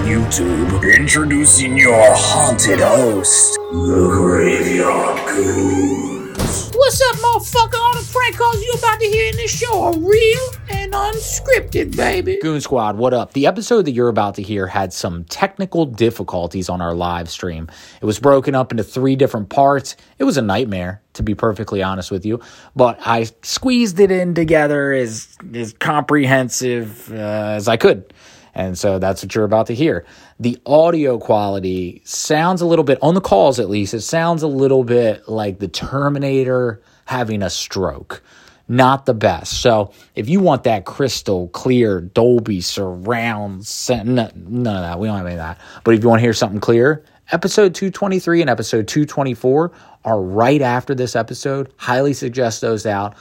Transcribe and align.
YouTube. 0.00 0.96
Introducing 0.96 1.76
your 1.76 2.02
haunted 2.14 2.80
host, 2.80 3.54
the 3.70 4.08
Graveyard 4.10 5.18
Goonz. 5.28 6.74
What's 6.74 7.00
up, 7.02 7.16
motherfucker? 7.16 7.78
All 7.78 7.94
the 7.94 8.08
prank 8.12 8.36
calls 8.36 8.60
you 8.62 8.72
about 8.76 8.98
to 9.00 9.06
hear 9.06 9.30
in 9.30 9.36
this 9.36 9.56
show 9.56 9.82
are 9.82 9.96
real 9.96 10.48
and 10.70 10.92
unscripted, 10.92 11.96
baby. 11.96 12.38
Goon 12.42 12.60
Squad, 12.60 12.96
what 12.96 13.14
up? 13.14 13.32
The 13.34 13.46
episode 13.46 13.82
that 13.82 13.92
you're 13.92 14.08
about 14.08 14.34
to 14.36 14.42
hear 14.42 14.66
had 14.66 14.92
some 14.92 15.24
technical 15.24 15.86
difficulties 15.86 16.68
on 16.68 16.80
our 16.80 16.94
live 16.94 17.30
stream. 17.30 17.68
It 18.00 18.04
was 18.04 18.18
broken 18.18 18.54
up 18.54 18.72
into 18.72 18.82
three 18.82 19.16
different 19.16 19.48
parts. 19.48 19.96
It 20.18 20.24
was 20.24 20.36
a 20.36 20.42
nightmare, 20.42 21.02
to 21.14 21.22
be 21.22 21.34
perfectly 21.34 21.82
honest 21.82 22.10
with 22.10 22.26
you, 22.26 22.40
but 22.74 22.98
I 23.06 23.24
squeezed 23.42 24.00
it 24.00 24.10
in 24.10 24.34
together 24.34 24.92
as, 24.92 25.36
as 25.54 25.74
comprehensive 25.74 27.12
uh, 27.12 27.16
as 27.16 27.68
I 27.68 27.76
could. 27.76 28.12
And 28.54 28.78
so 28.78 28.98
that's 28.98 29.22
what 29.22 29.34
you're 29.34 29.44
about 29.44 29.66
to 29.68 29.74
hear. 29.74 30.04
The 30.38 30.58
audio 30.66 31.18
quality 31.18 32.02
sounds 32.04 32.60
a 32.60 32.66
little 32.66 32.84
bit, 32.84 32.98
on 33.02 33.14
the 33.14 33.20
calls 33.20 33.58
at 33.58 33.70
least, 33.70 33.94
it 33.94 34.02
sounds 34.02 34.42
a 34.42 34.48
little 34.48 34.84
bit 34.84 35.28
like 35.28 35.58
the 35.58 35.68
Terminator 35.68 36.82
having 37.06 37.42
a 37.42 37.50
stroke 37.50 38.22
not 38.68 39.06
the 39.06 39.14
best. 39.14 39.60
So 39.60 39.92
if 40.14 40.28
you 40.28 40.40
want 40.40 40.64
that 40.64 40.86
crystal 40.86 41.48
clear 41.48 42.00
Dolby 42.00 42.60
surround, 42.60 43.68
none 43.90 44.18
of 44.18 44.64
that. 44.64 44.98
We 44.98 45.08
don't 45.08 45.18
have 45.18 45.26
any 45.26 45.34
of 45.34 45.38
that. 45.38 45.58
But 45.84 45.94
if 45.94 46.02
you 46.02 46.08
want 46.08 46.20
to 46.20 46.24
hear 46.24 46.32
something 46.32 46.60
clear, 46.60 47.04
episode 47.32 47.74
223 47.74 48.40
and 48.40 48.48
episode 48.48 48.88
224 48.88 49.72
are 50.04 50.20
right 50.20 50.62
after 50.62 50.94
this 50.94 51.14
episode. 51.14 51.72
Highly 51.76 52.14
suggest 52.14 52.60
those 52.60 52.86
out. 52.86 53.14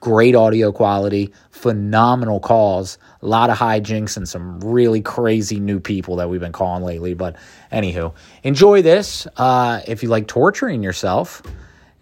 Great 0.00 0.34
audio 0.34 0.70
quality, 0.70 1.32
phenomenal 1.50 2.40
calls, 2.40 2.98
a 3.24 3.26
lot 3.26 3.48
of 3.48 3.56
hijinks, 3.56 4.16
and 4.16 4.28
some 4.28 4.60
really 4.60 5.00
crazy 5.00 5.58
new 5.58 5.80
people 5.80 6.16
that 6.16 6.28
we've 6.28 6.40
been 6.40 6.52
calling 6.52 6.84
lately. 6.84 7.14
But 7.14 7.36
anywho, 7.72 8.12
enjoy 8.42 8.82
this. 8.82 9.26
Uh, 9.36 9.80
if 9.86 10.02
you 10.02 10.10
like 10.10 10.28
torturing 10.28 10.82
yourself, 10.82 11.42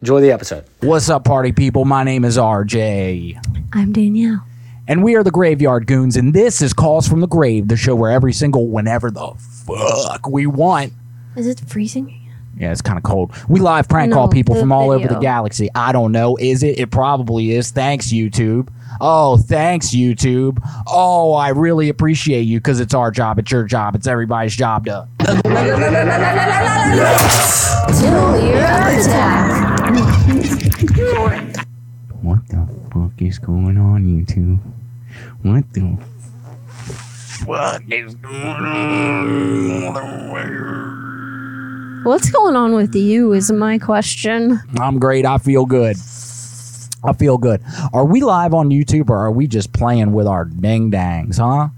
enjoy 0.00 0.20
the 0.20 0.32
episode. 0.32 0.64
What's 0.80 1.08
up, 1.08 1.24
party 1.24 1.52
people? 1.52 1.84
My 1.84 2.02
name 2.02 2.24
is 2.24 2.36
RJ. 2.36 3.68
I'm 3.72 3.92
Danielle. 3.92 4.44
And 4.88 5.04
we 5.04 5.14
are 5.14 5.22
the 5.22 5.30
Graveyard 5.30 5.86
Goonz, 5.86 6.16
and 6.16 6.34
this 6.34 6.60
is 6.60 6.72
Calls 6.72 7.06
from 7.06 7.20
the 7.20 7.28
Grave, 7.28 7.68
the 7.68 7.76
show 7.76 7.94
where 7.94 8.10
every 8.10 8.32
single 8.32 8.66
whenever 8.66 9.12
the 9.12 9.32
fuck 9.64 10.26
we 10.28 10.46
want. 10.46 10.92
Is 11.36 11.46
it 11.46 11.60
freezing? 11.60 12.21
Yeah, 12.56 12.70
it's 12.70 12.82
kind 12.82 12.98
of 12.98 13.02
cold. 13.02 13.32
We 13.48 13.60
live 13.60 13.88
prank 13.88 14.10
No, 14.10 14.16
call 14.16 14.28
people 14.28 14.54
from 14.54 14.72
all 14.72 14.90
over 14.90 15.08
the 15.08 15.18
galaxy. 15.18 15.68
I 15.74 15.92
don't 15.92 16.12
know. 16.12 16.36
Is 16.36 16.62
it? 16.62 16.78
It 16.78 16.90
probably 16.90 17.52
is. 17.52 17.70
Thanks, 17.70 18.08
YouTube. 18.08 18.68
Oh, 19.00 19.38
thanks, 19.38 19.88
YouTube. 19.88 20.58
Oh, 20.86 21.32
I 21.32 21.48
really 21.48 21.88
appreciate 21.88 22.42
you 22.42 22.58
because 22.58 22.78
it's 22.78 22.94
our 22.94 23.10
job. 23.10 23.38
It's 23.38 23.50
your 23.50 23.64
job. 23.64 23.94
It's 23.94 24.06
everybody's 24.06 24.54
job 24.54 24.84
to. 24.84 25.08
Till 25.24 25.42
you're 28.46 28.58
attack. 28.58 29.80
What 32.20 32.46
the 32.48 32.68
fuck 32.92 33.20
is 33.20 33.38
going 33.38 33.78
on, 33.78 34.04
YouTube? 34.04 34.58
What 35.42 35.64
the 35.72 35.96
fuck 37.44 37.82
is 37.90 38.14
going 38.14 38.36
on? 39.96 41.01
What's 42.04 42.30
going 42.30 42.56
on 42.56 42.74
with 42.74 42.96
you 42.96 43.32
is 43.32 43.52
my 43.52 43.78
question. 43.78 44.60
I'm 44.80 44.98
great. 44.98 45.24
I 45.24 45.38
feel 45.38 45.64
good. 45.64 45.96
I 47.04 47.12
feel 47.12 47.38
good. 47.38 47.62
Are 47.92 48.04
we 48.04 48.22
live 48.22 48.54
on 48.54 48.70
YouTube 48.70 49.08
or 49.08 49.18
are 49.18 49.30
we 49.30 49.46
just 49.46 49.72
playing 49.72 50.12
with 50.12 50.26
our 50.26 50.44
ding 50.44 50.90
dangs, 50.90 51.38
huh? 51.38 51.68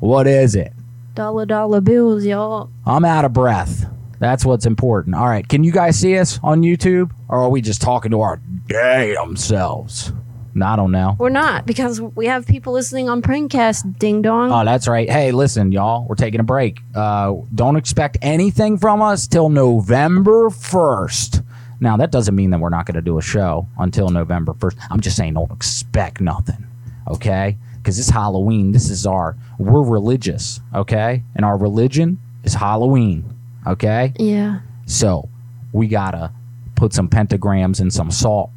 What 0.00 0.26
is 0.26 0.54
it? 0.54 0.74
Dollar 1.14 1.46
dollar 1.46 1.80
bills, 1.80 2.26
y'all. 2.26 2.68
I'm 2.84 3.04
out 3.06 3.24
of 3.24 3.32
breath. 3.32 3.86
That's 4.18 4.44
what's 4.44 4.66
important. 4.66 5.14
All 5.14 5.26
right. 5.26 5.48
Can 5.48 5.64
you 5.64 5.72
guys 5.72 5.98
see 5.98 6.18
us 6.18 6.38
on 6.42 6.60
YouTube 6.62 7.10
or 7.28 7.38
are 7.40 7.48
we 7.48 7.62
just 7.62 7.80
talking 7.80 8.10
to 8.10 8.20
our 8.20 8.40
damn 8.66 9.36
selves? 9.36 10.12
I 10.60 10.76
don't 10.76 10.90
know. 10.90 11.16
We're 11.18 11.30
not 11.30 11.66
because 11.66 12.00
we 12.00 12.26
have 12.26 12.46
people 12.46 12.72
listening 12.72 13.08
on 13.08 13.22
Prankcast. 13.22 13.98
Ding 13.98 14.22
dong. 14.22 14.52
Oh, 14.52 14.64
that's 14.64 14.86
right. 14.86 15.08
Hey, 15.08 15.32
listen, 15.32 15.72
y'all. 15.72 16.06
We're 16.06 16.14
taking 16.14 16.40
a 16.40 16.44
break. 16.44 16.80
Uh, 16.94 17.34
don't 17.54 17.76
expect 17.76 18.18
anything 18.20 18.76
from 18.78 19.00
us 19.00 19.26
till 19.26 19.48
November 19.48 20.50
1st. 20.50 21.44
Now, 21.80 21.96
that 21.96 22.10
doesn't 22.12 22.34
mean 22.34 22.50
that 22.50 22.60
we're 22.60 22.68
not 22.68 22.86
going 22.86 22.94
to 22.94 23.02
do 23.02 23.18
a 23.18 23.22
show 23.22 23.66
until 23.78 24.08
November 24.10 24.52
1st. 24.54 24.76
I'm 24.90 25.00
just 25.00 25.16
saying, 25.16 25.34
don't 25.34 25.50
expect 25.50 26.20
nothing. 26.20 26.64
Okay? 27.08 27.56
Because 27.78 27.98
it's 27.98 28.10
Halloween. 28.10 28.72
This 28.72 28.88
is 28.90 29.06
our, 29.06 29.36
we're 29.58 29.82
religious. 29.82 30.60
Okay? 30.74 31.22
And 31.34 31.44
our 31.44 31.56
religion 31.56 32.20
is 32.44 32.54
Halloween. 32.54 33.24
Okay? 33.66 34.12
yeah. 34.18 34.60
So 34.86 35.28
we 35.72 35.86
gotta 35.88 36.32
put 36.74 36.92
some 36.92 37.08
pentagrams 37.08 37.80
and 37.80 37.92
some 37.92 38.10
salt, 38.10 38.50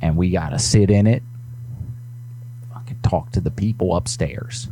and 0.00 0.16
we 0.16 0.30
gotta 0.30 0.58
sit 0.58 0.90
in 0.90 1.06
it. 1.06 1.22
Fucking 2.72 3.00
talk 3.02 3.32
to 3.32 3.40
the 3.40 3.50
people 3.50 3.96
upstairs 3.96 4.68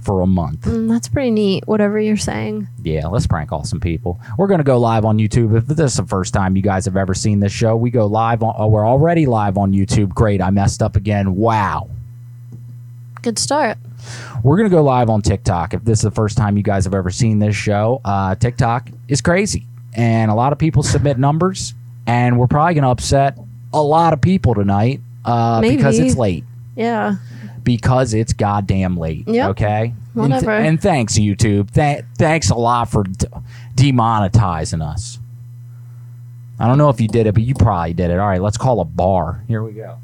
for 0.00 0.22
a 0.22 0.26
month. 0.26 0.62
Mm, 0.62 0.88
that's 0.88 1.08
pretty 1.08 1.30
neat. 1.30 1.66
Whatever 1.66 2.00
you're 2.00 2.16
saying. 2.16 2.68
Yeah, 2.82 3.06
let's 3.08 3.26
prank 3.26 3.50
call 3.50 3.64
some 3.64 3.80
people. 3.80 4.20
We're 4.38 4.46
gonna 4.46 4.64
go 4.64 4.78
live 4.78 5.04
on 5.04 5.18
YouTube. 5.18 5.56
If 5.56 5.66
this 5.66 5.92
is 5.92 5.96
the 5.96 6.06
first 6.06 6.32
time 6.32 6.56
you 6.56 6.62
guys 6.62 6.84
have 6.86 6.96
ever 6.96 7.14
seen 7.14 7.40
this 7.40 7.52
show, 7.52 7.76
we 7.76 7.90
go 7.90 8.06
live 8.06 8.42
on. 8.42 8.54
Oh, 8.56 8.68
we're 8.68 8.86
already 8.86 9.26
live 9.26 9.58
on 9.58 9.72
YouTube. 9.72 10.10
Great, 10.10 10.40
I 10.40 10.50
messed 10.50 10.82
up 10.82 10.96
again. 10.96 11.36
Wow. 11.36 11.90
Good 13.22 13.38
start. 13.38 13.76
We're 14.42 14.56
gonna 14.56 14.70
go 14.70 14.82
live 14.82 15.10
on 15.10 15.20
TikTok. 15.20 15.74
If 15.74 15.84
this 15.84 15.98
is 15.98 16.04
the 16.04 16.10
first 16.10 16.36
time 16.36 16.56
you 16.56 16.62
guys 16.62 16.84
have 16.84 16.94
ever 16.94 17.10
seen 17.10 17.38
this 17.38 17.54
show, 17.54 18.00
uh, 18.04 18.34
TikTok 18.34 18.88
is 19.08 19.20
crazy, 19.20 19.66
and 19.92 20.30
a 20.30 20.34
lot 20.34 20.52
of 20.52 20.58
people 20.58 20.82
submit 20.82 21.18
numbers, 21.18 21.74
and 22.06 22.38
we're 22.38 22.46
probably 22.46 22.74
gonna 22.74 22.90
upset 22.90 23.36
a 23.72 23.82
lot 23.82 24.12
of 24.12 24.20
people 24.20 24.54
tonight 24.54 25.00
uh, 25.24 25.60
because 25.60 25.98
it's 25.98 26.16
late. 26.16 26.44
Yeah. 26.76 27.16
Because 27.62 28.14
it's 28.14 28.32
goddamn 28.32 28.96
late. 28.96 29.28
Yep. 29.28 29.50
Okay. 29.50 29.94
And, 30.24 30.32
th- 30.40 30.44
and 30.66 30.80
thanks 30.82 31.14
YouTube. 31.18 31.72
Th- 31.72 32.04
thanks 32.18 32.50
a 32.50 32.54
lot 32.56 32.90
for 32.90 33.04
d- 33.04 33.26
demonetizing 33.76 34.82
us. 34.84 35.18
I 36.58 36.66
don't 36.66 36.78
know 36.78 36.88
if 36.90 37.00
you 37.00 37.08
did 37.08 37.26
it, 37.26 37.34
but 37.34 37.42
you 37.42 37.54
probably 37.54 37.94
did 37.94 38.10
it. 38.10 38.18
All 38.18 38.26
right, 38.28 38.40
let's 38.42 38.58
call 38.58 38.80
a 38.80 38.84
bar. 38.84 39.44
Here 39.48 39.62
we 39.62 39.72
go. 39.72 39.96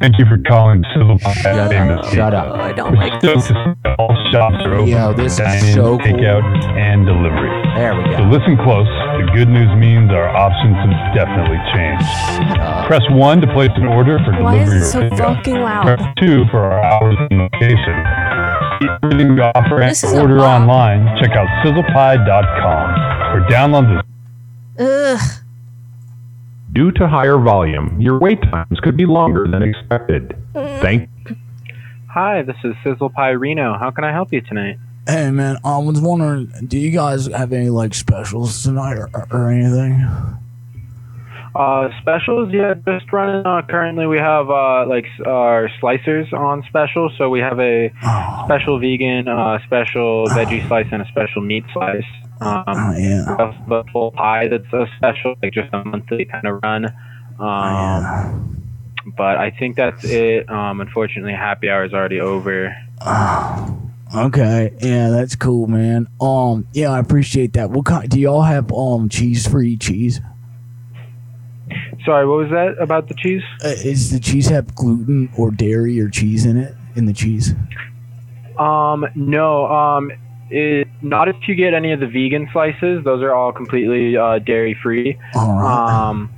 Thank 0.00 0.18
you 0.18 0.26
for 0.26 0.36
calling 0.46 0.84
Sizzle 0.94 1.18
Pie 1.18 1.32
Shut 1.34 1.58
up. 1.72 2.04
Shut 2.12 2.34
up. 2.34 2.54
I 2.60 2.72
don't 2.72 2.94
like 2.94 3.12
We're 3.22 3.40
stoked 3.40 3.48
to 3.48 3.54
see 3.54 3.72
that 3.84 3.96
all 3.98 4.14
shops 4.30 4.56
are 4.64 4.74
open 4.74 4.88
Yo, 4.88 5.12
this 5.14 5.32
is 5.32 5.38
dine-in, 5.38 5.74
so 5.74 5.96
cool. 5.96 5.98
takeout, 5.98 6.44
and 6.76 7.06
delivery. 7.06 7.48
There 7.76 7.94
we 7.96 8.04
go. 8.04 8.16
So 8.18 8.22
listen 8.24 8.56
close. 8.62 8.86
The 9.20 9.30
good 9.34 9.48
news 9.48 9.72
means 9.76 10.10
our 10.12 10.28
options 10.28 10.76
have 10.76 11.14
definitely 11.16 11.56
changed. 11.72 12.04
Press 12.86 13.02
1 13.10 13.40
to 13.40 13.46
place 13.52 13.70
an 13.76 13.86
order 13.86 14.18
for 14.24 14.32
Why 14.42 14.56
is 14.60 14.68
delivery 14.68 14.76
it 14.76 14.82
or 14.82 14.84
so 14.84 15.00
pickup. 15.10 15.36
fucking 15.36 15.60
loud? 15.60 15.82
Press 15.84 16.02
2 16.20 16.44
for 16.50 16.60
our 16.60 16.84
hours 16.84 17.16
and 17.30 17.40
location. 17.40 17.96
Everything 19.02 19.34
we 19.34 19.40
offer 19.40 19.80
and 19.80 19.90
This 19.90 20.04
is 20.04 20.12
a 20.12 20.20
order 20.20 20.36
lot. 20.36 20.60
online, 20.60 21.08
check 21.20 21.32
out 21.32 21.48
sizzlepie.com 21.64 22.86
or 23.32 23.40
download 23.48 24.02
the 24.76 25.14
Ugh. 25.16 25.20
Due 26.72 26.90
to 26.92 27.08
higher 27.08 27.38
volume, 27.38 28.00
your 28.00 28.18
wait 28.18 28.42
times 28.42 28.80
could 28.80 28.96
be 28.96 29.06
longer 29.06 29.46
than 29.48 29.62
expected. 29.62 30.36
Thank 30.52 31.08
Hi, 32.08 32.42
this 32.42 32.56
is 32.64 32.74
Sizzle 32.82 33.10
Pie 33.10 33.30
Reno. 33.30 33.76
How 33.78 33.90
can 33.90 34.02
I 34.04 34.12
help 34.12 34.32
you 34.32 34.40
tonight? 34.40 34.78
Hey 35.06 35.30
man, 35.30 35.58
I 35.64 35.78
was 35.78 36.00
wondering, 36.00 36.46
do 36.66 36.78
you 36.78 36.90
guys 36.90 37.26
have 37.28 37.52
any 37.52 37.70
like 37.70 37.94
specials 37.94 38.62
tonight 38.62 38.96
or, 38.96 39.08
or 39.30 39.50
anything? 39.50 40.02
Uh, 41.54 41.88
specials, 42.02 42.52
yeah, 42.52 42.74
just 42.86 43.10
running. 43.12 43.46
Uh, 43.46 43.62
currently, 43.62 44.06
we 44.06 44.18
have 44.18 44.50
uh, 44.50 44.86
like 44.86 45.06
our 45.26 45.70
slicers 45.80 46.30
on 46.32 46.62
special. 46.68 47.10
So 47.16 47.30
we 47.30 47.38
have 47.40 47.58
a 47.60 47.90
Oh, 48.02 48.42
special 48.44 48.78
vegan, 48.78 49.26
uh, 49.28 49.58
special 49.64 50.26
veggie 50.26 50.66
slice, 50.68 50.86
and 50.92 51.00
a 51.00 51.06
special 51.08 51.40
meat 51.40 51.64
slice. 51.72 52.04
Um, 52.40 52.64
oh 52.68 52.96
yeah. 52.96 53.36
have 53.38 53.86
full 53.92 54.10
pie 54.12 54.48
that's 54.48 54.70
a 54.72 54.86
special, 54.96 55.36
like 55.42 55.52
just 55.52 55.72
a 55.72 55.84
monthly 55.84 56.26
kind 56.26 56.46
of 56.46 56.60
run. 56.62 56.86
Um, 56.86 56.92
yeah. 57.40 58.38
But 59.16 59.38
I 59.38 59.50
think 59.50 59.76
that's 59.76 60.04
it. 60.04 60.48
Um, 60.50 60.80
unfortunately, 60.80 61.32
happy 61.32 61.70
hour 61.70 61.84
is 61.84 61.94
already 61.94 62.20
over. 62.20 62.76
Oh, 63.00 63.82
Okay, 64.14 64.72
yeah, 64.80 65.10
that's 65.10 65.34
cool, 65.34 65.66
man. 65.66 66.06
Um, 66.20 66.68
yeah, 66.72 66.90
I 66.92 67.00
appreciate 67.00 67.54
that. 67.54 67.70
What 67.70 67.86
kind? 67.86 68.08
Do 68.08 68.20
y'all 68.20 68.42
have 68.42 68.72
um 68.72 69.08
cheese 69.08 69.48
free 69.48 69.76
cheese? 69.76 70.20
Sorry, 72.04 72.26
what 72.26 72.38
was 72.38 72.50
that 72.50 72.76
about 72.80 73.08
the 73.08 73.14
cheese? 73.14 73.42
Uh, 73.64 73.68
is 73.68 74.12
the 74.12 74.20
cheese 74.20 74.46
have 74.46 74.76
gluten 74.76 75.28
or 75.36 75.50
dairy 75.50 75.98
or 76.00 76.08
cheese 76.08 76.46
in 76.46 76.56
it? 76.56 76.74
In 76.94 77.06
the 77.06 77.12
cheese? 77.12 77.52
Um, 78.58 79.06
no. 79.16 79.66
Um, 79.66 80.12
it, 80.50 80.88
not 81.02 81.28
if 81.28 81.36
you 81.48 81.54
get 81.54 81.74
any 81.74 81.92
of 81.92 82.00
the 82.00 82.06
vegan 82.06 82.48
slices. 82.52 83.04
Those 83.04 83.22
are 83.22 83.34
all 83.34 83.52
completely 83.52 84.16
uh, 84.16 84.38
dairy 84.38 84.76
free. 84.82 85.18
All 85.34 85.60
right. 85.60 86.08
Um, 86.08 86.30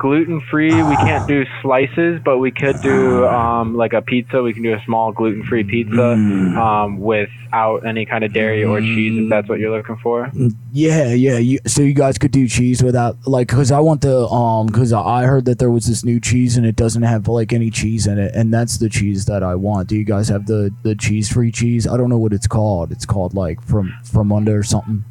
gluten 0.00 0.40
free. 0.40 0.70
We 0.82 0.96
can't 0.96 1.28
do 1.28 1.44
slices, 1.60 2.20
but 2.24 2.38
we 2.38 2.50
could 2.50 2.80
do 2.80 3.26
um, 3.26 3.76
like 3.76 3.92
a 3.92 4.00
pizza. 4.00 4.42
We 4.42 4.54
can 4.54 4.62
do 4.62 4.72
a 4.72 4.82
small 4.86 5.12
gluten 5.12 5.44
free 5.44 5.62
pizza 5.62 6.12
um, 6.12 6.98
without 6.98 7.86
any 7.86 8.06
kind 8.06 8.24
of 8.24 8.32
dairy 8.32 8.64
or 8.64 8.80
cheese, 8.80 9.22
if 9.22 9.28
that's 9.28 9.48
what 9.48 9.60
you're 9.60 9.76
looking 9.76 9.98
for. 9.98 10.32
Yeah, 10.72 11.12
yeah. 11.12 11.36
You, 11.36 11.58
so 11.66 11.82
you 11.82 11.92
guys 11.92 12.16
could 12.16 12.32
do 12.32 12.48
cheese 12.48 12.82
without 12.82 13.18
like, 13.26 13.48
cause 13.48 13.70
I 13.70 13.80
want 13.80 14.00
the 14.00 14.26
um, 14.26 14.70
cause 14.70 14.92
I 14.92 15.24
heard 15.24 15.44
that 15.44 15.58
there 15.58 15.70
was 15.70 15.86
this 15.86 16.02
new 16.02 16.18
cheese 16.18 16.56
and 16.56 16.64
it 16.64 16.76
doesn't 16.76 17.02
have 17.02 17.28
like 17.28 17.52
any 17.52 17.70
cheese 17.70 18.06
in 18.06 18.18
it, 18.18 18.34
and 18.34 18.52
that's 18.52 18.78
the 18.78 18.88
cheese 18.88 19.26
that 19.26 19.42
I 19.42 19.54
want. 19.54 19.88
Do 19.88 19.96
you 19.96 20.04
guys 20.04 20.28
have 20.28 20.46
the 20.46 20.74
the 20.82 20.94
cheese 20.94 21.30
free 21.30 21.52
cheese? 21.52 21.86
I 21.86 21.98
don't 21.98 22.08
know 22.08 22.18
what 22.18 22.32
it's 22.32 22.46
called. 22.46 22.90
It's 22.90 23.04
called 23.04 23.34
like 23.34 23.62
from 23.62 23.92
from 24.04 24.32
under 24.32 24.58
or 24.58 24.62
something. 24.62 25.04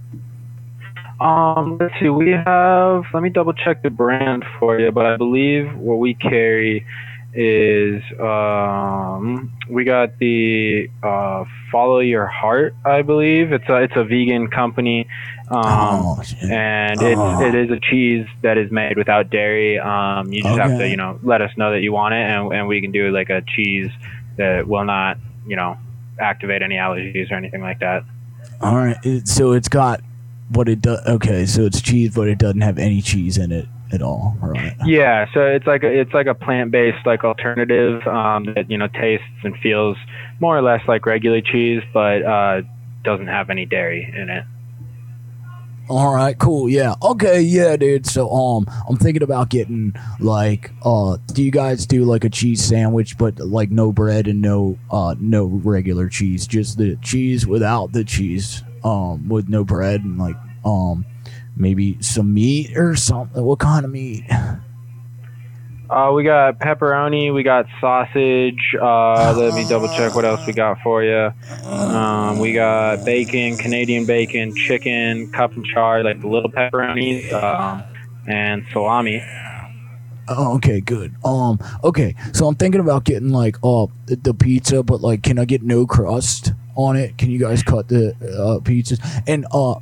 Um, 1.19 1.77
let's 1.79 1.93
see. 1.99 2.09
We 2.09 2.31
have. 2.31 3.03
Let 3.13 3.23
me 3.23 3.29
double 3.29 3.53
check 3.53 3.81
the 3.83 3.89
brand 3.89 4.45
for 4.59 4.79
you, 4.79 4.91
but 4.91 5.05
I 5.05 5.17
believe 5.17 5.75
what 5.75 5.97
we 5.99 6.13
carry 6.13 6.85
is 7.33 8.01
um, 8.19 9.51
we 9.69 9.83
got 9.83 10.17
the 10.17 10.89
uh, 11.03 11.43
Follow 11.71 11.99
Your 11.99 12.25
Heart. 12.25 12.73
I 12.85 13.01
believe 13.01 13.51
it's 13.51 13.67
a 13.69 13.75
it's 13.83 13.93
a 13.95 14.03
vegan 14.03 14.47
company, 14.47 15.07
um, 15.49 15.61
Oh, 15.65 16.23
and 16.41 16.99
Oh. 17.01 17.05
it's 17.41 17.53
it 17.53 17.55
is 17.55 17.69
a 17.71 17.79
cheese 17.79 18.25
that 18.41 18.57
is 18.57 18.71
made 18.71 18.97
without 18.97 19.29
dairy. 19.29 19.77
Um, 19.77 20.31
you 20.31 20.41
just 20.41 20.57
have 20.57 20.77
to 20.79 20.87
you 20.87 20.97
know 20.97 21.19
let 21.21 21.41
us 21.41 21.51
know 21.57 21.71
that 21.71 21.81
you 21.81 21.91
want 21.91 22.13
it, 22.15 22.21
and 22.29 22.51
and 22.53 22.67
we 22.67 22.81
can 22.81 22.91
do 22.91 23.11
like 23.11 23.29
a 23.29 23.41
cheese 23.41 23.91
that 24.37 24.67
will 24.67 24.85
not 24.85 25.17
you 25.45 25.55
know 25.55 25.77
activate 26.19 26.61
any 26.61 26.75
allergies 26.75 27.29
or 27.29 27.35
anything 27.35 27.61
like 27.61 27.79
that. 27.79 28.03
All 28.61 28.75
right. 28.77 28.97
So 29.27 29.51
it's 29.51 29.69
got 29.69 30.01
what 30.49 30.67
it 30.69 30.81
does. 30.81 31.05
Okay, 31.05 31.45
so 31.45 31.65
it's 31.65 31.81
cheese, 31.81 32.13
but 32.13 32.27
it 32.27 32.37
doesn't 32.37 32.61
have 32.61 32.77
any 32.77 33.01
cheese 33.01 33.37
in 33.37 33.51
it 33.51 33.67
at 33.91 34.01
all. 34.01 34.37
Right. 34.41 34.75
Yeah, 34.85 35.25
so 35.33 35.41
it's 35.45 35.65
like 35.65 35.83
a, 35.83 35.87
it's 35.87 36.13
like 36.13 36.27
a 36.27 36.35
plant-based 36.35 37.05
like 37.05 37.23
alternative 37.23 38.05
um, 38.07 38.45
that 38.55 38.69
you 38.69 38.77
know 38.77 38.87
tastes 38.87 39.25
and 39.43 39.55
feels 39.57 39.97
more 40.39 40.57
or 40.57 40.61
less 40.61 40.81
like 40.87 41.05
regular 41.05 41.41
cheese, 41.41 41.81
but 41.93 42.23
uh, 42.23 42.61
doesn't 43.03 43.27
have 43.27 43.49
any 43.49 43.65
dairy 43.65 44.11
in 44.15 44.29
it. 44.29 44.43
All 45.89 46.13
right, 46.13 46.37
cool. 46.37 46.69
Yeah. 46.69 46.93
Okay, 47.01 47.41
yeah, 47.41 47.75
dude. 47.75 48.05
So 48.05 48.29
um 48.29 48.67
I'm 48.87 48.95
thinking 48.95 49.23
about 49.23 49.49
getting 49.49 49.95
like 50.19 50.71
uh 50.83 51.17
do 51.33 51.41
you 51.41 51.49
guys 51.49 51.87
do 51.87 52.05
like 52.05 52.23
a 52.23 52.29
cheese 52.29 52.63
sandwich 52.63 53.17
but 53.17 53.39
like 53.39 53.71
no 53.71 53.91
bread 53.91 54.27
and 54.27 54.39
no 54.39 54.77
uh 54.91 55.15
no 55.19 55.45
regular 55.45 56.07
cheese, 56.07 56.45
just 56.45 56.77
the 56.77 56.95
cheese 56.97 57.47
without 57.47 57.91
the 57.91 58.03
cheese 58.03 58.63
um 58.83 59.27
with 59.29 59.49
no 59.49 59.63
bread 59.63 60.03
and 60.03 60.17
like 60.17 60.35
um 60.65 61.05
maybe 61.55 61.97
some 62.01 62.33
meat 62.33 62.75
or 62.77 62.95
something. 62.95 63.43
What 63.43 63.59
kind 63.59 63.85
of 63.85 63.91
meat? 63.91 64.23
Uh, 65.89 66.11
we 66.13 66.23
got 66.23 66.59
pepperoni, 66.59 67.33
we 67.33 67.41
got 67.41 67.65
sausage. 67.81 68.75
Uh, 68.79 69.33
let 69.35 69.55
me 69.55 69.67
double 69.67 69.87
check 69.87 70.13
what 70.13 70.23
else 70.23 70.45
we 70.45 70.53
got 70.53 70.79
for 70.83 71.03
you. 71.03 71.33
Um, 71.65 72.37
we 72.37 72.53
got 72.53 73.03
bacon, 73.03 73.57
Canadian 73.57 74.05
bacon, 74.05 74.55
chicken, 74.55 75.31
cup 75.31 75.51
and 75.53 75.65
char, 75.65 76.03
like 76.03 76.21
the 76.21 76.27
little 76.27 76.51
pepperonis, 76.51 77.33
um, 77.33 77.83
and 78.27 78.63
salami. 78.71 79.23
Oh, 80.27 80.57
okay, 80.57 80.79
good. 80.79 81.15
Um, 81.25 81.57
okay, 81.83 82.13
so 82.33 82.47
I'm 82.47 82.53
thinking 82.53 82.81
about 82.81 83.03
getting 83.03 83.29
like 83.29 83.57
uh 83.63 83.87
the 84.05 84.35
pizza, 84.35 84.83
but 84.83 85.01
like, 85.01 85.23
can 85.23 85.39
I 85.39 85.45
get 85.45 85.63
no 85.63 85.87
crust 85.87 86.53
on 86.75 86.95
it? 86.95 87.17
Can 87.17 87.29
you 87.29 87.39
guys 87.39 87.63
cut 87.63 87.87
the 87.87 88.11
uh, 88.11 88.59
pizzas? 88.59 88.99
And 89.27 89.45
uh, 89.51 89.75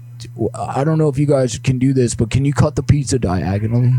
I 0.53 0.83
don't 0.83 0.97
know 0.97 1.09
if 1.09 1.17
you 1.17 1.25
guys 1.25 1.57
can 1.59 1.79
do 1.79 1.93
this, 1.93 2.15
but 2.15 2.29
can 2.29 2.45
you 2.45 2.53
cut 2.53 2.75
the 2.75 2.83
pizza 2.83 3.19
diagonally? 3.19 3.93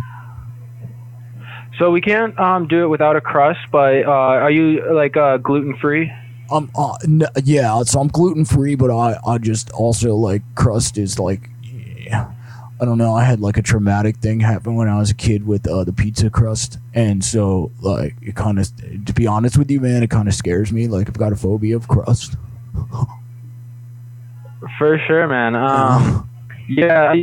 So 1.79 1.91
we 1.93 2.01
can't 2.01 2.39
um, 2.39 2.67
do 2.67 2.83
it 2.83 2.89
without 2.89 3.15
a 3.15 3.21
crust, 3.21 3.61
but 3.71 4.05
uh, 4.05 4.11
are 4.11 4.51
you 4.51 4.93
like 4.93 5.17
uh, 5.17 5.37
gluten 5.37 5.77
free? 5.77 6.13
Um, 6.51 6.71
uh, 6.77 6.97
n- 7.05 7.29
yeah, 7.45 7.83
so 7.85 8.01
I'm 8.01 8.09
gluten 8.09 8.45
free, 8.45 8.75
but 8.75 8.91
I 8.91 9.19
I 9.25 9.39
just 9.39 9.71
also 9.71 10.15
like 10.17 10.43
crust 10.55 10.99
is 10.99 11.19
like. 11.19 11.51
Yeah. 11.63 12.33
I 12.81 12.85
don't 12.85 12.97
know. 12.97 13.13
I 13.13 13.25
had 13.25 13.41
like 13.41 13.57
a 13.57 13.63
traumatic 13.63 14.19
thing 14.19 14.39
happen 14.39 14.77
when 14.77 14.89
I 14.89 14.99
was 14.99 15.11
a 15.11 15.15
kid 15.15 15.45
with 15.47 15.67
uh, 15.67 15.83
the 15.83 15.93
pizza 15.93 16.31
crust, 16.31 16.79
and 16.95 17.25
so 17.25 17.73
like 17.81 18.15
it 18.23 18.37
kind 18.37 18.59
of, 18.59 18.71
to 19.05 19.13
be 19.13 19.27
honest 19.27 19.59
with 19.59 19.69
you, 19.69 19.81
man, 19.81 20.05
it 20.05 20.11
kind 20.11 20.29
of 20.29 20.35
scares 20.35 20.73
me. 20.73 20.87
Like 20.87 21.09
I've 21.09 21.19
got 21.19 21.33
a 21.33 21.37
phobia 21.37 21.75
of 21.75 21.89
crust. 21.89 22.37
For 24.79 24.99
sure, 25.07 25.29
man. 25.29 25.55
Um, 25.55 26.29
yeah. 26.69 27.15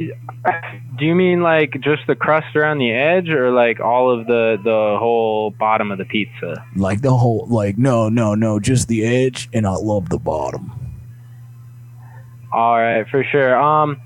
Do 0.98 1.06
you 1.06 1.16
mean 1.16 1.42
like 1.42 1.80
just 1.82 2.08
the 2.08 2.16
crust 2.16 2.56
around 2.56 2.78
the 2.78 2.92
edge, 2.92 3.30
or 3.30 3.52
like 3.52 3.80
all 3.80 4.10
of 4.10 4.28
the 4.28 4.58
the 4.64 4.98
whole 5.00 5.52
bottom 5.52 5.92
of 5.92 5.98
the 5.98 6.06
pizza? 6.06 6.66
Like 6.76 7.02
the 7.02 7.16
whole, 7.16 7.46
like 7.50 7.78
no, 7.78 8.10
no, 8.10 8.36
no, 8.36 8.60
just 8.60 8.88
the 8.88 9.04
edge, 9.04 9.50
and 9.54 9.68
I 9.68 9.74
love 9.74 10.10
the 10.10 10.20
bottom. 10.20 10.72
All 12.52 12.78
right, 12.78 13.08
for 13.10 13.24
sure. 13.24 13.60
Um, 13.60 14.02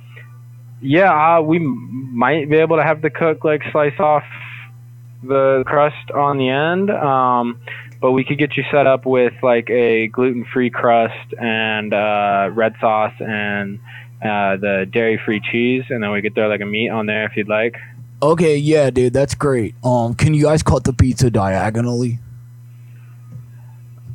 yeah, 0.82 1.38
uh, 1.38 1.42
we 1.42 1.60
might 1.60 2.50
be 2.50 2.58
able 2.58 2.78
to 2.78 2.84
have 2.84 3.02
the 3.02 3.10
cook 3.10 3.44
like 3.44 3.62
slice 3.72 4.00
off 4.00 4.24
the 5.24 5.64
crust 5.68 6.12
on 6.12 6.38
the 6.38 6.50
end. 6.50 6.90
Um, 6.90 7.60
but 8.02 8.12
we 8.12 8.24
could 8.24 8.38
get 8.38 8.56
you 8.56 8.64
set 8.72 8.88
up 8.88 9.06
with 9.06 9.34
like 9.44 9.70
a 9.70 10.08
gluten-free 10.08 10.70
crust 10.70 11.34
and 11.40 11.94
uh, 11.94 12.50
red 12.54 12.74
sauce 12.80 13.14
and 13.20 13.80
uh, 14.22 14.58
the 14.58 14.88
dairy-free 14.92 15.42
cheese, 15.52 15.84
and 15.90 16.04
then 16.04 16.12
we 16.12 16.22
could 16.22 16.36
throw 16.36 16.48
like 16.48 16.62
a 16.62 16.66
meat 16.66 16.90
on 16.90 17.06
there 17.06 17.26
if 17.26 17.36
you'd 17.36 17.50
like. 17.50 17.76
Okay, 18.22 18.58
yeah, 18.58 18.90
dude, 18.90 19.14
that's 19.14 19.34
great. 19.34 19.76
Um, 19.84 20.14
can 20.14 20.34
you 20.34 20.44
guys 20.44 20.62
cut 20.62 20.84
the 20.84 20.94
pizza 20.94 21.30
diagonally? 21.30 22.20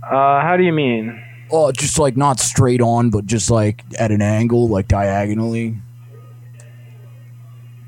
Uh, 0.03 0.43
how 0.43 0.57
do 0.59 0.63
you 0.63 0.73
mean? 0.73 1.23
Oh, 1.51 1.73
just 1.73 1.99
like 1.99 2.17
not 2.17 2.41
straight 2.41 2.83
on, 2.83 3.11
but 3.11 3.27
just 3.27 3.51
like 3.51 3.83
at 3.99 4.11
an 4.11 4.21
angle, 4.21 4.69
like 4.69 4.89
diagonally. 4.89 5.77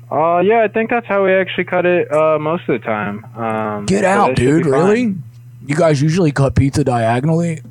Uh, 0.09 0.39
yeah, 0.39 0.63
I 0.63 0.69
think 0.69 0.89
that's 0.89 1.05
how 1.05 1.25
we 1.25 1.33
actually 1.33 1.65
cut 1.65 1.85
it 1.85 2.11
uh, 2.11 2.39
most 2.39 2.67
of 2.67 2.79
the 2.79 2.85
time. 2.85 3.25
Um, 3.35 3.85
Get 3.85 4.03
so 4.03 4.09
out, 4.09 4.35
dude! 4.35 4.65
Really? 4.65 5.15
You 5.67 5.75
guys 5.75 6.01
usually 6.01 6.31
cut 6.31 6.55
pizza 6.55 6.83
diagonally? 6.83 7.61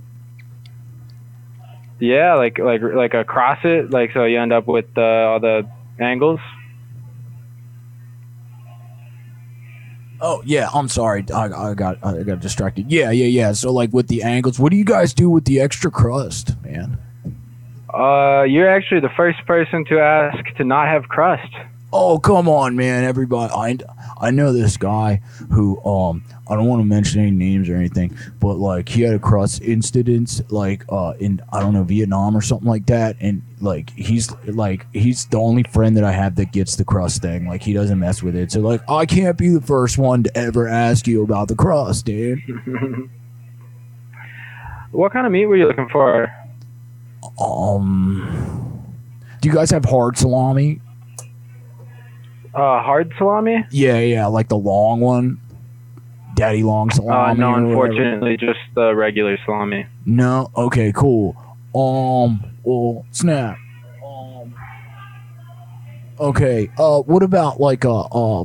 Yeah, 1.98 2.34
like 2.34 2.58
like 2.58 2.82
like 2.82 3.14
across 3.14 3.58
it, 3.64 3.90
like 3.90 4.12
so 4.12 4.24
you 4.24 4.38
end 4.38 4.52
up 4.52 4.66
with 4.66 4.86
uh, 4.98 5.00
all 5.00 5.40
the 5.40 5.66
angles. 5.98 6.40
Oh 10.20 10.42
yeah, 10.44 10.68
I'm 10.74 10.88
sorry. 10.88 11.24
I, 11.32 11.70
I 11.70 11.74
got 11.74 12.04
I 12.04 12.22
got 12.22 12.40
distracted. 12.40 12.90
Yeah, 12.90 13.10
yeah, 13.12 13.26
yeah. 13.26 13.52
So 13.52 13.72
like 13.72 13.94
with 13.94 14.08
the 14.08 14.22
angles, 14.22 14.58
what 14.58 14.70
do 14.70 14.76
you 14.76 14.84
guys 14.84 15.14
do 15.14 15.30
with 15.30 15.46
the 15.46 15.60
extra 15.60 15.90
crust, 15.90 16.54
man? 16.62 16.98
Uh, 17.92 18.42
you're 18.42 18.68
actually 18.68 19.00
the 19.00 19.12
first 19.16 19.38
person 19.46 19.86
to 19.86 19.98
ask 19.98 20.44
to 20.56 20.64
not 20.64 20.88
have 20.88 21.08
crust. 21.08 21.50
Oh 21.98 22.18
come 22.18 22.46
on, 22.46 22.76
man! 22.76 23.04
Everybody, 23.04 23.50
I 23.54 23.78
I 24.20 24.30
know 24.30 24.52
this 24.52 24.76
guy 24.76 25.22
who 25.50 25.82
um 25.82 26.24
I 26.46 26.54
don't 26.54 26.66
want 26.66 26.80
to 26.80 26.84
mention 26.84 27.22
any 27.22 27.30
names 27.30 27.70
or 27.70 27.74
anything, 27.74 28.14
but 28.38 28.56
like 28.56 28.90
he 28.90 29.00
had 29.00 29.14
a 29.14 29.18
crust 29.18 29.62
incident 29.62 30.42
like 30.52 30.84
uh 30.90 31.14
in 31.18 31.40
I 31.54 31.60
don't 31.60 31.72
know 31.72 31.84
Vietnam 31.84 32.36
or 32.36 32.42
something 32.42 32.68
like 32.68 32.84
that, 32.86 33.16
and 33.18 33.40
like 33.62 33.88
he's 33.90 34.30
like 34.44 34.86
he's 34.92 35.24
the 35.24 35.38
only 35.38 35.62
friend 35.62 35.96
that 35.96 36.04
I 36.04 36.12
have 36.12 36.36
that 36.36 36.52
gets 36.52 36.76
the 36.76 36.84
crust 36.84 37.22
thing. 37.22 37.48
Like 37.48 37.62
he 37.62 37.72
doesn't 37.72 37.98
mess 37.98 38.22
with 38.22 38.36
it, 38.36 38.52
so 38.52 38.60
like 38.60 38.82
I 38.90 39.06
can't 39.06 39.38
be 39.38 39.48
the 39.48 39.62
first 39.62 39.96
one 39.96 40.22
to 40.24 40.36
ever 40.36 40.68
ask 40.68 41.06
you 41.06 41.22
about 41.22 41.48
the 41.48 41.56
crust, 41.56 42.04
dude. 42.04 42.40
What 44.92 45.12
kind 45.12 45.26
of 45.26 45.32
meat 45.32 45.44
were 45.44 45.56
you 45.56 45.66
looking 45.66 45.88
for? 45.90 46.32
Um, 47.38 48.82
do 49.42 49.48
you 49.48 49.54
guys 49.54 49.70
have 49.70 49.84
hard 49.84 50.16
salami? 50.16 50.80
Uh, 52.56 52.82
hard 52.82 53.12
salami? 53.18 53.64
Yeah, 53.70 53.98
yeah, 53.98 54.26
like 54.26 54.48
the 54.48 54.56
long 54.56 55.00
one, 55.00 55.38
daddy 56.34 56.62
long 56.62 56.88
Uh, 56.90 56.94
salami. 56.94 57.38
no, 57.40 57.54
unfortunately, 57.54 58.36
just 58.38 58.58
the 58.74 58.94
regular 58.94 59.36
salami. 59.44 59.86
No. 60.06 60.50
Okay. 60.56 60.90
Cool. 60.92 61.36
Um. 61.74 62.40
Well, 62.64 63.04
snap. 63.10 63.58
Um. 64.02 64.54
Okay. 66.18 66.70
Uh. 66.78 67.00
What 67.02 67.22
about 67.22 67.60
like 67.60 67.84
uh. 67.84 68.00
Uh. 68.02 68.44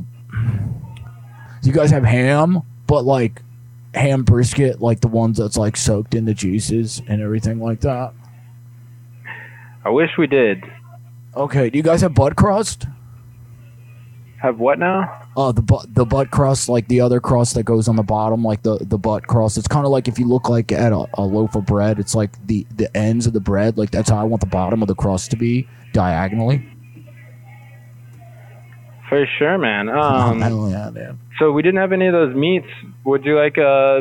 You 1.62 1.72
guys 1.72 1.90
have 1.90 2.04
ham? 2.04 2.60
But 2.86 3.04
like 3.06 3.40
ham 3.94 4.24
brisket, 4.24 4.82
like 4.82 5.00
the 5.00 5.08
ones 5.08 5.38
that's 5.38 5.56
like 5.56 5.76
soaked 5.78 6.14
in 6.14 6.26
the 6.26 6.34
juices 6.34 7.00
and 7.08 7.22
everything 7.22 7.60
like 7.60 7.80
that. 7.80 8.12
I 9.84 9.88
wish 9.90 10.10
we 10.18 10.26
did. 10.26 10.62
Okay. 11.34 11.70
Do 11.70 11.78
you 11.78 11.82
guys 11.82 12.02
have 12.02 12.12
butt 12.14 12.36
crust? 12.36 12.86
Have 14.42 14.58
what 14.58 14.80
now? 14.80 15.22
Uh, 15.36 15.52
the 15.52 15.62
butt 15.62 15.94
the 15.94 16.04
butt 16.04 16.32
crust, 16.32 16.68
like 16.68 16.88
the 16.88 17.00
other 17.00 17.20
crust 17.20 17.54
that 17.54 17.62
goes 17.62 17.86
on 17.86 17.94
the 17.94 18.02
bottom, 18.02 18.42
like 18.42 18.62
the 18.64 18.76
the 18.80 18.98
butt 18.98 19.28
crust. 19.28 19.56
It's 19.56 19.68
kind 19.68 19.86
of 19.86 19.92
like 19.92 20.08
if 20.08 20.18
you 20.18 20.26
look 20.26 20.48
like 20.48 20.72
at 20.72 20.92
a, 20.92 21.06
a 21.14 21.22
loaf 21.22 21.54
of 21.54 21.64
bread, 21.64 22.00
it's 22.00 22.16
like 22.16 22.44
the 22.48 22.66
the 22.74 22.94
ends 22.96 23.28
of 23.28 23.34
the 23.34 23.40
bread. 23.40 23.78
Like 23.78 23.92
that's 23.92 24.10
how 24.10 24.18
I 24.18 24.24
want 24.24 24.40
the 24.40 24.48
bottom 24.48 24.82
of 24.82 24.88
the 24.88 24.96
crust 24.96 25.30
to 25.30 25.36
be 25.36 25.68
diagonally. 25.92 26.68
For 29.08 29.26
sure, 29.38 29.58
man. 29.58 29.88
Um, 29.92 30.40
yeah, 30.40 30.90
man. 30.90 31.20
so 31.38 31.52
we 31.52 31.62
didn't 31.62 31.78
have 31.78 31.92
any 31.92 32.06
of 32.08 32.12
those 32.12 32.34
meats. 32.34 32.66
Would 33.04 33.24
you 33.24 33.36
like 33.36 33.58
uh, 33.58 34.00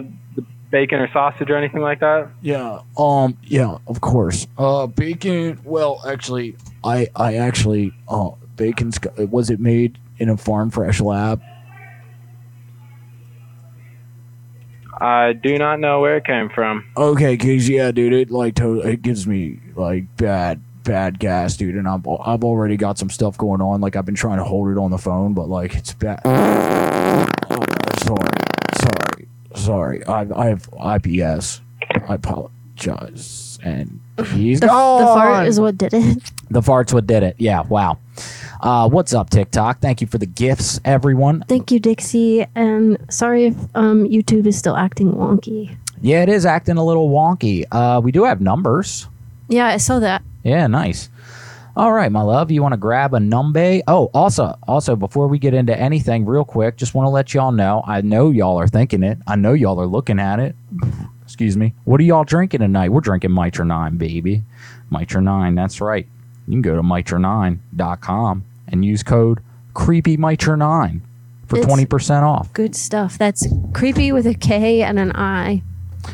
bacon 0.71 0.99
or 1.01 1.09
sausage 1.13 1.51
or 1.51 1.55
anything 1.55 1.81
like 1.81 1.99
that? 1.99 2.29
Yeah. 2.41 2.81
Um. 2.97 3.37
Yeah. 3.43 3.77
Of 3.85 4.01
course. 4.01 4.47
Uh. 4.57 4.87
Bacon. 4.87 5.59
Well, 5.63 6.01
actually, 6.07 6.55
I. 6.83 7.09
I 7.15 7.35
actually. 7.35 7.93
Uh. 8.07 8.31
Bacon's. 8.55 8.99
Was 9.29 9.49
it 9.49 9.59
made 9.59 9.97
in 10.21 10.29
a 10.29 10.37
farm 10.37 10.69
fresh 10.69 11.01
lab? 11.01 11.41
I 14.99 15.33
do 15.33 15.57
not 15.57 15.79
know 15.79 15.99
where 15.99 16.17
it 16.17 16.25
came 16.25 16.49
from. 16.49 16.85
Okay. 16.95 17.35
Cause 17.35 17.67
yeah, 17.67 17.91
dude. 17.91 18.13
It 18.13 18.29
like 18.31 18.55
to, 18.55 18.81
It 18.81 19.01
gives 19.01 19.25
me 19.27 19.59
like 19.75 20.15
bad. 20.17 20.61
Bad 20.83 21.19
gas, 21.19 21.57
dude, 21.57 21.75
and 21.75 21.87
I'm 21.87 22.03
I've 22.25 22.43
already 22.43 22.75
got 22.75 22.97
some 22.97 23.11
stuff 23.11 23.37
going 23.37 23.61
on. 23.61 23.81
Like 23.81 23.95
I've 23.95 24.03
been 24.03 24.15
trying 24.15 24.39
to 24.39 24.43
hold 24.43 24.67
it 24.71 24.79
on 24.79 24.89
the 24.89 24.97
phone, 24.97 25.35
but 25.35 25.47
like 25.47 25.75
it's 25.75 25.93
bad. 25.93 26.21
Oh, 26.25 27.27
sorry, 28.03 28.31
sorry, 28.81 29.27
sorry. 29.53 30.05
I 30.07 30.21
I 30.35 30.47
have 30.47 30.67
IBS. 30.71 31.59
I 32.09 32.15
apologize, 32.15 33.59
and 33.61 33.99
he's 34.29 34.59
The, 34.59 34.65
the 34.65 34.71
fart 34.71 35.45
is 35.45 35.59
what 35.59 35.77
did 35.77 35.93
it. 35.93 36.31
The 36.49 36.61
farts 36.61 36.93
what 36.93 37.05
did 37.05 37.21
it. 37.21 37.35
Yeah, 37.37 37.61
wow. 37.61 37.99
Uh, 38.61 38.87
what's 38.87 39.13
up, 39.13 39.29
TikTok? 39.29 39.79
Thank 39.79 40.01
you 40.01 40.07
for 40.07 40.17
the 40.19 40.25
gifts, 40.25 40.79
everyone. 40.85 41.43
Thank 41.47 41.71
you, 41.71 41.79
Dixie. 41.79 42.45
And 42.53 42.97
sorry 43.09 43.45
if 43.45 43.55
um, 43.75 44.07
YouTube 44.07 44.45
is 44.45 44.57
still 44.57 44.77
acting 44.77 45.13
wonky. 45.13 45.75
Yeah, 46.01 46.21
it 46.23 46.29
is 46.29 46.45
acting 46.45 46.77
a 46.77 46.83
little 46.83 47.09
wonky. 47.09 47.65
Uh, 47.71 48.01
we 48.03 48.11
do 48.11 48.23
have 48.23 48.39
numbers. 48.41 49.07
Yeah, 49.47 49.67
I 49.67 49.77
saw 49.77 49.99
that. 49.99 50.21
Yeah, 50.43 50.67
nice. 50.67 51.09
All 51.75 51.93
right, 51.93 52.11
my 52.11 52.21
love. 52.21 52.51
You 52.51 52.61
want 52.61 52.73
to 52.73 52.77
grab 52.77 53.13
a 53.13 53.19
number? 53.19 53.79
Oh, 53.87 54.09
also, 54.13 54.57
also, 54.67 54.95
before 54.95 55.27
we 55.27 55.39
get 55.39 55.53
into 55.53 55.77
anything, 55.77 56.25
real 56.25 56.43
quick, 56.43 56.75
just 56.75 56.93
want 56.93 57.05
to 57.05 57.09
let 57.09 57.33
y'all 57.33 57.51
know. 57.51 57.81
I 57.87 58.01
know 58.01 58.29
y'all 58.29 58.57
are 58.57 58.67
thinking 58.67 59.03
it. 59.03 59.17
I 59.25 59.37
know 59.37 59.53
y'all 59.53 59.79
are 59.79 59.87
looking 59.87 60.19
at 60.19 60.39
it. 60.39 60.55
Excuse 61.23 61.55
me. 61.55 61.73
What 61.85 62.01
are 62.01 62.03
y'all 62.03 62.25
drinking 62.25 62.59
tonight? 62.59 62.89
We're 62.89 62.99
drinking 62.99 63.33
Mitra 63.33 63.63
9, 63.63 63.97
baby. 63.97 64.43
Mitra 64.89 65.21
9, 65.21 65.55
that's 65.55 65.79
right. 65.79 66.07
You 66.47 66.53
can 66.53 66.61
go 66.61 66.75
to 66.75 66.81
mitra9.com 66.81 68.43
and 68.67 68.85
use 68.85 69.03
code 69.03 69.39
KREEPIMITRA9 69.73 71.01
for 71.47 71.57
It's- 71.57 71.65
20% 71.73 72.23
off. 72.23 72.51
Good 72.53 72.75
stuff. 72.75 73.17
That's 73.17 73.47
creepy 73.73 74.11
with 74.11 74.25
a 74.25 74.33
K 74.33 74.81
and 74.81 74.99
an 74.99 75.11
I. 75.13 75.61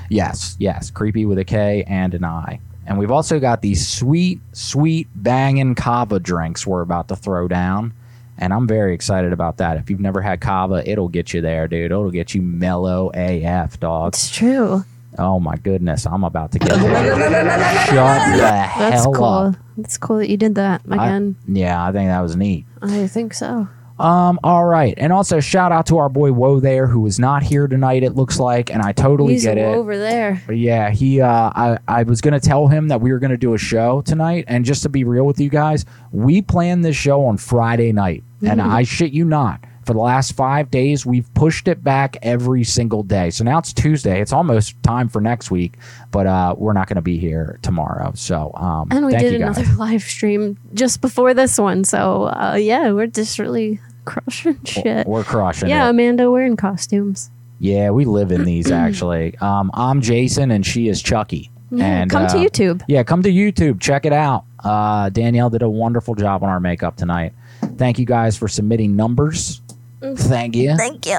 Yes, 0.10 0.56
yes. 0.60 0.92
Creepy 0.92 1.26
with 1.26 1.38
a 1.38 1.46
K 1.46 1.84
and 1.88 2.14
an 2.14 2.24
I. 2.26 2.60
And 2.86 2.98
we've 2.98 3.12
also 3.12 3.40
got 3.40 3.62
these 3.62 3.88
sweet, 3.88 4.40
sweet 4.54 5.08
banging 5.16 5.76
kava 5.76 6.20
drinks 6.20 6.66
we're 6.66 6.82
about 6.82 7.08
to 7.10 7.16
throw 7.16 7.48
down. 7.48 7.94
And 8.38 8.54
I'm 8.54 8.68
very 8.68 8.94
excited 8.94 9.34
about 9.34 9.58
that. 9.58 9.78
If 9.78 9.90
you've 9.90 10.00
never 10.00 10.22
had 10.22 10.40
kava, 10.42 10.88
it'll 10.90 11.08
get 11.10 11.34
you 11.34 11.42
there, 11.42 11.68
dude. 11.68 11.92
It'll 11.92 12.12
get 12.12 12.34
you 12.36 12.42
mellow 12.42 13.10
AF, 13.14 13.80
dog. 13.80 14.10
It's 14.14 14.30
true. 14.30 14.86
Oh 15.20 15.40
my 15.40 15.56
goodness, 15.58 16.06
I'm 16.06 16.24
about 16.24 16.52
to 16.54 16.60
get 16.60 16.70
shut 16.72 16.80
the 16.80 18.38
That's 18.38 19.04
hell 19.04 19.14
cool. 19.14 19.24
up. 19.26 19.56
That's 19.78 19.98
cool 19.98 20.18
that 20.18 20.30
you 20.30 20.38
did 20.38 20.56
that 20.56 20.82
I- 20.90 20.96
again. 21.08 21.36
yeah, 21.48 21.84
I 21.84 21.92
think 21.92 22.08
that 22.10 22.22
was 22.22 22.36
neat. 22.36 22.66
I, 22.82 23.08
think 23.08 23.34
so. 23.34 23.68
Um, 24.00 24.40
all 24.44 24.66
right. 24.66 24.94
And 24.98 25.12
also 25.12 25.40
shout 25.40 25.72
out 25.72 25.88
to 25.88 25.98
our 25.98 26.10
boy 26.10 26.32
Woe 26.32 26.60
there, 26.60 26.86
who 26.86 27.06
is 27.08 27.18
not 27.20 27.42
here 27.42 27.68
tonight, 27.68 28.04
it 28.04 28.16
looks 28.16 28.40
like, 28.40 28.70
and 28.72 28.82
I 28.84 28.92
totally 28.92 29.34
He's 29.34 29.44
get 29.44 29.58
it. 29.58 29.64
over 29.76 29.98
there. 29.98 30.42
But 30.46 30.58
yeah, 30.58 30.92
he 30.92 31.20
uh 31.22 31.28
I, 31.56 31.78
I 31.88 32.04
was 32.04 32.22
gonna 32.22 32.40
tell 32.40 32.68
him 32.68 32.90
that 32.90 33.02
we 33.02 33.12
were 33.12 33.18
gonna 33.20 33.38
do 33.38 33.56
a 33.56 33.58
show 33.58 34.02
tonight, 34.02 34.46
and 34.48 34.64
just 34.66 34.84
to 34.84 34.90
be 34.90 35.04
real 35.04 35.26
with 35.26 35.40
you 35.40 35.50
guys, 35.50 35.86
we 36.12 36.42
planned 36.44 36.86
this 36.86 36.96
show 36.96 37.26
on 37.26 37.38
Friday 37.38 37.92
night. 37.92 38.24
And 38.46 38.62
Mhm. 38.62 38.70
I 38.70 38.84
shit 38.84 39.14
you 39.14 39.26
not, 39.26 39.64
for 39.88 39.94
the 39.94 40.00
last 40.00 40.34
five 40.34 40.70
days, 40.70 41.06
we've 41.06 41.34
pushed 41.34 41.70
it 41.70 41.82
back 41.82 42.18
every 42.22 42.66
single 42.66 43.04
day. 43.04 43.30
So 43.30 43.46
now 43.46 43.58
it's 43.58 43.72
Tuesday. 43.72 44.22
It's 44.22 44.34
almost 44.34 44.76
time 44.84 45.08
for 45.08 45.22
next 45.22 45.50
week, 45.50 45.78
but 46.12 46.28
uh 46.28 46.56
we're 46.58 46.74
not 46.74 46.88
gonna 46.88 47.02
be 47.02 47.18
here 47.18 47.58
tomorrow. 47.62 48.12
So 48.14 48.52
um 48.56 48.90
And 48.92 49.06
we 49.06 49.16
did 49.16 49.36
another 49.36 49.64
live 49.78 50.04
stream 50.04 50.58
just 50.74 51.00
before 51.00 51.34
this 51.34 51.58
one. 51.58 51.86
So, 51.86 52.26
uh, 52.26 52.58
yeah, 52.60 52.92
we're 52.92 53.08
just 53.08 53.40
really 53.40 53.80
crushing 54.04 54.60
shit. 54.66 55.08
We're 55.08 55.24
crushing 55.24 55.70
yeah, 55.70 55.88
it. 55.88 55.92
Amanda 55.92 56.30
wearing 56.30 56.58
costumes. 56.58 57.32
Yeah, 57.60 57.92
we 57.92 58.04
live 58.04 58.32
in 58.32 58.44
these 58.44 58.70
actually. 58.86 59.38
Um, 59.38 59.72
I'm 59.74 60.02
Jason 60.02 60.52
and 60.52 60.66
she 60.66 60.90
is 60.90 61.02
Chucky. 61.02 61.50
Yeah, 61.72 61.86
and 61.86 62.12
come 62.12 62.28
to 62.28 62.38
uh, 62.38 62.44
YouTube. 62.44 62.84
Yeah, 62.90 63.04
come 63.04 63.24
to 63.24 63.30
YouTube. 63.30 63.80
Check 63.80 64.06
it 64.06 64.14
out. 64.14 64.44
Uh, 64.62 65.10
Danielle 65.10 65.50
did 65.50 65.62
a 65.62 65.70
wonderful 65.70 66.14
job 66.14 66.44
on 66.44 66.50
our 66.50 66.60
makeup 66.60 66.98
tonight. 66.98 67.34
Thank 67.78 68.00
you 68.00 68.06
guys 68.06 68.38
for 68.38 68.50
submitting 68.50 68.96
numbers. 68.96 69.62
Thank 70.02 70.56
you. 70.56 70.76
Thank 70.78 71.06
you. 71.06 71.18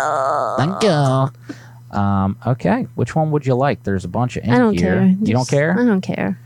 Thank 0.57 0.83
you. 0.83 1.31
Um, 1.99 2.37
okay, 2.47 2.87
which 2.95 3.15
one 3.17 3.31
would 3.31 3.47
you 3.47 3.55
like? 3.55 3.83
There's 3.83 4.05
a 4.05 4.09
bunch 4.09 4.37
of 4.37 4.45
in 4.45 4.51
I 4.51 4.59
don't 4.59 4.75
here. 4.79 4.95
care. 4.95 5.05
You 5.07 5.17
don't 5.33 5.41
Just- 5.41 5.51
care? 5.51 5.73
I 5.79 5.85
don't 5.85 6.01
care. 6.01 6.39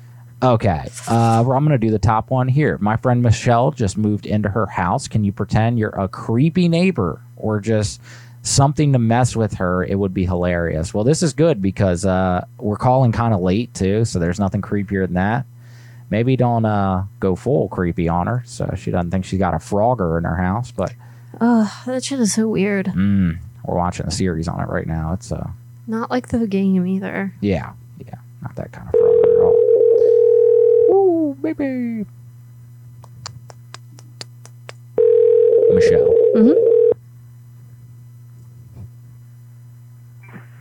Okay. 0.43 0.89
Uh, 1.07 1.45
well, 1.47 1.53
I'm 1.57 1.65
going 1.65 1.79
to 1.81 1.87
do 1.87 1.93
the 1.93 2.01
top 2.01 2.31
one 2.31 2.49
here. 2.49 2.77
My 2.79 2.97
friend 2.97 3.23
Michelle 3.23 3.71
just 3.71 3.97
moved 3.97 4.27
into 4.27 4.49
her 4.49 4.67
house. 4.67 5.07
Can 5.07 5.23
you 5.23 5.31
pretend 5.31 5.79
you're 5.79 5.91
a 5.91 6.09
creepy 6.09 6.67
neighbor 6.69 7.21
or 7.37 7.61
just 7.61 8.01
something 8.43 8.93
to 8.93 8.99
mess 8.99 9.37
with 9.37 9.55
her? 9.55 9.85
It 9.85 9.95
would 9.97 10.13
be 10.13 10.25
hilarious. 10.27 10.93
Well, 10.93 11.05
this 11.05 11.23
is 11.23 11.33
good 11.33 11.63
because 11.63 12.05
uh, 12.05 12.45
we're 12.59 12.77
calling 12.77 13.13
kind 13.13 13.33
of 13.35 13.41
late, 13.41 13.73
too. 13.73 14.05
So 14.05 14.19
there's 14.19 14.41
nothing 14.41 14.63
creepier 14.63 15.05
than 15.07 15.15
that. 15.15 15.47
Maybe 16.11 16.35
don't 16.37 16.65
uh, 16.65 17.05
go 17.21 17.37
full 17.37 17.69
creepy 17.69 18.09
on 18.09 18.27
her 18.27 18.43
so 18.45 18.75
she 18.77 18.91
doesn't 18.91 19.13
think 19.13 19.25
she's 19.25 19.39
got 19.39 19.55
a 19.55 19.59
phrogger 19.59 20.19
in 20.19 20.25
her 20.25 20.37
house. 20.37 20.73
But 20.73 20.93
Ugh, 21.41 21.71
that 21.87 22.05
shit 22.05 22.21
is 22.21 22.35
so 22.35 22.49
weird. 22.49 22.87
mm, 22.87 23.39
we're 23.65 23.77
watching 23.77 24.07
a 24.07 24.11
series 24.11 24.49
on 24.49 24.61
it 24.61 24.69
right 24.69 24.87
now. 24.87 25.13
It's, 25.13 25.33
uh, 25.33 25.51
Not 25.87 26.11
like 26.11 26.29
the 26.29 26.47
game 26.47 26.87
either. 26.87 27.33
yeah, 27.41 27.73
yeah, 27.99 28.15
not 28.43 28.55
that 28.57 28.73
kind 28.73 28.89
of 28.89 28.95
frogger 28.95 29.35
at 29.35 29.41
all. 29.41 30.95
Ooh, 30.95 31.37
baby. 31.41 32.07
Michelle. 35.75 36.15
Mm-hmm. 36.37 36.69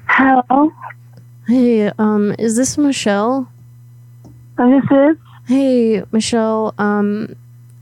Hello. 0.08 0.72
Hey, 1.48 1.88
um, 1.98 2.34
is 2.40 2.56
this 2.56 2.78
Michelle? 2.78 3.50
this 4.58 4.84
is. 4.92 5.18
Hey, 5.48 6.04
Michelle. 6.12 6.74
Um, 6.78 7.36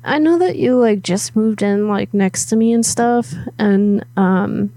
I 0.04 0.18
know 0.18 0.38
that 0.40 0.56
you 0.56 0.78
like 0.78 1.02
just 1.02 1.36
moved 1.36 1.62
in 1.62 1.88
like 1.88 2.14
next 2.14 2.46
to 2.46 2.56
me 2.56 2.72
and 2.72 2.86
stuff, 2.86 3.34
and 3.58 4.06
um, 4.16 4.74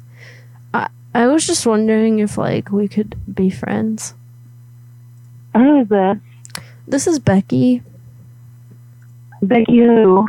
I 0.75 0.89
I 1.15 1.27
was 1.29 1.47
just 1.47 1.67
wondering 1.67 2.19
if 2.19 2.37
like 2.37 2.71
we 2.71 2.89
could 2.89 3.15
be 3.33 3.49
friends. 3.49 4.15
Who 5.55 5.81
is 5.81 5.89
this? 5.89 6.19
This 6.87 7.07
is 7.07 7.19
Becky. 7.19 7.83
Becky 9.41 9.79
who? 9.79 10.29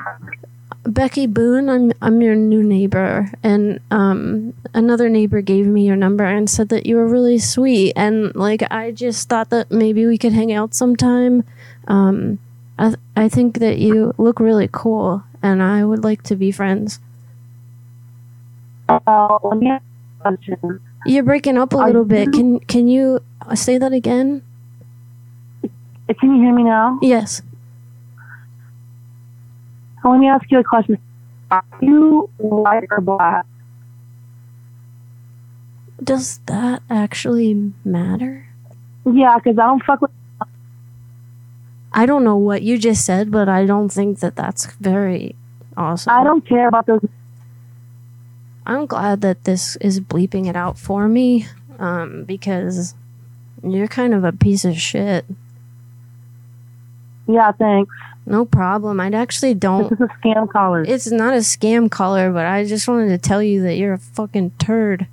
Becky 0.84 1.28
Boone. 1.28 1.70
I'm 1.70 1.92
I'm 2.02 2.22
your 2.22 2.36
new 2.36 2.62
neighbor, 2.62 3.32
and 3.42 3.80
um, 3.90 4.54
another 4.74 5.10
neighbor 5.10 5.42
gave 5.42 5.66
me 5.66 5.88
your 5.88 5.96
number 5.96 6.26
and 6.26 6.50
said 6.50 6.70
that 6.70 6.86
you 6.86 6.98
were 6.98 7.08
really 7.08 7.40
sweet, 7.40 7.94
and 7.96 8.36
like 8.36 8.62
I 8.72 8.92
just 8.92 9.28
thought 9.28 9.50
that 9.50 9.72
maybe 9.72 10.06
we 10.06 10.18
could 10.18 10.34
hang 10.34 10.52
out 10.52 10.76
sometime. 10.76 11.44
Um, 11.88 12.38
I 12.78 12.88
th- 12.88 13.00
I 13.16 13.30
think 13.30 13.60
that 13.60 13.78
you 13.78 14.14
look 14.18 14.40
really 14.40 14.68
cool, 14.72 15.24
and 15.42 15.62
I 15.62 15.86
would 15.86 16.04
like 16.04 16.24
to 16.24 16.36
be 16.36 16.52
friends. 16.52 17.00
Uh, 18.90 19.40
let 19.44 19.58
me 19.60 19.70
ask 19.70 19.84
you 19.84 19.94
a 20.20 20.22
question. 20.22 20.80
You're 21.06 21.24
breaking 21.24 21.58
up 21.58 21.74
a 21.74 21.78
Are 21.78 21.88
little 21.88 22.06
bit. 22.06 22.32
Can 22.34 22.60
can 22.62 22.88
you 22.88 23.20
say 23.54 23.78
that 23.78 23.94
again? 23.94 24.42
Can 26.20 26.36
you 26.36 26.42
hear 26.42 26.54
me 26.54 26.64
now? 26.64 27.00
Yes. 27.02 27.42
Uh, 30.04 30.10
Let 30.10 30.20
me 30.20 30.28
ask 30.28 30.50
you 30.52 30.60
a 30.60 30.64
question. 30.64 30.98
Are 31.52 31.64
you 31.82 32.30
white 32.38 32.88
or 32.92 33.00
black? 33.02 33.46
Does 36.04 36.40
that 36.48 36.84
actually 36.90 37.72
matter? 37.86 38.48
Yeah, 39.06 39.38
because 39.38 39.58
I 39.58 39.68
don't 39.68 39.84
fuck 39.84 40.02
with. 40.02 40.12
I 41.94 42.06
don't 42.06 42.24
know 42.24 42.38
what 42.38 42.64
you 42.64 42.78
just 42.78 43.06
said, 43.06 43.32
but 43.32 43.48
I 43.48 43.66
don't 43.66 43.90
think 43.90 44.20
that 44.20 44.36
that's 44.36 44.66
very 44.76 45.36
awesome. 45.78 46.12
I 46.14 46.24
don't 46.24 46.46
care 46.48 46.68
about 46.68 46.88
those. 46.88 47.06
I'm 48.66 48.86
glad 48.86 49.22
that 49.22 49.44
this 49.44 49.76
is 49.78 50.00
bleeping 50.00 50.48
it 50.48 50.56
out 50.56 50.80
for 50.80 51.08
me, 51.08 51.48
um, 51.80 52.24
because 52.24 52.96
you're 53.62 53.88
kind 53.88 54.14
of 54.14 54.24
a 54.24 54.32
piece 54.32 54.66
of 54.66 54.78
shit. 54.78 55.26
Yeah, 57.28 57.52
thanks. 57.52 57.94
No 58.26 58.46
problem. 58.46 59.00
I 59.00 59.08
actually 59.08 59.54
don't. 59.54 59.90
This 59.90 60.00
is 60.00 60.08
a 60.10 60.28
scam 60.28 60.50
caller. 60.50 60.84
It's 60.88 61.12
not 61.12 61.34
a 61.34 61.38
scam 61.38 61.92
caller, 61.92 62.32
but 62.32 62.46
I 62.46 62.64
just 62.66 62.88
wanted 62.88 63.10
to 63.10 63.18
tell 63.18 63.44
you 63.44 63.62
that 63.64 63.76
you're 63.76 63.94
a 63.94 64.00
fucking 64.00 64.52
turd. 64.60 65.08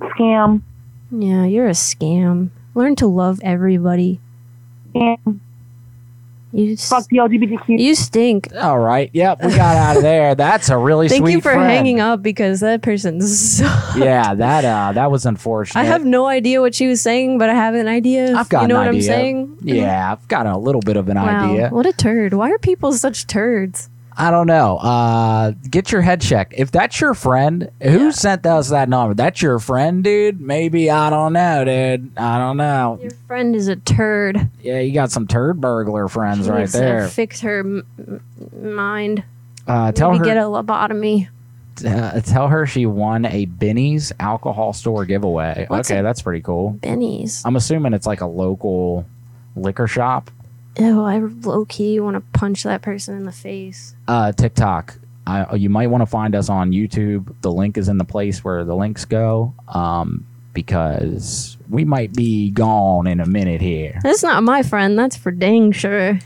Scam. 0.00 0.62
Yeah, 1.10 1.44
you're 1.44 1.66
a 1.66 1.72
scam. 1.72 2.50
Learn 2.74 2.94
to 2.96 3.06
love 3.06 3.40
everybody. 3.42 4.20
Scam. 4.94 5.40
You 6.56 6.72
s- 6.72 6.88
Fuck 6.88 7.06
the 7.08 7.18
LGBTQ. 7.18 7.78
you 7.78 7.94
stink. 7.94 8.48
All 8.56 8.78
right. 8.78 9.10
Yep. 9.12 9.44
We 9.44 9.50
got 9.50 9.76
out 9.76 9.96
of 9.98 10.02
there. 10.02 10.34
That's 10.34 10.70
a 10.70 10.78
really 10.78 11.08
Thank 11.08 11.20
sweet 11.24 11.32
you 11.32 11.40
for 11.42 11.52
friend. 11.52 11.64
hanging 11.70 12.00
up 12.00 12.22
because 12.22 12.60
that 12.60 12.80
person's. 12.82 13.60
Yeah, 13.96 14.34
that 14.34 14.64
uh, 14.64 14.92
that 14.92 15.10
was 15.10 15.24
unfortunate. 15.26 15.80
I 15.80 15.84
have 15.84 16.04
no 16.04 16.26
idea 16.26 16.60
what 16.60 16.74
she 16.74 16.86
was 16.86 17.00
saying, 17.00 17.38
but 17.38 17.48
I 17.50 17.54
have 17.54 17.74
an 17.74 17.88
idea. 17.88 18.34
I've 18.36 18.48
got 18.48 18.62
You 18.62 18.68
know 18.68 18.76
an 18.80 18.86
what 18.86 18.94
idea. 18.94 19.00
I'm 19.14 19.20
saying? 19.20 19.58
Yeah, 19.62 20.12
I've 20.12 20.28
got 20.28 20.46
a 20.46 20.56
little 20.58 20.82
bit 20.82 20.96
of 20.96 21.08
an 21.08 21.16
Wow, 21.16 21.50
idea. 21.52 21.68
what 21.70 21.86
a 21.86 21.92
turd! 21.92 22.32
Why 22.34 22.50
are 22.50 22.58
people 22.58 22.92
such 22.92 23.26
turds? 23.26 23.88
I 24.18 24.30
don't 24.30 24.46
know. 24.46 24.78
Uh, 24.78 25.50
get 25.70 25.92
your 25.92 26.00
head 26.00 26.22
checked. 26.22 26.54
If 26.56 26.70
that's 26.70 27.00
your 27.00 27.12
friend, 27.12 27.70
who 27.82 28.12
sent 28.12 28.46
us 28.46 28.70
that 28.70 28.88
number? 28.88 29.12
That's 29.14 29.42
your 29.42 29.58
friend, 29.58 30.02
dude? 30.02 30.40
Maybe 30.40 30.90
I 30.90 31.10
don't 31.10 31.34
know, 31.34 31.64
dude. 31.66 32.16
I 32.16 32.38
don't 32.38 32.56
know. 32.56 32.98
Your 33.02 33.10
friend 33.26 33.54
is 33.54 33.68
a 33.68 33.76
turd. 33.76 34.48
Yeah, 34.62 34.80
you 34.80 34.94
got 34.94 35.10
some 35.10 35.26
turd 35.26 35.60
burglar 35.60 36.08
friends 36.08 36.46
She 36.46 36.50
right 36.50 36.68
there. 36.68 37.08
Fix 37.08 37.40
her 37.42 37.58
m- 37.60 38.22
mind. 38.58 39.22
Uh, 39.66 39.92
tell 39.92 40.10
Maybe 40.12 40.20
her. 40.20 40.24
get 40.24 40.36
a 40.38 40.40
lobotomy. 40.42 41.28
uh, 41.84 42.20
tell 42.22 42.48
her 42.48 42.64
she 42.64 42.86
won 42.86 43.26
a 43.26 43.44
Benny's 43.44 44.12
alcohol 44.18 44.72
store 44.72 45.04
giveaway. 45.04 45.66
What's 45.68 45.90
okay, 45.90 46.00
that's 46.00 46.22
pretty 46.22 46.40
cool. 46.40 46.70
Benny's. 46.70 47.42
I'm 47.44 47.56
assuming 47.56 47.92
it's 47.92 48.06
like 48.06 48.22
a 48.22 48.26
local 48.26 49.04
liquor 49.56 49.86
shop. 49.86 50.30
Ew, 50.78 51.02
I 51.02 51.18
low 51.18 51.64
key 51.64 52.00
want 52.00 52.16
to 52.16 52.38
punch 52.38 52.62
that 52.64 52.82
person 52.82 53.16
in 53.16 53.24
the 53.24 53.32
face. 53.32 53.94
Uh, 54.06 54.32
TikTok. 54.32 54.98
I, 55.26 55.54
you 55.54 55.70
might 55.70 55.88
want 55.88 56.02
to 56.02 56.06
find 56.06 56.34
us 56.34 56.48
on 56.48 56.70
YouTube. 56.70 57.34
The 57.40 57.50
link 57.50 57.76
is 57.78 57.88
in 57.88 57.98
the 57.98 58.04
place 58.04 58.44
where 58.44 58.64
the 58.64 58.76
links 58.76 59.04
go. 59.04 59.54
Um, 59.68 60.26
because 60.56 61.58
we 61.68 61.84
might 61.84 62.14
be 62.14 62.50
gone 62.50 63.06
in 63.06 63.20
a 63.20 63.26
minute 63.26 63.60
here. 63.60 64.00
That's 64.02 64.22
not 64.22 64.42
my 64.42 64.62
friend. 64.62 64.98
That's 64.98 65.14
for 65.14 65.30
dang 65.30 65.70
sure. 65.72 66.18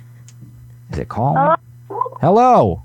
Is 0.90 0.98
it 0.98 1.08
calling? 1.08 1.56
Hello, 2.20 2.82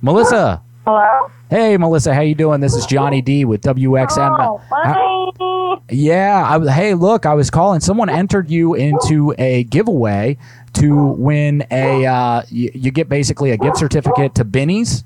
Melissa. 0.00 0.62
Hello? 0.86 1.30
Hey, 1.48 1.78
Melissa. 1.78 2.12
How 2.14 2.20
you 2.20 2.34
doing? 2.34 2.60
This 2.60 2.74
is 2.74 2.84
Johnny 2.84 3.22
D 3.22 3.46
with 3.46 3.62
WXM. 3.62 4.60
Oh. 4.70 5.80
Yeah. 5.88 6.44
I, 6.46 6.72
hey, 6.72 6.92
look, 6.92 7.24
I 7.24 7.32
was 7.32 7.48
calling. 7.50 7.80
Someone 7.80 8.10
entered 8.10 8.50
you 8.50 8.74
into 8.74 9.34
a 9.38 9.64
giveaway 9.64 10.36
to 10.74 10.94
win 10.94 11.66
a. 11.70 12.04
Uh, 12.04 12.42
you, 12.50 12.70
you 12.74 12.90
get 12.90 13.08
basically 13.08 13.50
a 13.50 13.56
gift 13.56 13.78
certificate 13.78 14.34
to 14.34 14.44
Benny's. 14.44 15.04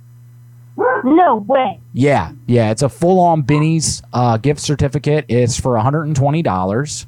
No 1.04 1.44
way. 1.46 1.78
Yeah, 1.92 2.32
yeah. 2.46 2.70
It's 2.70 2.82
a 2.82 2.88
full-on 2.88 3.42
Benny's 3.42 4.02
uh, 4.12 4.36
gift 4.36 4.60
certificate. 4.60 5.26
It's 5.28 5.60
for 5.60 5.74
one 5.74 5.82
hundred 5.82 6.04
and 6.04 6.16
twenty 6.16 6.42
dollars. 6.42 7.06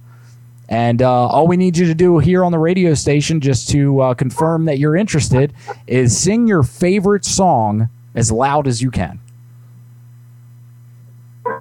And 0.69 1.03
uh, 1.03 1.27
all 1.27 1.49
we 1.49 1.57
need 1.57 1.77
you 1.77 1.87
to 1.87 1.95
do 1.95 2.19
here 2.19 2.45
on 2.45 2.53
the 2.53 2.59
radio 2.59 2.95
station, 2.95 3.41
just 3.41 3.69
to 3.71 4.01
uh, 4.01 4.15
confirm 4.15 4.67
that 4.67 4.79
you're 4.79 4.95
interested, 4.95 5.53
is 5.89 6.17
sing 6.17 6.47
your 6.47 6.63
favorite 6.63 7.25
song 7.25 7.89
as 8.15 8.33
loud 8.33 8.67
as 8.67 8.83
you 8.83 8.91
can. 8.91 9.21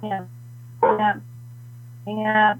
Yeah. 0.02 0.24
Yeah. 0.82 1.14
Yeah. 2.06 2.54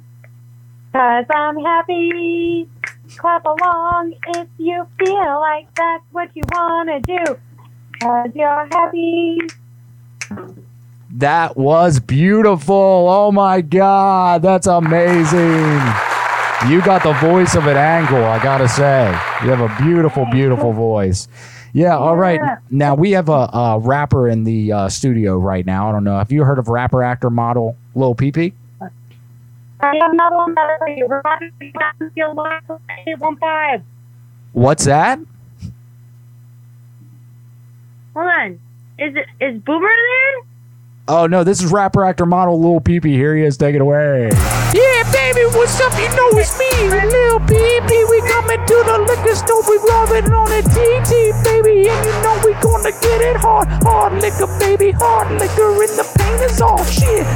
Cause 0.92 1.24
I'm 1.34 1.56
happy. 1.58 2.68
Clap 3.16 3.44
along 3.44 4.14
if 4.28 4.48
you 4.58 4.86
feel 4.98 5.40
like 5.40 5.72
that's 5.74 6.04
what 6.12 6.30
you 6.34 6.42
wanna 6.52 7.00
do. 7.00 7.24
Cause 8.00 8.30
you're 8.34 8.68
happy. 8.72 9.38
That 11.12 11.56
was 11.56 11.98
beautiful. 11.98 12.76
Oh 13.10 13.32
my 13.32 13.60
God, 13.60 14.42
that's 14.42 14.66
amazing. 14.66 15.80
You 16.68 16.82
got 16.82 17.02
the 17.02 17.14
voice 17.14 17.54
of 17.56 17.66
an 17.66 17.76
angle, 17.76 18.24
I 18.24 18.42
gotta 18.42 18.68
say. 18.68 19.08
You 19.42 19.50
have 19.50 19.60
a 19.60 19.82
beautiful, 19.82 20.26
beautiful 20.26 20.72
voice. 20.72 21.26
Yeah, 21.72 21.96
all 21.96 22.16
right. 22.16 22.40
Now 22.70 22.94
we 22.94 23.12
have 23.12 23.28
a, 23.28 23.48
a 23.52 23.78
rapper 23.80 24.28
in 24.28 24.44
the 24.44 24.72
uh, 24.72 24.88
studio 24.88 25.38
right 25.38 25.64
now. 25.64 25.88
I 25.88 25.92
don't 25.92 26.04
know. 26.04 26.18
Have 26.18 26.32
you 26.32 26.44
heard 26.44 26.58
of 26.58 26.68
rapper, 26.68 27.02
actor, 27.02 27.30
model 27.30 27.76
Lil 27.94 28.14
Peepee? 28.14 28.52
I 29.82 29.96
have 29.96 30.12
another 30.12 30.36
one 30.36 30.54
better 30.54 30.76
for 30.78 30.88
you. 30.88 31.06
We're 31.08 31.20
about 31.20 31.38
to 31.38 31.50
be 31.58 31.70
back 31.70 31.98
to 32.00 32.10
field 32.10 32.36
line 32.36 32.60
815. 33.06 33.84
What's 34.52 34.84
that? 34.84 35.18
Hold 38.14 38.26
on. 38.26 38.60
Is 38.98 39.14
it 39.16 39.26
is 39.40 39.60
Boomer 39.62 39.88
there? 39.88 40.42
Oh 41.08 41.26
no, 41.26 41.42
this 41.44 41.62
is 41.62 41.72
rapper, 41.72 42.04
actor, 42.04 42.26
model 42.26 42.60
Lil 42.60 42.80
Peepee. 42.80 43.12
Here 43.12 43.34
he 43.34 43.44
is. 43.44 43.56
Take 43.56 43.74
it 43.74 43.80
away. 43.80 44.28
Yeah, 44.74 44.89
baby, 45.32 45.46
what's 45.56 45.80
up? 45.80 45.92
You 45.98 46.08
know 46.16 46.28
it's 46.38 46.58
me, 46.58 46.70
Lil 46.90 47.38
Peepee. 47.46 48.02
We 48.10 48.18
coming 48.26 48.58
to 48.66 48.76
the 48.86 48.98
liquor 49.06 49.34
store. 49.34 49.62
We 49.68 49.78
rubbing 49.78 50.32
on 50.32 50.50
a 50.50 50.62
TT, 50.62 51.34
baby. 51.44 51.88
And 51.88 52.00
you 52.06 52.14
know 52.22 52.40
we 52.44 52.52
gonna 52.60 52.90
get 52.90 53.20
it 53.20 53.36
hard. 53.36 53.68
Hard 53.82 54.20
liquor, 54.20 54.48
baby. 54.58 54.90
Hard 54.92 55.30
liquor. 55.38 55.70
And 55.70 55.94
the 55.98 56.06
pain 56.18 56.42
is 56.42 56.60
all 56.60 56.84
shit. 56.84 57.26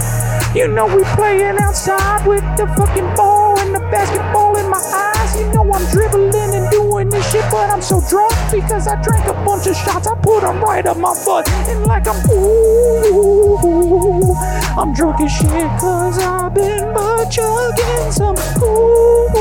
You 0.55 0.69
know 0.69 0.87
we 0.87 1.03
playing 1.15 1.59
outside 1.59 2.27
with 2.27 2.45
the 2.57 2.67
fucking 2.79 3.15
ball 3.15 3.59
and 3.61 3.75
the 3.75 3.81
basketball 3.91 4.57
in 4.57 4.69
my 4.69 4.79
eyes. 4.79 5.39
You 5.39 5.47
know 5.53 5.65
I'm 5.73 5.85
dribbling 5.91 6.55
and 6.55 6.64
shit, 7.23 7.45
but 7.51 7.71
I'm 7.71 7.83
so 7.83 8.01
drunk 8.09 8.33
because 8.51 8.87
I 8.89 9.01
drank 9.03 9.27
a 9.27 9.35
bunch 9.45 9.67
of 9.67 9.77
shots. 9.77 10.07
I 10.07 10.15
put 10.17 10.41
them 10.41 10.61
right 10.63 10.87
up 10.87 10.97
my 10.97 11.15
butt. 11.25 11.49
And 11.69 11.87
like 11.87 12.07
I'm, 12.07 12.17
ooh, 12.31 13.57
I'm 14.77 14.93
drunk 14.93 15.21
as 15.21 15.33
shit 15.33 15.71
cause 15.79 16.19
I've 16.19 16.55
been 16.55 16.95
chugging 17.31 18.13
some 18.13 18.37
ooh. 18.63 19.35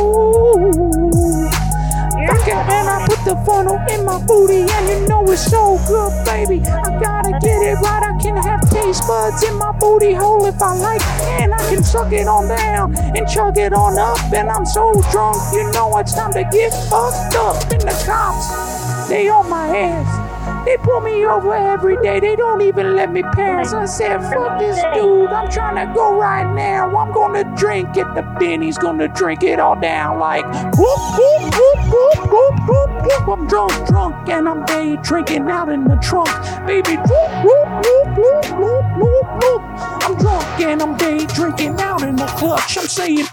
And 2.29 2.89
I 2.89 3.05
put 3.07 3.23
the 3.25 3.35
funnel 3.45 3.79
in 3.89 4.05
my 4.05 4.19
booty, 4.25 4.65
and 4.69 4.87
you 4.89 5.07
know 5.07 5.23
it's 5.25 5.45
so 5.45 5.79
good, 5.87 6.13
baby. 6.25 6.61
I 6.65 6.99
gotta 6.99 7.31
get 7.39 7.61
it 7.61 7.75
right. 7.81 8.03
I 8.03 8.17
can 8.21 8.37
have 8.37 8.61
taste 8.69 9.07
buds 9.07 9.43
in 9.43 9.55
my 9.55 9.71
booty 9.73 10.13
hole 10.13 10.45
if 10.45 10.61
I 10.61 10.73
like, 10.75 11.01
and 11.41 11.53
I 11.53 11.57
can 11.69 11.83
suck 11.83 12.11
it 12.11 12.27
on 12.27 12.47
down 12.47 12.95
and 12.95 13.27
chug 13.27 13.57
it 13.57 13.73
on 13.73 13.97
up. 13.97 14.19
And 14.33 14.49
I'm 14.49 14.65
so 14.65 14.93
drunk, 15.11 15.37
you 15.53 15.69
know 15.71 15.97
it's 15.97 16.15
time 16.15 16.33
to 16.33 16.43
get 16.51 16.71
fucked 16.89 17.35
up. 17.35 17.61
And 17.71 17.81
the 17.81 18.03
cops, 18.05 19.09
they 19.09 19.29
on 19.29 19.49
my 19.49 19.77
ass. 19.77 20.32
They 20.65 20.77
pull 20.77 21.01
me 21.01 21.25
over 21.25 21.53
every 21.53 21.97
day. 21.97 22.19
They 22.21 22.35
don't 22.37 22.61
even 22.61 22.95
let 22.95 23.11
me 23.11 23.21
pass. 23.21 23.73
I 23.73 23.85
said, 23.85 24.19
fuck 24.31 24.59
this 24.59 24.81
dude. 24.93 25.29
I'm 25.29 25.49
trying 25.51 25.85
to 25.85 25.93
go 25.93 26.17
right 26.17 26.51
now. 26.55 26.95
I'm 26.95 27.11
gonna 27.11 27.43
drink 27.57 27.97
it. 27.97 28.07
The 28.15 28.21
Benny's 28.39 28.77
gonna 28.77 29.09
drink 29.09 29.43
it 29.43 29.59
all 29.59 29.79
down 29.79 30.19
like 30.19 30.45
whoop, 30.77 30.99
whoop, 31.17 31.55
whoop, 31.55 31.79
whoop, 31.91 32.31
whoop, 32.31 32.67
whoop, 32.67 33.03
whoop. 33.03 33.27
I'm 33.27 33.47
drunk, 33.47 33.87
drunk, 33.87 34.29
and 34.29 34.47
I'm 34.47 34.63
day 34.65 34.95
drinking 35.03 35.49
out 35.49 35.69
in 35.69 35.83
the 35.83 35.97
trunk. 35.97 36.29
Baby, 36.65 36.95
whoop, 36.95 37.31
whoop, 37.43 37.67
whoop, 37.85 38.17
whoop, 38.17 38.45
whoop, 38.59 38.85
whoop, 38.97 39.43
whoop. 39.43 39.61
I'm 40.05 40.15
drunk 40.17 40.43
and 40.61 40.81
I'm 40.81 40.95
day 40.97 41.25
drinking 41.25 41.79
out 41.81 42.03
in 42.03 42.15
the 42.15 42.25
clutch. 42.27 42.77
I'm 42.77 42.87
saying, 42.87 43.27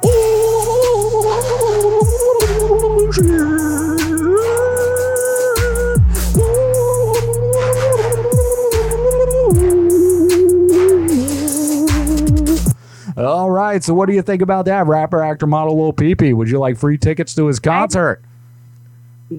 All 13.26 13.50
right. 13.50 13.82
So, 13.82 13.94
what 13.94 14.06
do 14.06 14.14
you 14.14 14.22
think 14.22 14.42
about 14.42 14.64
that? 14.66 14.86
Rapper, 14.86 15.22
actor, 15.22 15.46
model 15.46 15.80
Lil 15.80 15.92
Peepee. 15.92 16.34
Would 16.34 16.48
you 16.48 16.58
like 16.58 16.76
free 16.78 16.98
tickets 16.98 17.34
to 17.34 17.46
his 17.46 17.58
concert? 17.58 18.22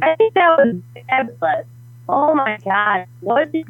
I 0.01 0.15
think 0.15 0.33
that 0.35 0.57
was 0.57 0.75
fabulous. 1.09 1.65
Oh 2.07 2.33
my 2.33 2.57
god. 2.63 3.07
What 3.21 3.51
did 3.51 3.65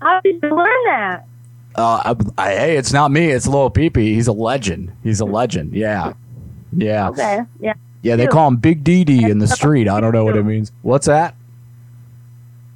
how 0.00 0.20
did 0.20 0.42
you 0.42 0.50
learn 0.50 0.84
that? 0.86 1.26
Uh, 1.74 2.14
I, 2.36 2.42
I, 2.46 2.50
hey, 2.50 2.76
it's 2.76 2.92
not 2.92 3.10
me. 3.10 3.30
It's 3.30 3.46
Lil 3.46 3.70
Peepee. 3.70 4.14
He's 4.14 4.26
a 4.26 4.32
legend. 4.32 4.92
He's 5.02 5.20
a 5.20 5.24
legend. 5.24 5.72
Yeah. 5.72 6.14
Yeah. 6.76 7.08
Okay. 7.10 7.40
Yeah. 7.60 7.74
Yeah, 8.02 8.16
they 8.16 8.26
call 8.26 8.48
him 8.48 8.56
Big 8.56 8.82
DD 8.82 9.28
in 9.28 9.38
the 9.38 9.46
street. 9.48 9.86
I 9.86 10.00
don't 10.00 10.12
know 10.12 10.24
what 10.24 10.36
it 10.36 10.44
means. 10.44 10.72
What's 10.82 11.06
that? 11.06 11.34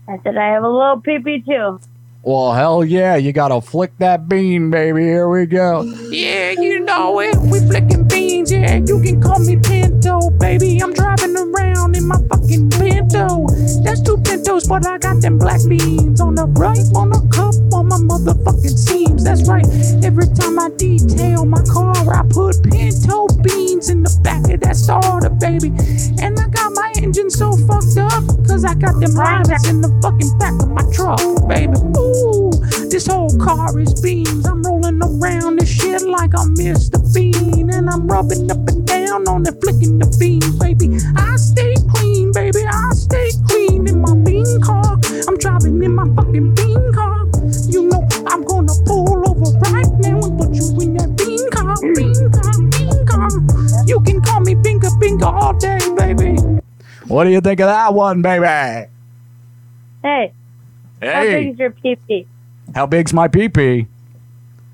I 0.07 0.19
said 0.23 0.37
I 0.37 0.49
have 0.49 0.65
a 0.65 0.69
little 0.69 1.01
pee 1.01 1.19
pee 1.19 1.41
too. 1.41 1.81
Well, 2.27 2.55
hell 2.55 2.83
yeah. 2.83 3.17
You 3.17 3.35
got 3.35 3.49
to 3.49 3.61
flick 3.61 3.99
that 3.99 4.29
bean, 4.29 4.71
baby. 4.71 5.03
Here 5.03 5.29
we 5.29 5.45
go. 5.45 5.83
Yeah, 6.09 6.53
you 6.53 6.81
know 6.81 7.21
it. 7.21 7.37
We 7.37 7.61
flicking 7.61 8.09
beans, 8.09 8.51
yeah. 8.51 8.77
You 8.77 9.03
can 9.03 9.21
call 9.21 9.41
me 9.41 9.57
Pinto, 9.57 10.31
baby. 10.31 10.81
I'm 10.83 10.95
driving 10.95 11.37
around 11.37 11.97
in 11.97 12.09
my 12.09 12.17
fucking 12.31 12.71
Pinto. 12.71 13.47
That's 13.85 14.01
two 14.01 14.17
Pintos, 14.25 14.67
but 14.67 14.87
I 14.87 14.97
got 14.97 15.21
them 15.21 15.39
black 15.39 15.61
beans 15.69 16.19
on 16.23 16.35
the 16.35 16.47
right, 16.47 16.87
on 16.97 17.11
the 17.11 17.21
cup, 17.29 17.55
on 17.75 17.89
my 17.89 17.99
motherfucking 17.99 18.79
seams. 18.79 19.23
That's 19.23 19.47
right. 19.47 19.67
Every 20.03 20.27
time 20.29 20.59
I 20.59 20.71
detail 20.79 21.45
my 21.45 21.63
car, 21.65 21.93
I 22.09 22.23
put 22.31 22.63
Pinto 22.65 23.29
beans 23.43 23.91
in 23.91 24.03
the 24.03 24.19
back 24.23 24.49
of 24.49 24.61
that 24.61 24.77
starter, 24.77 25.29
baby. 25.29 25.69
And 26.25 26.41
I 26.41 26.49
engine 27.05 27.29
so 27.29 27.53
fucked 27.69 27.99
up, 27.99 28.25
cause 28.49 28.65
I 28.65 28.73
got 28.75 28.99
them 28.99 29.13
rabbits 29.13 29.69
in 29.69 29.83
the 29.83 29.93
fucking 30.01 30.39
back 30.39 30.57
of 30.57 30.71
my 30.73 30.81
truck, 30.89 31.21
baby. 31.47 31.77
Ooh, 32.01 32.49
this 32.89 33.07
whole 33.07 33.29
car 33.37 33.79
is 33.79 33.93
beams. 34.01 34.47
I'm 34.47 34.63
rolling 34.63 35.03
around 35.05 35.61
this 35.61 35.69
shit 35.69 36.01
like 36.01 36.33
I'm 36.33 36.57
Mr. 36.57 36.97
Bean, 37.13 37.69
and 37.69 37.91
I'm 37.91 38.09
rubbing 38.09 38.51
up 38.51 38.65
and 38.73 38.87
down 38.87 39.29
on 39.29 39.47
it, 39.47 39.61
flicking 39.61 39.99
the 39.99 40.09
beam, 40.17 40.41
baby. 40.57 40.97
I 41.15 41.37
stay 41.37 41.75
clean, 41.93 42.33
baby. 42.33 42.65
I 42.65 42.89
stay 42.97 43.29
clean 43.49 43.87
in 43.87 44.01
my 44.01 44.17
bean 44.25 44.63
car. 44.63 44.97
I'm 45.29 45.37
driving 45.37 45.83
in 45.85 45.93
my 45.95 46.09
fucking 46.17 46.55
bean 46.55 46.93
car. 46.95 47.29
You 47.69 47.85
know 47.93 48.01
I'm 48.33 48.45
gonna 48.49 48.73
pull 48.89 49.13
over 49.29 49.53
right 49.69 49.93
now 50.01 50.25
and 50.25 50.41
put 50.41 50.57
you 50.57 50.73
in 50.81 50.97
that 50.97 51.13
bean 51.21 51.45
car, 51.53 51.77
bean 51.93 52.17
car, 52.33 52.57
bean 52.73 52.97
car. 53.05 53.29
You 53.85 54.01
can 54.01 54.23
call 54.23 54.41
me 54.41 54.55
Binka 54.55 54.89
Binka 54.97 55.29
all 55.29 55.53
day, 55.53 55.79
baby. 56.01 56.54
What 57.09 57.25
do 57.25 57.31
you 57.31 57.41
think 57.41 57.61
of 57.61 57.67
that 57.67 57.93
one, 57.95 58.23
baby? 58.23 58.47
Hey, 58.47 58.89
how 60.03 60.23
big's 60.23 60.33
Hey, 61.03 61.49
is 61.51 61.59
your 61.59 61.71
pee 61.71 61.97
pee? 62.09 62.27
how 62.75 62.87
big's 62.87 63.13
my 63.13 63.29
pee 63.29 63.49
pee? 63.49 63.87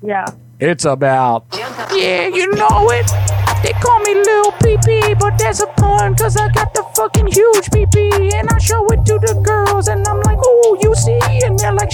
Yeah. 0.01 0.25
It's 0.59 0.85
about. 0.85 1.45
Yeah, 1.53 2.27
you 2.27 2.53
know 2.53 2.89
it. 2.91 3.07
They 3.63 3.73
call 3.73 3.99
me 3.99 4.13
Lil 4.15 4.51
PP, 4.63 5.19
but 5.19 5.37
that's 5.37 5.61
a 5.61 5.67
pun, 5.67 6.15
cause 6.15 6.37
I 6.37 6.49
got 6.51 6.73
the 6.73 6.83
fucking 6.95 7.27
huge 7.27 7.65
PP. 7.69 8.33
And 8.33 8.49
I 8.49 8.57
show 8.59 8.85
it 8.87 9.05
to 9.05 9.19
the 9.19 9.39
girls, 9.43 9.87
and 9.87 10.07
I'm 10.07 10.19
like, 10.21 10.39
oh, 10.41 10.77
you 10.81 10.95
see? 10.95 11.19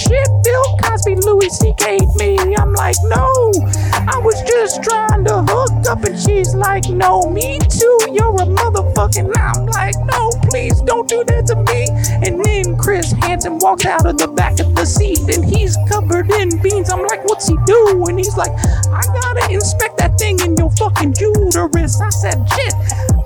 Shit, 0.08 0.28
Bill 0.42 0.76
Cosby, 0.82 1.16
Louis 1.16 1.50
C.K. 1.50 1.98
me. 2.16 2.38
I'm 2.56 2.72
like, 2.72 2.96
no, 3.04 3.28
I 4.08 4.18
was 4.24 4.40
just 4.42 4.82
trying 4.82 5.24
to 5.24 5.42
hook 5.42 5.86
up, 5.86 6.02
and 6.04 6.18
she's 6.18 6.54
like, 6.54 6.88
no, 6.88 7.28
me 7.30 7.58
too, 7.58 7.98
you're 8.10 8.34
a 8.40 8.46
motherfucking. 8.48 9.30
I'm 9.36 9.66
like, 9.66 9.94
no, 10.06 10.30
please 10.48 10.80
don't 10.80 11.06
do 11.06 11.24
that 11.24 11.46
to 11.48 11.56
me. 11.56 11.88
And 12.26 12.42
then 12.42 12.78
Chris 12.78 13.12
Hansen 13.12 13.58
walks 13.58 13.84
out 13.84 14.06
of 14.06 14.16
the 14.16 14.28
back 14.28 14.58
of 14.60 14.74
the 14.74 14.86
seat, 14.86 15.20
and 15.28 15.44
he's 15.44 15.76
covered 15.88 16.30
in 16.30 16.60
beans. 16.62 16.90
I'm 16.90 17.02
like, 17.02 17.24
what's 17.24 17.46
he 17.46 17.56
do? 17.66 18.04
And 18.08 18.18
he's 18.18 18.36
like, 18.36 18.52
I 18.88 19.02
gotta 19.20 19.52
inspect 19.52 19.98
that 19.98 20.18
thing 20.18 20.40
in 20.40 20.56
your 20.56 20.70
fucking 20.70 21.16
uterus. 21.20 22.00
I 22.00 22.08
said, 22.08 22.48
shit, 22.56 22.74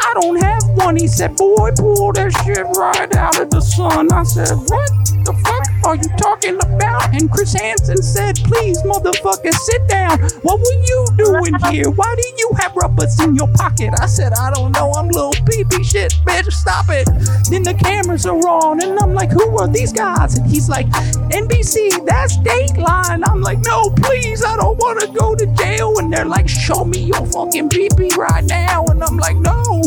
I 0.00 0.12
don't 0.20 0.42
have 0.42 0.64
one. 0.74 0.96
He 0.96 1.06
said, 1.06 1.36
boy, 1.36 1.70
pull 1.78 2.12
that 2.14 2.32
shit 2.44 2.66
right 2.76 3.14
out 3.14 3.40
of 3.40 3.50
the 3.50 3.60
sun. 3.60 4.12
I 4.12 4.24
said, 4.24 4.50
what 4.50 4.90
the 5.24 5.32
fuck 5.44 5.71
are 5.84 5.96
you 5.96 6.08
talking 6.16 6.56
about? 6.56 7.14
And 7.14 7.30
Chris 7.30 7.52
Hansen 7.54 8.02
said, 8.02 8.36
please, 8.36 8.80
motherfucker, 8.82 9.52
sit 9.52 9.88
down. 9.88 10.20
What 10.42 10.58
were 10.58 10.82
you 10.84 11.06
doing 11.16 11.54
here? 11.70 11.90
Why 11.90 12.14
do 12.16 12.22
you 12.38 12.50
have 12.58 12.74
rubbers 12.76 13.18
in 13.20 13.34
your 13.34 13.48
pocket? 13.54 13.90
I 14.00 14.06
said, 14.06 14.32
I 14.32 14.50
don't 14.52 14.72
know. 14.72 14.92
I'm 14.92 15.08
little 15.08 15.34
pee-pee 15.46 15.84
shit, 15.84 16.12
bitch. 16.24 16.52
Stop 16.52 16.86
it. 16.88 17.06
Then 17.50 17.62
the 17.62 17.74
cameras 17.74 18.26
are 18.26 18.36
on, 18.36 18.82
and 18.82 18.98
I'm 18.98 19.14
like, 19.14 19.30
who 19.30 19.58
are 19.58 19.68
these 19.68 19.92
guys? 19.92 20.38
And 20.38 20.50
he's 20.50 20.68
like, 20.68 20.86
NBC, 20.86 22.04
that's 22.06 22.38
Dateline. 22.38 23.22
I'm 23.26 23.40
like, 23.40 23.58
no, 23.60 23.90
please, 23.96 24.44
I 24.44 24.56
don't 24.56 24.78
want 24.78 25.00
to 25.00 25.06
go 25.08 25.34
to 25.34 25.46
jail. 25.54 25.98
And 25.98 26.12
they're 26.12 26.24
like, 26.24 26.48
show 26.48 26.84
me 26.84 27.02
your 27.02 27.26
fucking 27.26 27.68
pee-pee 27.68 28.10
right 28.16 28.44
now. 28.44 28.84
And 28.86 29.02
I'm 29.02 29.16
like, 29.16 29.36
no, 29.36 29.82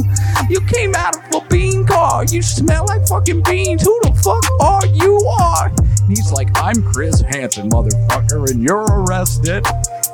you 0.50 0.62
came 0.62 0.94
out 0.96 1.16
of 1.16 1.42
a 1.42 1.48
bean 1.48 1.86
car. 1.86 2.26
You 2.26 2.42
smell 2.42 2.86
like 2.86 3.08
fucking 3.08 3.42
beans. 3.44 3.84
Who 3.84 4.00
the 4.04 4.14
fuck 4.22 4.46
are 4.62 4.86
you 4.88 5.18
are? 5.40 5.72
And 6.06 6.16
he's 6.16 6.32
like, 6.32 6.50
I'm 6.54 6.84
Chris 6.84 7.20
Hansen, 7.22 7.68
motherfucker, 7.72 8.52
and 8.52 8.62
you're 8.62 8.86
arrested. 8.86 9.66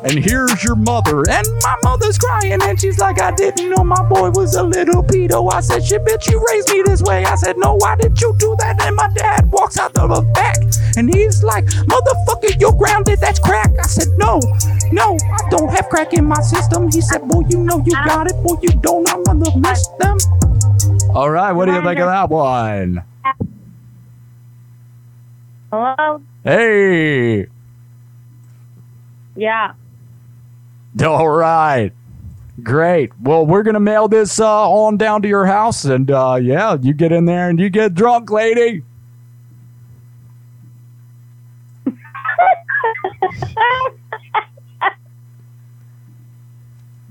And 0.06 0.14
here's 0.14 0.64
your 0.64 0.78
mother. 0.78 1.30
And 1.30 1.46
my 1.62 1.76
mother's 1.84 2.18
crying, 2.18 2.62
and 2.62 2.80
she's 2.80 2.98
like, 2.98 3.22
I 3.22 3.32
didn't 3.32 3.70
know 3.70 3.84
my 3.84 4.02
boy 4.08 4.30
was 4.30 4.56
a 4.56 4.64
little 4.64 5.04
pedo. 5.04 5.52
I 5.52 5.60
said, 5.60 5.84
shit, 5.84 6.06
bitch, 6.06 6.32
you 6.32 6.42
raised 6.50 6.70
me 6.70 6.82
this 6.84 7.02
way. 7.02 7.26
I 7.26 7.36
said, 7.36 7.58
no, 7.58 7.76
why 7.76 7.98
did 7.98 8.22
you 8.22 8.34
do 8.40 8.56
that? 8.60 8.82
And 8.82 8.96
my 8.96 9.10
dad 9.10 9.52
walks 9.52 9.78
out 9.78 9.98
of 9.98 10.10
the 10.10 10.22
back, 10.32 10.56
and 10.96 11.14
he's 11.14 11.44
like, 11.44 11.66
motherfucker, 11.66 12.60
you're 12.62 12.72
grounded. 12.72 13.20
That's 13.20 13.40
crack. 13.40 13.72
I 13.78 13.84
said, 13.84 14.08
no, 14.18 14.40
no, 14.94 15.18
I 15.22 15.50
don't 15.50 15.70
have 15.72 15.90
crack 15.90 16.14
in 16.14 16.24
my 16.24 16.42
system. 16.42 16.90
He 16.90 17.02
said, 17.02 17.28
boy, 17.28 17.44
you 17.50 17.60
know 17.60 17.84
you 17.86 17.92
got 18.06 18.32
it. 18.32 18.42
Boy, 18.44 18.56
you 18.62 18.70
don't. 18.80 19.12
I'm 19.12 19.24
gonna 19.24 19.58
miss 19.58 19.90
them. 20.00 20.18
All 21.14 21.30
right, 21.30 21.52
what 21.52 21.66
do 21.66 21.74
you 21.74 21.82
think 21.82 22.00
of 22.00 22.08
that 22.08 22.30
one? 22.30 23.04
Hello? 25.72 26.22
Hey, 26.44 27.48
Yeah. 29.36 29.74
all 31.02 31.30
right. 31.30 31.92
Great. 32.62 33.12
Well, 33.22 33.46
we're 33.46 33.64
gonna 33.64 33.80
mail 33.80 34.08
this 34.10 34.40
uh, 34.40 34.70
on 34.70 34.98
down 34.98 35.22
to 35.22 35.28
your 35.28 35.46
house, 35.46 35.86
and 35.86 36.12
uh, 36.12 36.38
yeah, 36.42 36.76
you 36.82 36.94
get 36.94 37.12
in 37.14 37.26
there 37.26 37.50
and 37.50 37.60
you 37.60 37.70
get 37.70 37.94
drunk, 37.94 38.30
lady. 38.30 38.84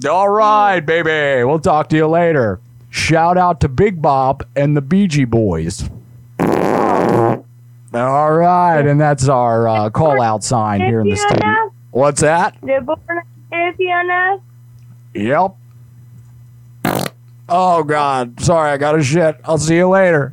All 0.08 0.28
right, 0.30 0.80
baby. 0.80 1.44
We'll 1.44 1.58
talk 1.58 1.88
to 1.90 1.96
you 1.96 2.06
later. 2.06 2.58
Shout 2.90 3.36
out 3.36 3.60
to 3.60 3.68
Big 3.68 4.00
Bob 4.00 4.44
and 4.56 4.74
the 4.76 4.80
Beegee 4.82 5.28
Boys. 5.28 5.88
All 7.92 8.32
right, 8.32 8.86
and 8.86 9.00
that's 9.00 9.28
our 9.28 9.66
uh, 9.66 9.90
call 9.90 10.22
out 10.22 10.44
sign 10.44 10.80
here 10.80 11.00
in 11.00 11.08
the 11.08 11.16
studio. 11.16 11.72
What's 11.90 12.20
that? 12.20 12.56
The 12.62 12.80
born 12.84 13.22
champion. 13.50 14.40
Yep. 15.14 15.56
Oh 17.48 17.82
God, 17.82 18.40
sorry, 18.40 18.70
I 18.70 18.76
got 18.76 18.96
a 18.96 19.02
shit. 19.02 19.40
I'll 19.44 19.58
see 19.58 19.74
you 19.76 19.88
later. 19.88 20.32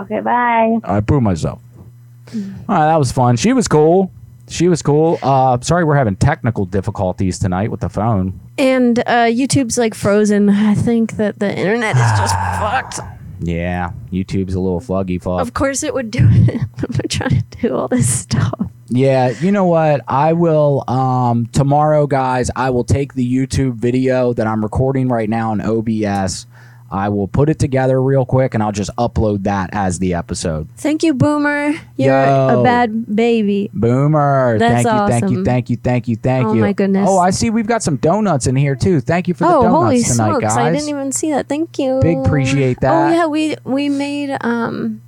Okay, 0.00 0.20
bye. 0.20 0.78
I 0.84 1.00
poo 1.00 1.20
myself. 1.20 1.60
All 2.32 2.40
right, 2.68 2.86
that 2.86 2.96
was 2.98 3.10
fun. 3.10 3.36
She 3.36 3.52
was 3.52 3.66
cool. 3.66 4.12
She 4.48 4.68
was 4.68 4.80
cool. 4.82 5.18
Uh, 5.20 5.58
sorry, 5.60 5.82
we're 5.82 5.96
having 5.96 6.14
technical 6.14 6.64
difficulties 6.64 7.40
tonight 7.40 7.70
with 7.72 7.80
the 7.80 7.88
phone. 7.88 8.38
And 8.56 9.00
uh, 9.00 9.26
YouTube's 9.26 9.76
like 9.76 9.94
frozen. 9.94 10.48
I 10.48 10.74
think 10.74 11.16
that 11.16 11.40
the 11.40 11.50
internet 11.54 11.96
is 11.96 12.18
just 12.18 12.34
fucked. 12.60 13.00
Yeah, 13.40 13.92
YouTube's 14.10 14.54
a 14.54 14.60
little 14.60 14.80
fluggy 14.80 15.22
fuck. 15.22 15.40
Of 15.40 15.54
course, 15.54 15.82
it 15.82 15.94
would 15.94 16.10
do 16.10 16.26
it. 16.30 16.60
I'm 16.78 17.08
trying 17.08 17.30
to 17.50 17.58
do 17.60 17.74
all 17.74 17.88
this 17.88 18.12
stuff. 18.12 18.70
Yeah, 18.88 19.30
you 19.40 19.52
know 19.52 19.66
what? 19.66 20.00
I 20.08 20.32
will 20.32 20.84
um 20.88 21.46
tomorrow 21.46 22.06
guys, 22.06 22.50
I 22.56 22.70
will 22.70 22.84
take 22.84 23.14
the 23.14 23.30
YouTube 23.30 23.74
video 23.74 24.32
that 24.32 24.46
I'm 24.46 24.62
recording 24.62 25.08
right 25.08 25.28
now 25.28 25.52
in 25.52 25.60
OBS. 25.60 26.46
I 26.90 27.08
will 27.08 27.28
put 27.28 27.48
it 27.50 27.58
together 27.58 28.00
real 28.02 28.24
quick 28.24 28.54
and 28.54 28.62
I'll 28.62 28.72
just 28.72 28.90
upload 28.96 29.44
that 29.44 29.70
as 29.72 29.98
the 29.98 30.14
episode. 30.14 30.68
Thank 30.76 31.02
you, 31.02 31.14
Boomer. 31.14 31.74
You're 31.96 32.24
Yo. 32.24 32.60
a 32.60 32.62
bad 32.62 33.14
baby. 33.14 33.70
Boomer. 33.74 34.58
That's 34.58 34.84
thank 34.84 34.94
you, 34.94 35.08
thank 35.08 35.30
you, 35.30 35.44
thank 35.44 35.70
you, 35.70 35.76
thank 35.76 36.08
you, 36.08 36.16
thank 36.16 36.46
Oh 36.46 36.52
you. 36.54 36.60
Oh 36.60 36.66
my 36.66 36.72
goodness. 36.72 37.08
Oh, 37.08 37.18
I 37.18 37.30
see 37.30 37.50
we've 37.50 37.66
got 37.66 37.82
some 37.82 37.96
donuts 37.96 38.46
in 38.46 38.56
here 38.56 38.74
too. 38.74 39.00
Thank 39.00 39.28
you 39.28 39.34
for 39.34 39.44
the 39.44 39.50
oh, 39.50 39.62
donuts 39.62 39.74
holy 39.74 40.02
tonight, 40.02 40.14
smokes! 40.14 40.44
guys. 40.44 40.56
I 40.56 40.72
didn't 40.72 40.88
even 40.88 41.12
see 41.12 41.30
that. 41.32 41.48
Thank 41.48 41.78
you. 41.78 42.00
Big 42.00 42.18
appreciate 42.18 42.80
that. 42.80 42.92
Oh 42.92 43.12
yeah, 43.12 43.26
we 43.26 43.56
we 43.64 43.88
made 43.88 44.36
um, 44.40 45.02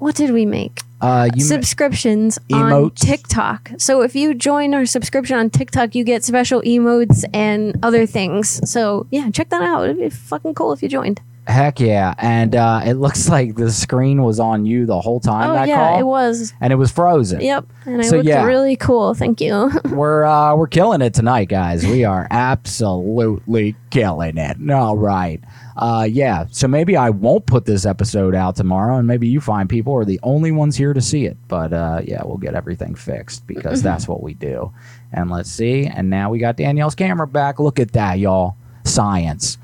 what 0.00 0.16
did 0.16 0.32
we 0.32 0.44
make? 0.46 0.80
uh 1.02 1.28
you 1.34 1.42
subscriptions 1.42 2.38
on. 2.52 2.90
TikTok. 2.90 3.70
So 3.78 4.02
if 4.02 4.14
you 4.14 4.34
join 4.34 4.74
our 4.74 4.84
subscription 4.84 5.38
on 5.38 5.48
TikTok, 5.48 5.94
you 5.94 6.04
get 6.04 6.24
special 6.24 6.60
emotes 6.60 7.24
and 7.32 7.78
other 7.82 8.04
things. 8.04 8.60
So 8.70 9.06
yeah, 9.10 9.30
check 9.30 9.48
that 9.48 9.62
out. 9.62 9.84
It'd 9.84 9.96
be 9.98 10.10
fucking 10.10 10.52
cool 10.54 10.72
if 10.74 10.82
you 10.82 10.90
joined. 10.90 11.22
heck 11.46 11.80
yeah. 11.80 12.12
And 12.18 12.54
uh 12.54 12.82
it 12.84 12.94
looks 12.94 13.28
like 13.36 13.54
the 13.56 13.70
screen 13.72 14.22
was 14.22 14.38
on 14.38 14.66
you 14.66 14.84
the 14.84 15.00
whole 15.00 15.20
time 15.20 15.48
oh 15.50 15.54
that 15.54 15.68
yeah, 15.68 15.76
call. 15.88 15.98
it 16.00 16.04
was. 16.04 16.52
And 16.60 16.70
it 16.70 16.76
was 16.76 16.90
frozen. 16.92 17.40
Yep, 17.40 17.64
and 17.86 18.02
I 18.02 18.04
So, 18.04 18.16
looked 18.16 18.28
yeah. 18.28 18.44
really 18.44 18.76
cool. 18.76 19.14
Thank 19.14 19.40
you. 19.40 19.70
we're 19.90 20.24
uh 20.24 20.54
we're 20.54 20.66
killing 20.68 21.00
it 21.00 21.14
tonight 21.14 21.48
guys 21.48 21.86
we 21.86 22.04
are 22.04 22.28
absolutely 22.30 23.74
killing 23.90 24.36
it 24.36 24.70
all 24.70 24.98
right 24.98 25.40
uh 25.80 26.06
yeah. 26.08 26.44
So 26.50 26.68
maybe 26.68 26.94
i 26.96 27.08
won't 27.08 27.46
put 27.46 27.64
this 27.64 27.86
episode 27.86 28.34
out 28.34 28.54
tomorrow 28.54 28.98
and 28.98 29.06
maybe 29.08 29.26
you 29.26 29.40
find 29.40 29.68
people 29.68 29.94
are 29.94 30.04
the 30.04 30.20
only 30.22 30.52
ones 30.52 30.76
here 30.76 30.92
to 30.92 31.00
see 31.00 31.24
it. 31.24 31.36
But 31.48 31.72
uh 31.72 32.02
yeah 32.04 32.22
we'll 32.24 32.36
get 32.36 32.54
everything 32.54 32.94
fixed 32.94 33.46
because 33.46 33.82
that's 33.82 34.06
what 34.06 34.22
we 34.22 34.34
do. 34.34 34.72
And 35.12 35.30
let's 35.30 35.50
see. 35.50 35.86
And 35.86 36.10
now 36.10 36.30
we 36.30 36.38
got 36.38 36.56
danielle's 36.56 36.94
camera 36.94 37.26
back. 37.26 37.58
Look 37.58 37.80
at 37.80 37.92
that 37.92 38.18
y'all. 38.18 38.56
Science. 38.84 39.56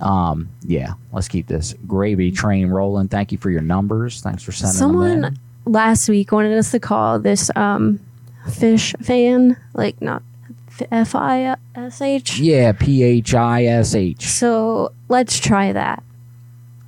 Um 0.00 0.48
yeah. 0.62 0.94
Let's 1.12 1.28
keep 1.28 1.48
this 1.48 1.74
gravy 1.86 2.30
train 2.30 2.68
rolling. 2.68 3.08
Thank 3.08 3.32
you 3.32 3.38
for 3.38 3.50
your 3.50 3.62
numbers. 3.62 4.20
Thanks 4.20 4.44
for 4.44 4.52
sending 4.52 4.78
them 4.78 5.02
in. 5.02 5.22
Someone 5.22 5.38
last 5.64 6.08
week 6.08 6.30
wanted 6.30 6.56
us 6.56 6.70
to 6.70 6.78
call 6.78 7.18
this 7.18 7.50
um 7.56 7.98
fish 8.52 8.94
fan, 9.02 9.56
like 9.74 10.00
not 10.00 10.22
F 10.90 11.14
I 11.14 11.56
S 11.74 12.00
H. 12.00 12.38
yeah 12.38 12.72
p-h-i-s-h 12.72 14.22
So 14.26 14.92
let's 15.08 15.38
try 15.38 15.72
that. 15.72 16.02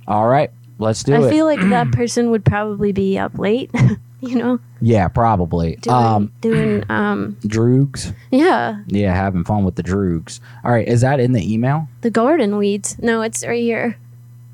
all 0.07 0.27
right 0.27 0.51
let's 0.77 1.03
do 1.03 1.13
I 1.13 1.17
it 1.19 1.23
I 1.25 1.29
feel 1.29 1.45
like 1.45 1.59
that 1.69 1.91
person 1.93 2.31
would 2.31 2.45
probably 2.45 2.91
be 2.91 3.17
up 3.17 3.37
late, 3.37 3.69
you 4.21 4.35
know, 4.35 4.59
Yeah, 4.81 5.07
probably. 5.09 5.75
doing 5.77 5.95
um, 5.95 6.31
doing 6.41 6.83
um 6.89 7.37
droogs. 7.43 8.13
yeah, 8.31 8.81
Yeah, 8.87 9.13
having 9.13 9.43
fun 9.43 9.63
with 9.65 9.75
the 9.75 9.83
droogs. 9.83 10.39
All 10.63 10.71
right, 10.71 10.87
is 10.87 11.01
that 11.01 11.19
in 11.19 11.33
the 11.33 11.53
email? 11.53 11.87
the 12.01 12.09
garden 12.11 12.57
weeds. 12.57 12.97
No, 12.99 13.21
it's 13.21 13.45
right 13.45 13.61
here. 13.61 13.97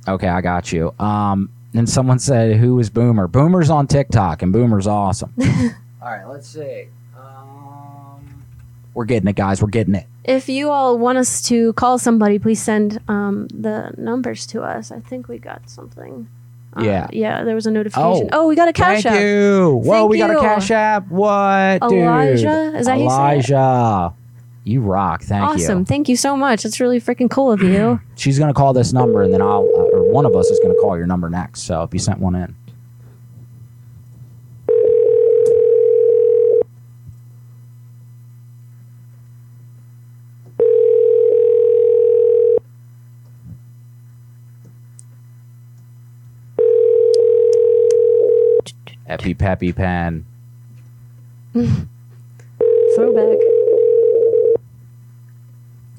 Okay, 0.08 0.28
I 0.28 0.42
got 0.42 0.72
you. 0.72 0.94
Um, 1.00 1.50
and 1.74 1.90
someone 1.90 2.20
said, 2.20 2.58
"Who 2.58 2.80
is 2.80 2.90
Boomer?" 2.92 3.28
Boomer's 3.28 3.70
on 3.72 3.88
TikTok, 3.88 4.42
and 4.44 4.54
Boomer's 4.54 4.86
awesome. 4.88 5.34
All 6.02 6.12
right, 6.12 6.26
let's 6.26 6.48
see. 6.48 6.86
We're 8.96 9.06
getting 9.06 9.28
it, 9.28 9.36
guys. 9.36 9.62
We're 9.62 9.68
getting 9.68 9.94
it. 9.94 10.08
If 10.24 10.50
you 10.50 10.72
all 10.72 10.98
want 10.98 11.18
us 11.18 11.42
to 11.50 11.74
call 11.74 12.00
somebody, 12.00 12.40
please 12.40 12.62
send 12.62 13.00
um, 13.08 13.48
the 13.50 13.94
numbers 13.98 14.48
to 14.48 14.64
us. 14.64 14.90
I 14.92 15.02
think 15.02 15.28
we 15.28 15.38
got 15.38 15.70
something. 15.70 16.28
Uh, 16.76 16.82
Yeah. 16.82 17.08
Yeah, 17.12 17.44
there 17.44 17.56
was 17.56 17.68
a 17.68 17.72
notification. 17.72 18.30
Oh, 18.32 18.44
Oh, 18.44 18.48
we 18.48 18.56
got 18.56 18.70
a 18.70 18.74
cash 18.74 19.04
Thank 19.04 19.18
app. 19.18 19.22
you. 19.22 19.82
Whoa, 19.84 19.94
Thank 20.00 20.10
we 20.12 20.18
got 20.18 20.32
a 20.32 20.40
cash 20.40 20.72
app. 20.72 21.10
What, 21.10 21.82
dude? 21.90 22.00
Elijah? 22.00 22.78
Is 22.78 22.86
that 22.86 22.94
how 22.94 22.98
you? 22.98 23.04
Elijah? 23.06 24.14
You 24.64 24.82
rock. 24.82 25.22
Thank 25.24 25.44
awesome. 25.44 25.80
you. 25.80 25.86
Thank 25.86 26.10
you 26.10 26.16
so 26.16 26.36
much. 26.38 26.64
That's 26.64 26.80
really 26.80 27.00
freaking 27.00 27.30
cool 27.30 27.52
of 27.52 27.62
you. 27.62 28.00
She's 28.16 28.40
gonna 28.40 28.54
call 28.54 28.74
this 28.74 28.94
number, 28.94 29.22
and 29.22 29.32
then 29.32 29.42
I'll, 29.42 29.70
uh, 29.76 29.98
or 29.98 30.12
one 30.12 30.26
of 30.26 30.36
us 30.36 30.48
is 30.48 30.60
gonna 30.60 30.74
call 30.82 30.98
your 30.98 31.06
number 31.06 31.30
next. 31.30 31.62
So 31.64 31.84
if 31.84 31.94
you 31.94 32.00
sent 32.00 32.20
one 32.20 32.34
in. 32.36 32.56
Epi 49.20 49.34
Peppy 49.34 49.72
Pen. 49.74 50.26
Throwback. 51.54 53.38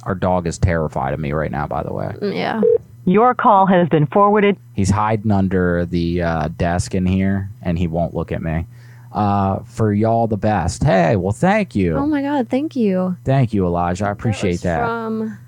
Our 0.05 0.15
dog 0.15 0.47
is 0.47 0.57
terrified 0.59 1.15
of 1.15 1.21
me 1.21 1.33
right 1.33 1.51
now, 1.51 1.67
by 1.67 1.83
the 1.83 1.93
way. 1.93 2.15
Mm, 2.21 2.35
Yeah. 2.35 2.61
Your 3.09 3.35
call 3.35 3.67
has 3.67 3.89
been 3.89 4.07
forwarded. 4.07 4.57
He's 4.75 4.91
hiding 4.91 5.31
under 5.31 5.85
the 5.87 6.23
uh, 6.23 6.49
desk 6.49 6.93
in 6.95 7.07
here, 7.07 7.49
and 7.63 7.79
he 7.79 7.87
won't 7.87 8.15
look 8.15 8.33
at 8.33 8.43
me. 8.43 8.67
Uh, 9.13 9.61
for 9.61 9.93
y'all, 9.93 10.27
the 10.27 10.37
best. 10.37 10.83
Hey, 10.83 11.15
well, 11.15 11.33
thank 11.33 11.77
you. 11.77 11.95
Oh 11.97 12.07
my 12.07 12.21
God. 12.21 12.49
Thank 12.49 12.75
you. 12.77 13.17
Thank 13.25 13.55
you, 13.55 13.65
Elijah. 13.65 14.07
I 14.07 14.11
appreciate 14.11 14.51
was 14.55 14.61
that. 14.63 14.85
From 14.85 15.39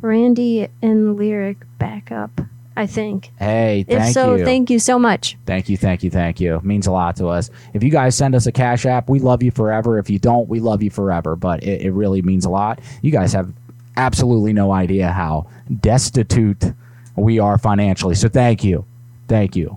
Randy 0.00 0.68
and 0.80 1.16
Lyric 1.16 1.58
Backup, 1.78 2.40
I 2.78 2.86
think. 2.86 3.32
Hey, 3.40 3.84
if 3.88 3.98
thank 3.98 4.14
so, 4.14 4.36
you. 4.36 4.44
thank 4.44 4.70
you 4.70 4.78
so 4.78 5.00
much. 5.00 5.36
Thank 5.46 5.68
you, 5.68 5.76
thank 5.76 6.04
you, 6.04 6.10
thank 6.10 6.38
you. 6.38 6.56
It 6.56 6.64
means 6.64 6.86
a 6.86 6.92
lot 6.92 7.16
to 7.16 7.26
us. 7.26 7.50
If 7.74 7.82
you 7.82 7.90
guys 7.90 8.14
send 8.14 8.36
us 8.36 8.46
a 8.46 8.52
cash 8.52 8.86
app, 8.86 9.08
we 9.08 9.18
love 9.18 9.42
you 9.42 9.50
forever. 9.50 9.98
If 9.98 10.08
you 10.08 10.20
don't, 10.20 10.48
we 10.48 10.60
love 10.60 10.80
you 10.80 10.90
forever. 10.90 11.34
But 11.34 11.64
it, 11.64 11.82
it 11.82 11.90
really 11.90 12.22
means 12.22 12.44
a 12.44 12.50
lot. 12.50 12.80
You 13.02 13.10
guys 13.10 13.32
have 13.32 13.52
absolutely 13.96 14.52
no 14.52 14.70
idea 14.70 15.10
how 15.10 15.48
destitute 15.80 16.72
we 17.16 17.40
are 17.40 17.58
financially. 17.58 18.14
So 18.14 18.28
thank 18.28 18.62
you. 18.62 18.84
Thank 19.26 19.56
you. 19.56 19.76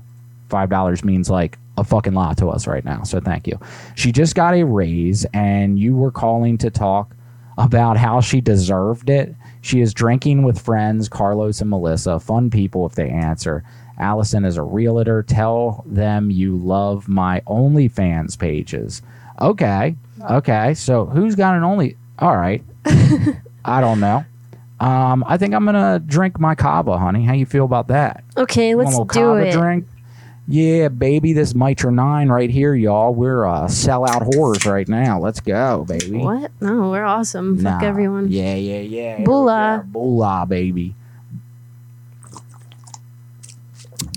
Five 0.50 0.70
dollars 0.70 1.04
means 1.04 1.28
like 1.28 1.58
a 1.80 1.84
fucking 1.84 2.14
lot 2.14 2.38
to 2.38 2.50
us 2.50 2.68
right 2.68 2.86
now. 2.86 3.02
So 3.02 3.20
thank 3.20 3.48
you. 3.48 3.60
She 3.96 4.12
just 4.12 4.36
got 4.36 4.54
a 4.54 4.64
raise 4.64 5.26
and 5.34 5.80
you 5.80 5.96
were 5.96 6.12
calling 6.12 6.60
to 6.60 6.70
talk 6.70 7.16
about 7.58 7.98
how 7.98 8.22
she 8.22 8.42
deserved 8.42 9.10
it. 9.10 9.34
She 9.62 9.82
is 9.82 9.94
drinking 9.94 10.44
with 10.44 10.60
friends, 10.60 11.08
Carlos 11.08 11.62
and 11.62 11.70
Melissa, 11.70 12.20
fun 12.20 12.50
people 12.50 12.86
if 12.86 12.96
they 12.96 13.10
answer. 13.10 13.64
Allison 14.00 14.44
is 14.46 14.58
a 14.58 14.64
realtor. 14.64 15.24
Tell 15.24 15.84
them 15.86 16.32
you 16.32 16.58
love 16.58 17.08
my 17.08 17.42
OnlyFans 17.42 18.38
pages. 18.38 19.02
Okay. 19.40 19.96
Okay. 20.30 20.74
So 20.74 21.06
who's 21.06 21.36
got 21.36 21.56
an 21.56 21.64
Only? 21.64 21.96
All 22.20 22.36
right. 22.36 22.64
I 23.66 23.82
don't 23.82 24.00
know. 24.00 24.26
Um, 24.80 25.24
I 25.28 25.38
think 25.38 25.54
I'm 25.54 25.64
gonna 25.64 26.00
drink 26.00 26.40
my 26.40 26.56
kava, 26.56 26.98
honey. 26.98 27.24
How 27.24 27.34
you 27.34 27.46
feel 27.46 27.66
about 27.66 27.90
that? 27.90 28.24
Okay, 28.36 28.74
let's 28.74 28.98
do 29.14 29.36
it. 29.36 29.52
Drink? 29.52 29.86
Yeah, 30.52 30.90
baby, 30.90 31.32
this 31.32 31.56
Mitra 31.56 31.94
Nine 31.94 32.28
right 32.28 32.50
here, 32.50 32.76
y'all. 32.76 33.14
We're 33.14 33.46
uh, 33.46 33.68
sellout 33.68 34.30
whores 34.34 34.70
right 34.70 34.86
now. 34.86 35.18
Let's 35.18 35.40
go, 35.40 35.86
baby. 35.88 36.18
What? 36.18 36.52
No, 36.60 36.90
we're 36.90 37.06
awesome. 37.06 37.58
Fuck 37.58 37.84
everyone. 37.84 38.30
Yeah, 38.30 38.56
yeah, 38.56 38.82
yeah. 38.82 39.24
Bula. 39.24 39.86
Bula, 39.88 40.46
baby. 40.46 40.94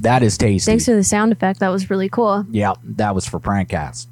That 0.02 0.24
is 0.24 0.36
tasty. 0.36 0.68
Thanks 0.68 0.86
for 0.86 0.94
the 0.96 1.04
sound 1.04 1.30
effect. 1.30 1.60
That 1.60 1.68
was 1.68 1.88
really 1.88 2.08
cool. 2.08 2.44
Yeah, 2.50 2.74
that 2.82 3.14
was 3.14 3.26
for 3.26 3.38
Prankcast. 3.38 4.08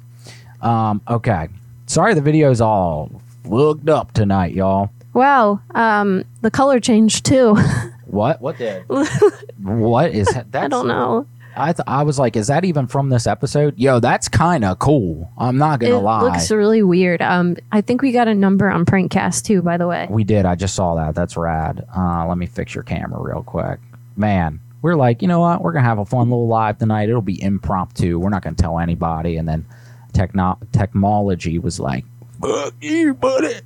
Um, 0.61 1.01
okay. 1.09 1.49
Sorry 1.87 2.13
the 2.13 2.21
video's 2.21 2.61
all 2.61 3.21
looked 3.43 3.89
up 3.89 4.13
tonight, 4.13 4.53
y'all. 4.53 4.91
Wow. 5.13 5.59
Um, 5.71 6.23
the 6.41 6.49
color 6.49 6.79
changed 6.79 7.25
too. 7.25 7.57
What? 8.13 8.41
What 8.41 8.59
did? 8.59 8.83
what 9.57 10.11
is 10.11 10.27
that? 10.27 10.45
I 10.53 10.67
don't 10.67 10.87
know. 10.87 11.25
I 11.55 11.73
th- 11.73 11.83
I 11.87 12.03
was 12.03 12.17
like, 12.19 12.35
is 12.35 12.47
that 12.47 12.65
even 12.65 12.87
from 12.87 13.09
this 13.09 13.27
episode? 13.27 13.77
Yo, 13.77 13.99
that's 13.99 14.27
kind 14.27 14.63
of 14.63 14.79
cool. 14.79 15.31
I'm 15.37 15.57
not 15.57 15.79
gonna 15.79 15.99
lie. 15.99 16.19
it 16.19 16.23
lie. 16.23 16.33
looks 16.33 16.51
really 16.51 16.83
weird. 16.83 17.21
Um, 17.21 17.57
I 17.71 17.81
think 17.81 18.01
we 18.01 18.11
got 18.11 18.27
a 18.27 18.33
number 18.33 18.69
on 18.69 18.85
Prankcast 18.85 19.43
too. 19.45 19.61
By 19.61 19.77
the 19.77 19.87
way. 19.87 20.07
we 20.09 20.23
did. 20.23 20.45
I 20.45 20.55
just 20.55 20.75
saw 20.75 20.95
that. 20.95 21.15
That's 21.15 21.37
rad. 21.37 21.85
Uh, 21.95 22.25
let 22.27 22.37
me 22.37 22.45
fix 22.45 22.73
your 22.73 22.83
camera 22.83 23.21
real 23.21 23.43
quick. 23.43 23.79
Man, 24.15 24.59
we're 24.81 24.95
like, 24.95 25.21
you 25.21 25.27
know 25.27 25.39
what? 25.39 25.61
We're 25.61 25.73
gonna 25.73 25.85
have 25.85 25.99
a 25.99 26.05
fun 26.05 26.29
little 26.29 26.47
live 26.47 26.77
tonight. 26.77 27.09
It'll 27.09 27.21
be 27.21 27.41
impromptu. 27.41 28.19
We're 28.19 28.29
not 28.29 28.43
gonna 28.43 28.55
tell 28.55 28.79
anybody. 28.79 29.37
And 29.37 29.47
then 29.47 29.65
techno- 30.13 30.59
technology 30.71 31.59
was 31.59 31.79
like, 31.79 32.05
fuck 32.41 32.73
you, 32.81 33.13
buddy. 33.13 33.61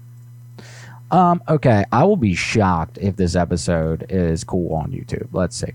Um, 1.10 1.42
okay, 1.48 1.86
I 1.92 2.04
will 2.04 2.18
be 2.18 2.36
shocked 2.36 2.98
if 3.00 3.16
this 3.16 3.36
episode 3.36 4.06
is 4.10 4.44
cool 4.44 4.76
on 4.76 4.92
YouTube. 4.92 5.30
Let's 5.32 5.56
see. 5.56 5.72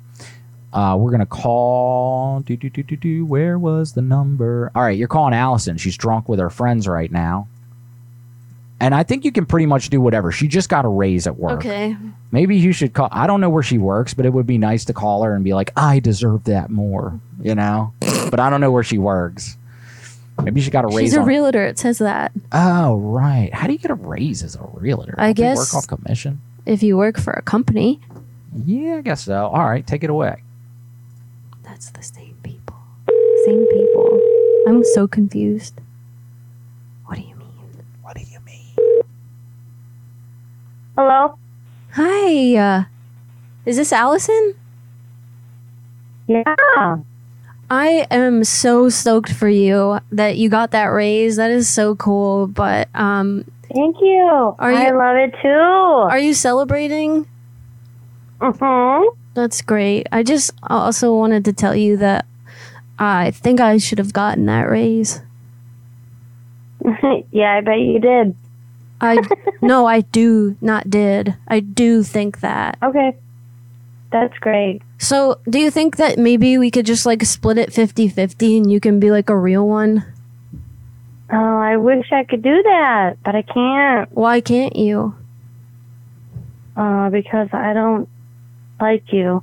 Uh, 0.73 0.97
we're 0.99 1.11
gonna 1.11 1.27
call. 1.27 2.41
Do, 2.41 2.57
do, 2.57 2.71
do, 2.71 2.83
do, 2.83 2.97
do. 2.97 3.25
Where 3.27 3.59
was 3.59 3.93
the 3.93 4.03
number? 4.03 4.71
All 4.75 4.83
right, 4.83 4.97
you're 4.97 5.09
calling 5.09 5.35
Allison. 5.35 5.77
She's 5.77 5.97
drunk 5.97 6.29
with 6.29 6.39
her 6.41 6.49
friends 6.51 6.89
right 6.89 7.11
now, 7.13 7.47
and 8.81 8.95
I 8.95 9.03
think 9.03 9.25
you 9.25 9.33
can 9.33 9.45
pretty 9.45 9.67
much 9.67 9.91
do 9.91 10.01
whatever. 10.01 10.33
She 10.33 10.49
just 10.49 10.69
got 10.71 10.85
a 10.85 10.89
raise 10.89 11.27
at 11.27 11.37
work. 11.37 11.59
Okay. 11.59 11.97
Maybe 12.31 12.57
you 12.57 12.73
should 12.73 12.95
call. 12.95 13.09
I 13.13 13.27
don't 13.27 13.41
know 13.43 13.51
where 13.51 13.63
she 13.63 13.77
works, 13.77 14.15
but 14.15 14.25
it 14.25 14.33
would 14.33 14.47
be 14.47 14.57
nice 14.57 14.87
to 14.87 14.95
call 14.95 15.23
her 15.25 15.35
and 15.35 15.45
be 15.45 15.53
like, 15.53 15.73
"I 15.77 15.99
deserve 16.01 16.45
that 16.45 16.71
more," 16.71 17.21
you 17.43 17.55
know. 17.55 17.93
but 18.31 18.41
I 18.41 18.49
don't 18.49 18.63
know 18.63 18.73
where 18.73 18.83
she 18.85 18.97
works. 18.99 19.57
Maybe 20.43 20.63
she 20.63 20.71
got 20.71 20.85
a 20.85 20.89
raise. 20.89 21.01
She's 21.01 21.15
a 21.15 21.21
on- 21.21 21.27
realtor. 21.27 21.63
It 21.67 21.79
says 21.79 21.99
that 21.99 22.33
Oh 22.51 22.97
right. 22.97 23.53
How 23.53 23.67
do 23.67 23.75
you 23.75 23.79
get 23.79 23.91
a 23.91 23.95
raise 23.95 24.43
as 24.43 24.57
a 24.57 24.67
realtor? 24.73 25.15
I 25.19 25.35
Don't 25.35 25.35
guess- 25.35 25.59
work 25.59 25.75
off 25.75 25.87
commission. 25.87 26.41
if 26.65 26.83
you 26.83 26.97
work 26.97 27.19
for 27.21 27.35
a 27.35 27.43
company, 27.43 28.01
Yeah, 28.65 28.97
I 28.97 29.01
guess 29.03 29.25
so. 29.25 29.49
All 29.49 29.69
right, 29.69 29.87
take 29.87 30.03
it 30.03 30.09
away. 30.11 30.43
That's 31.73 31.91
the 31.91 32.03
same 32.03 32.37
people. 32.43 32.77
Same 33.47 33.65
people. 33.73 34.21
I'm 34.69 34.85
so 34.85 35.09
confused. 35.09 35.81
What 37.07 37.17
do 37.17 37.23
you 37.23 37.35
mean? 37.35 37.83
What 38.03 38.15
do 38.15 38.21
you 38.21 38.39
mean? 38.45 39.01
Hello? 40.99 41.39
Hi. 41.93 42.57
Uh, 42.57 42.85
is 43.65 43.77
this 43.79 43.91
Allison? 43.91 44.55
Yeah. 46.27 46.45
I 47.71 48.07
am 48.11 48.45
so 48.45 48.91
stoked 48.91 49.33
for 49.33 49.49
you 49.49 49.99
that 50.11 50.37
you 50.37 50.51
got 50.51 50.73
that 50.73 50.87
raise. 50.89 51.37
That 51.37 51.51
is 51.51 51.71
so 51.71 51.97
cool. 51.97 52.49
But 52.49 52.89
um, 52.95 53.47
Thank 53.75 53.97
you. 54.03 54.55
Are 54.59 54.71
I 54.73 54.89
you- 54.89 54.99
love 54.99 55.17
it 55.17 55.35
too. 55.41 55.49
are 55.49 56.19
you 56.19 56.35
celebrating? 56.35 57.27
Mm 58.43 58.59
hmm 58.59 59.19
That's 59.35 59.63
great. 59.63 60.07
I 60.13 60.23
just 60.23 60.53
also 60.63 61.15
wanted 61.15 61.45
to 61.47 61.53
tell 61.53 61.75
you 61.75 61.97
that 61.99 62.27
I 62.99 63.31
think 63.31 63.61
I 63.61 63.79
should 63.79 63.99
have 63.99 64.13
gotten 64.13 64.47
that 64.47 64.69
raise. 64.69 65.21
yeah, 67.31 67.57
I 67.57 67.61
bet 67.61 67.81
you 67.81 67.99
did. 67.99 68.37
I 69.01 69.19
no, 69.63 69.87
I 69.87 70.01
do 70.01 70.57
not 70.61 70.91
did. 70.91 71.37
I 71.49 71.61
do 71.61 72.03
think 72.03 72.41
that. 72.41 72.79
Okay. 72.83 73.17
That's 74.11 74.37
great. 74.39 74.83
So, 74.99 75.41
do 75.49 75.59
you 75.59 75.71
think 75.71 75.97
that 75.97 76.19
maybe 76.19 76.59
we 76.59 76.71
could 76.71 76.85
just 76.85 77.07
like 77.07 77.25
split 77.25 77.57
it 77.57 77.71
50-50 77.71 78.59
and 78.59 78.71
you 78.71 78.79
can 78.79 79.01
be 79.01 79.11
like 79.11 79.31
a 79.31 79.37
real 79.37 79.67
one? 79.67 80.05
Oh, 81.33 81.59
I 81.59 81.79
wish 81.79 82.13
I 82.13 82.25
could 82.25 82.43
do 82.43 82.63
that, 82.63 83.17
but 83.25 83.35
I 83.35 83.41
can't. 83.41 84.13
Why 84.13 84.43
can't 84.43 84.77
you? 84.77 85.17
Uh, 86.77 87.09
because 87.09 87.49
I 87.53 87.73
don't 87.73 88.07
like 88.83 89.13
you. 89.13 89.43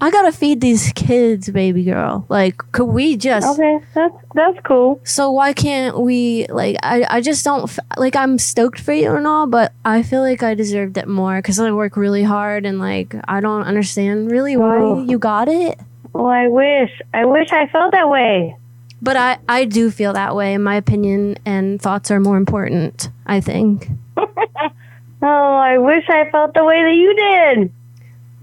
I 0.00 0.10
gotta 0.12 0.30
feed 0.30 0.60
these 0.60 0.92
kids, 0.94 1.50
baby 1.50 1.82
girl. 1.82 2.24
Like, 2.28 2.56
could 2.70 2.84
we 2.84 3.16
just? 3.16 3.46
Okay, 3.58 3.80
that's 3.94 4.14
that's 4.32 4.58
cool. 4.64 5.00
So 5.02 5.32
why 5.32 5.52
can't 5.52 5.98
we? 5.98 6.46
Like, 6.48 6.76
I 6.84 7.04
I 7.10 7.20
just 7.20 7.44
don't 7.44 7.64
f- 7.64 7.80
like. 7.96 8.14
I'm 8.14 8.38
stoked 8.38 8.78
for 8.78 8.92
you 8.92 9.16
and 9.16 9.26
all, 9.26 9.48
but 9.48 9.72
I 9.84 10.04
feel 10.04 10.20
like 10.20 10.42
I 10.44 10.54
deserved 10.54 10.98
it 10.98 11.08
more 11.08 11.38
because 11.38 11.58
I 11.58 11.72
work 11.72 11.96
really 11.96 12.22
hard 12.22 12.64
and 12.64 12.78
like 12.78 13.12
I 13.26 13.40
don't 13.40 13.62
understand 13.64 14.30
really 14.30 14.56
why 14.56 14.76
Oh. 14.78 15.02
you 15.02 15.18
got 15.18 15.48
it. 15.48 15.80
Well, 16.12 16.26
I 16.26 16.46
wish. 16.46 16.92
I 17.12 17.24
wish 17.24 17.50
I 17.52 17.66
felt 17.66 17.90
that 17.92 18.08
way. 18.08 18.56
But 19.02 19.16
I 19.16 19.38
I 19.48 19.64
do 19.64 19.90
feel 19.90 20.12
that 20.12 20.36
way. 20.36 20.54
In 20.54 20.62
my 20.62 20.76
opinion 20.76 21.38
and 21.44 21.82
thoughts 21.82 22.12
are 22.12 22.20
more 22.20 22.36
important. 22.36 23.08
I 23.26 23.40
think. 23.40 23.88
Oh, 25.20 25.56
I 25.56 25.78
wish 25.78 26.04
I 26.08 26.30
felt 26.30 26.54
the 26.54 26.64
way 26.64 26.82
that 26.82 26.94
you 26.94 27.14
did. 27.14 27.72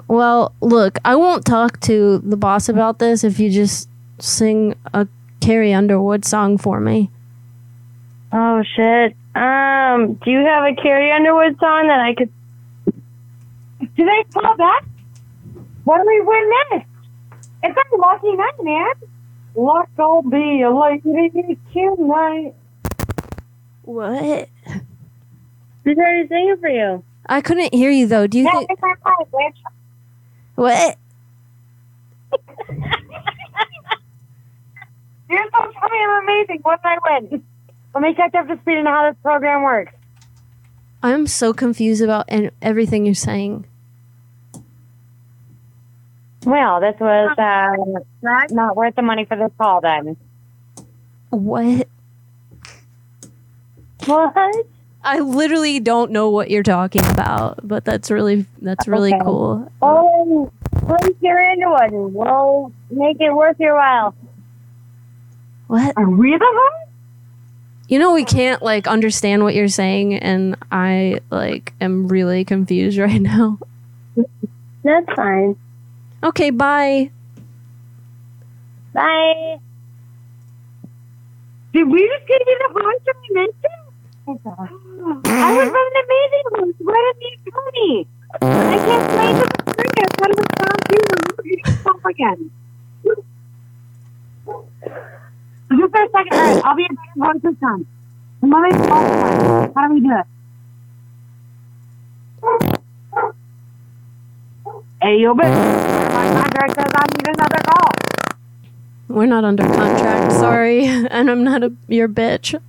Well, 0.07 0.53
look, 0.61 0.99
I 1.05 1.15
won't 1.15 1.45
talk 1.45 1.79
to 1.81 2.19
the 2.19 2.38
boss 2.38 2.69
about 2.69 2.99
this 2.99 3.23
if 3.23 3.39
you 3.39 3.49
just 3.49 3.89
sing 4.19 4.75
a 4.93 5.07
Carrie 5.41 5.73
Underwood 5.73 6.25
song 6.25 6.57
for 6.57 6.79
me. 6.79 7.09
Oh 8.31 8.63
shit. 8.75 9.15
Um, 9.35 10.13
do 10.23 10.31
you 10.31 10.39
have 10.39 10.63
a 10.63 10.75
Carrie 10.75 11.11
Underwood 11.11 11.57
song 11.59 11.88
that 11.88 11.99
I 11.99 12.13
could? 12.13 12.31
Do 13.79 14.05
they 14.05 14.23
call 14.33 14.55
that? 14.57 14.81
What 15.85 16.01
do 16.01 16.07
we 16.07 16.21
win 16.21 16.51
next? 16.71 16.88
It's 17.63 17.77
a 17.77 17.97
lucky 17.97 18.33
night, 18.35 18.63
man. 18.63 18.93
Luck 19.55 19.89
will 19.97 20.21
be 20.21 20.61
a 20.61 20.71
lady 20.71 21.57
tonight. 21.71 22.53
What? 23.83 24.49
Who's 25.85 25.97
already 25.97 26.27
singing 26.27 26.57
for 26.59 26.67
you? 26.69 27.03
I 27.27 27.41
couldn't 27.41 27.73
hear 27.73 27.89
you 27.91 28.07
though. 28.07 28.27
Do 28.27 28.37
you 28.39 28.45
Yeah, 28.45 28.51
think 28.51 28.69
it's 28.71 28.81
my 28.81 28.95
life, 29.05 29.27
bitch. 29.31 29.55
what? 30.55 30.97
You're 35.29 35.43
so 35.51 35.71
funny 35.79 35.97
and 36.03 36.23
amazing. 36.23 36.59
What 36.63 36.81
did 36.83 36.89
I 36.89 36.97
win? 37.19 37.43
Let 37.93 38.01
me 38.01 38.13
catch 38.13 38.35
up 38.35 38.47
to 38.47 38.57
speed 38.61 38.77
on 38.79 38.85
how 38.85 39.09
this 39.09 39.17
program 39.23 39.63
works. 39.63 39.93
I'm 41.01 41.27
so 41.27 41.53
confused 41.53 42.03
about 42.03 42.25
and 42.27 42.51
everything 42.61 43.05
you're 43.05 43.15
saying. 43.15 43.65
Well, 46.45 46.79
this 46.79 46.95
was 46.99 47.35
uh, 47.39 47.75
not 48.51 48.75
worth 48.75 48.95
the 48.95 49.01
money 49.01 49.25
for 49.25 49.35
this 49.37 49.51
call 49.57 49.81
then. 49.81 50.15
What? 51.31 51.87
What? 54.05 54.67
I 55.05 55.19
literally 55.19 55.79
don't 55.79 56.11
know 56.11 56.29
what 56.31 56.49
you're 56.49 56.63
talking 56.63 57.05
about, 57.11 57.59
but 57.67 57.85
that's 57.85 58.09
really 58.11 58.45
that's 58.61 58.87
really 58.87 59.13
Okay. 59.13 59.23
cool. 59.23 59.71
Oh, 59.81 60.51
please 60.87 61.15
Carrie 61.21 61.51
Underwood. 61.51 61.91
and 61.93 62.13
We'll 62.13 62.71
make 62.89 63.17
it 63.21 63.31
worth 63.33 63.59
your 63.59 63.75
while. 63.75 64.15
What? 65.67 65.93
Are 65.97 66.09
we 66.09 66.31
the 66.31 66.39
one? 66.45 66.81
You 67.87 67.99
know 67.99 68.13
we 68.13 68.25
can't 68.25 68.63
like 68.63 68.87
understand 68.87 69.43
what 69.43 69.53
you're 69.53 69.67
saying 69.67 70.15
and 70.15 70.55
I 70.71 71.19
like 71.29 71.73
am 71.79 72.07
really 72.07 72.43
confused 72.43 72.97
right 73.07 73.21
now. 73.21 73.59
That's 74.83 75.05
fine. 75.15 75.55
Okay, 76.23 76.49
bye. 76.49 77.11
Bye. 78.93 79.59
Did 81.73 81.87
we 81.89 81.99
just 82.07 82.27
give 82.27 82.39
you 82.47 82.57
the 82.67 82.79
host 82.81 83.05
that 83.05 83.15
we 83.29 83.35
mentioned? 83.35 83.74
I 84.27 85.51
was 85.53 85.69
an 85.69 85.93
amazing 86.03 86.45
host. 86.55 86.77
Why 86.79 87.13
didn't 87.19 87.39
you 87.45 87.51
tell? 87.51 88.07
I 88.41 88.77
can't 88.77 89.05
play 89.13 89.31
the 89.33 89.45
screen. 89.71 89.93
I 89.97 90.07
thought 90.17 90.29
it 90.31 90.38
was 90.38 90.47
down 90.57 90.77
to 91.93 92.09
again. 92.09 92.51
Just 95.69 95.93
a 95.93 96.09
second. 96.11 96.63
I'll 96.63 96.75
be 96.75 96.88
better 96.89 97.33
host 97.33 97.43
this 97.43 97.55
time. 97.59 97.85
How 99.75 99.88
do 99.88 99.93
we 99.93 99.99
do 100.01 100.11
it? 100.11 100.25
Hey, 105.01 105.17
yo, 105.19 105.35
bitch. 105.35 105.53
My 106.13 106.25
contract 106.33 106.75
says 106.75 106.91
I 106.95 107.05
need 107.15 107.27
another 107.27 107.61
call. 107.67 107.91
We're 109.07 109.25
not 109.27 109.43
under 109.45 109.63
contract, 109.63 110.31
sorry. 110.33 110.85
And 111.11 111.29
I'm 111.29 111.43
not 111.43 111.63
a 111.63 111.73
your 111.88 112.07
bitch. 112.07 112.59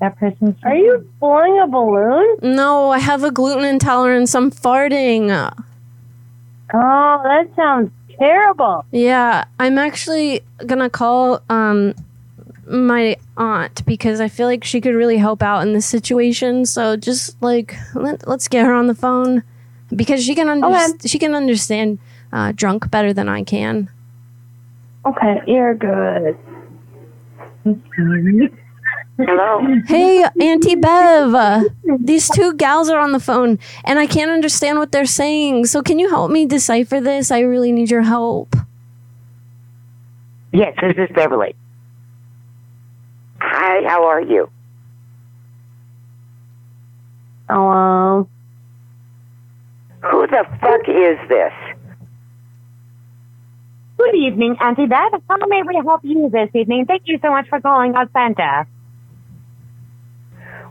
That 0.00 0.18
person's. 0.18 0.56
Are 0.64 0.74
you 0.74 1.08
blowing 1.20 1.58
a 1.60 1.66
balloon? 1.66 2.36
No, 2.42 2.90
I 2.90 2.98
have 2.98 3.22
a 3.24 3.30
gluten 3.30 3.64
intolerance. 3.64 4.34
I'm 4.34 4.50
farting. 4.50 5.30
Oh, 6.72 7.20
that 7.22 7.48
sounds 7.56 7.90
terrible. 8.18 8.84
Yeah, 8.90 9.44
I'm 9.58 9.78
actually 9.78 10.40
gonna 10.66 10.90
call 10.90 11.40
um 11.48 11.94
my 12.66 13.16
aunt 13.36 13.84
because 13.86 14.20
I 14.20 14.28
feel 14.28 14.46
like 14.46 14.64
she 14.64 14.80
could 14.80 14.94
really 14.94 15.18
help 15.18 15.42
out 15.42 15.60
in 15.60 15.72
this 15.74 15.86
situation. 15.86 16.64
So 16.66 16.96
just 16.96 17.40
like 17.42 17.76
let, 17.94 18.26
let's 18.26 18.48
get 18.48 18.64
her 18.66 18.74
on 18.74 18.86
the 18.88 18.94
phone 18.94 19.42
because 19.94 20.24
she 20.24 20.34
can 20.34 20.48
under- 20.48 20.66
Okay. 20.66 20.86
she 21.06 21.18
can 21.18 21.34
understand 21.34 21.98
uh, 22.32 22.52
drunk 22.52 22.90
better 22.90 23.12
than 23.12 23.28
I 23.28 23.44
can. 23.44 23.88
Okay, 25.06 25.40
you're 25.46 25.74
good. 25.74 26.36
Hello. 29.16 29.64
Hey, 29.86 30.24
Auntie 30.40 30.74
Bev, 30.74 31.70
these 32.00 32.28
two 32.28 32.54
gals 32.54 32.88
are 32.88 32.98
on 32.98 33.12
the 33.12 33.20
phone 33.20 33.60
and 33.84 34.00
I 34.00 34.06
can't 34.06 34.30
understand 34.30 34.78
what 34.78 34.90
they're 34.90 35.06
saying. 35.06 35.66
So 35.66 35.82
can 35.82 36.00
you 36.00 36.10
help 36.10 36.32
me 36.32 36.46
decipher 36.46 37.00
this? 37.00 37.30
I 37.30 37.40
really 37.40 37.70
need 37.70 37.90
your 37.90 38.02
help. 38.02 38.56
Yes, 40.52 40.76
this 40.80 40.96
is 40.96 41.14
Beverly. 41.14 41.54
Hi, 43.40 43.88
how 43.88 44.04
are 44.04 44.20
you? 44.20 44.50
Hello. 47.48 48.28
Who 50.10 50.26
the 50.26 50.44
fuck 50.60 50.88
is 50.88 51.18
this? 51.28 51.52
Good 53.96 54.14
evening, 54.16 54.56
Auntie 54.60 54.86
Beth. 54.86 55.12
How 55.28 55.36
may 55.46 55.62
we 55.62 55.76
help 55.86 56.00
you 56.02 56.28
this 56.30 56.50
evening? 56.52 56.86
Thank 56.86 57.02
you 57.06 57.18
so 57.22 57.30
much 57.30 57.48
for 57.48 57.60
calling 57.60 57.94
us 57.94 58.08
Santa. 58.12 58.66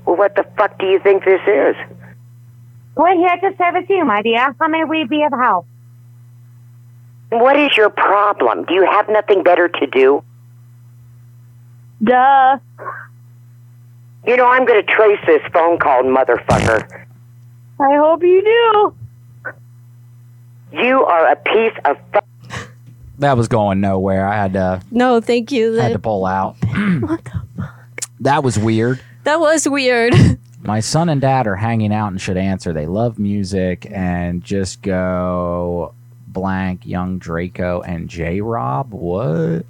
Well, 0.05 0.15
what 0.17 0.35
the 0.35 0.45
fuck 0.57 0.77
do 0.79 0.85
you 0.87 0.99
think 0.99 1.23
this 1.25 1.41
is? 1.47 1.75
We're 2.95 3.15
here 3.15 3.37
to 3.37 3.57
service 3.57 3.85
you, 3.89 4.05
my 4.05 4.21
dear. 4.21 4.55
How 4.59 4.67
may 4.67 4.83
we 4.83 5.05
be 5.05 5.23
of 5.23 5.31
help? 5.31 5.65
What 7.29 7.57
is 7.57 7.75
your 7.75 7.89
problem? 7.89 8.65
Do 8.65 8.73
you 8.75 8.85
have 8.85 9.09
nothing 9.09 9.41
better 9.43 9.67
to 9.67 9.87
do? 9.87 10.23
Duh. 12.03 12.57
You 14.27 14.37
know, 14.37 14.47
I'm 14.47 14.65
going 14.65 14.85
to 14.85 14.91
trace 14.91 15.19
this 15.25 15.41
phone 15.51 15.79
call, 15.79 16.03
motherfucker. 16.03 17.05
I 17.79 17.95
hope 17.97 18.21
you 18.23 18.41
do. 18.43 18.95
You 20.77 21.03
are 21.03 21.31
a 21.31 21.35
piece 21.35 21.73
of 21.85 21.97
fuck. 22.13 22.25
That 23.19 23.37
was 23.37 23.47
going 23.47 23.79
nowhere. 23.81 24.27
I 24.27 24.35
had 24.35 24.53
to 24.53 24.81
No, 24.91 25.21
thank 25.21 25.51
you. 25.51 25.79
I 25.79 25.83
had 25.83 25.93
to 25.93 25.99
pull 25.99 26.25
out. 26.25 26.55
What 26.61 27.23
the 27.23 27.41
fuck? 27.57 27.69
That 28.19 28.43
was 28.43 28.57
weird. 28.57 28.99
That 29.23 29.39
was 29.39 29.67
weird. 29.67 30.13
My 30.61 30.79
son 30.79 31.09
and 31.09 31.19
dad 31.19 31.45
are 31.45 31.57
hanging 31.57 31.93
out 31.93 32.07
and 32.07 32.21
should 32.21 32.37
answer. 32.37 32.71
They 32.71 32.87
love 32.87 33.19
music 33.19 33.85
and 33.91 34.41
just 34.43 34.81
go 34.81 35.93
blank 36.27 36.85
young 36.85 37.17
Draco 37.19 37.81
and 37.81 38.09
J 38.09 38.39
Rob. 38.41 38.91
What? 38.93 39.65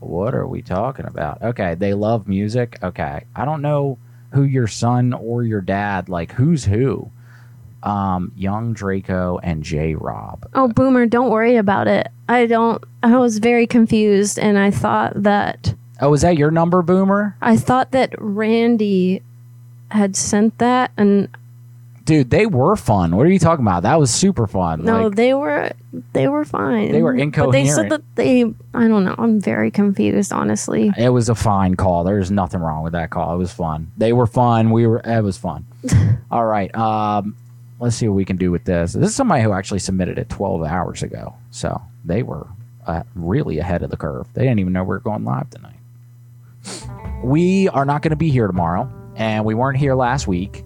What 0.00 0.34
are 0.34 0.46
we 0.46 0.62
talking 0.62 1.06
about? 1.06 1.42
Okay, 1.42 1.74
they 1.74 1.94
love 1.94 2.28
music. 2.28 2.78
Okay. 2.82 3.24
I 3.34 3.44
don't 3.44 3.62
know 3.62 3.98
who 4.32 4.42
your 4.42 4.66
son 4.66 5.12
or 5.14 5.42
your 5.42 5.60
dad 5.62 6.08
like 6.08 6.32
who's 6.32 6.64
who. 6.64 7.10
Um 7.82 8.32
young 8.36 8.74
Draco 8.74 9.38
and 9.42 9.62
J 9.62 9.94
Rob. 9.94 10.48
Oh, 10.54 10.68
Boomer, 10.68 11.06
don't 11.06 11.30
worry 11.30 11.56
about 11.56 11.86
it. 11.88 12.08
I 12.28 12.46
don't. 12.46 12.82
I 13.02 13.16
was 13.16 13.38
very 13.38 13.66
confused, 13.66 14.38
and 14.38 14.58
I 14.58 14.70
thought 14.70 15.22
that 15.22 15.74
Oh, 16.00 16.12
is 16.14 16.22
that 16.22 16.36
your 16.36 16.50
number, 16.50 16.82
Boomer? 16.82 17.36
I 17.40 17.56
thought 17.56 17.90
that 17.90 18.14
Randy 18.18 19.22
had 19.90 20.16
sent 20.16 20.58
that, 20.58 20.92
and 20.96 21.28
Dude, 22.08 22.30
they 22.30 22.46
were 22.46 22.74
fun. 22.74 23.14
What 23.14 23.26
are 23.26 23.30
you 23.30 23.38
talking 23.38 23.62
about? 23.62 23.82
That 23.82 24.00
was 24.00 24.10
super 24.10 24.46
fun. 24.46 24.82
no, 24.82 25.08
Like, 25.08 25.16
they 25.16 25.34
were 25.34 25.72
they 26.14 26.26
were 26.26 26.46
fine. 26.46 26.90
They 26.90 27.02
were 27.02 27.14
But 27.14 27.50
they 27.50 27.66
said 27.66 27.90
that 27.90 28.00
they. 28.14 28.44
I 28.72 28.88
don't 28.88 29.04
know. 29.04 29.14
I'm 29.18 29.42
very 29.42 29.70
confused, 29.70 30.32
honestly. 30.32 30.90
It 30.96 31.10
was 31.10 31.28
a 31.28 31.34
fine 31.34 31.74
call. 31.74 32.04
There's 32.04 32.30
nothing 32.30 32.60
wrong 32.60 32.82
with 32.82 32.94
that 32.94 33.10
call. 33.10 33.34
It 33.34 33.36
was 33.36 33.52
fun. 33.52 33.92
They 33.98 34.14
were 34.14 34.26
fun. 34.26 34.70
We 34.70 34.86
were. 34.86 35.02
It 35.04 35.22
was 35.22 35.36
fun. 35.36 35.66
All 36.30 36.46
right. 36.46 36.74
Um, 36.74 37.36
let's 37.78 37.96
see 37.96 38.08
what 38.08 38.14
we 38.14 38.24
can 38.24 38.38
do 38.38 38.50
with 38.50 38.64
this. 38.64 38.94
This 38.94 39.10
is 39.10 39.14
somebody 39.14 39.42
who 39.42 39.52
actually 39.52 39.80
submitted 39.80 40.18
it 40.18 40.30
12 40.30 40.62
hours 40.64 41.02
ago, 41.02 41.34
so 41.50 41.78
they 42.06 42.22
were 42.22 42.46
uh, 42.86 43.02
really 43.16 43.58
ahead 43.58 43.82
of 43.82 43.90
the 43.90 43.98
curve. 43.98 44.26
They 44.32 44.44
didn't 44.44 44.60
even 44.60 44.72
know 44.72 44.82
we 44.82 44.88
were 44.88 45.00
going 45.00 45.24
live 45.24 45.50
tonight. 45.50 45.77
We 47.22 47.68
are 47.68 47.84
not 47.84 48.02
going 48.02 48.10
to 48.10 48.16
be 48.16 48.30
here 48.30 48.46
tomorrow, 48.46 48.90
and 49.16 49.44
we 49.44 49.54
weren't 49.54 49.78
here 49.78 49.94
last 49.94 50.26
week. 50.26 50.64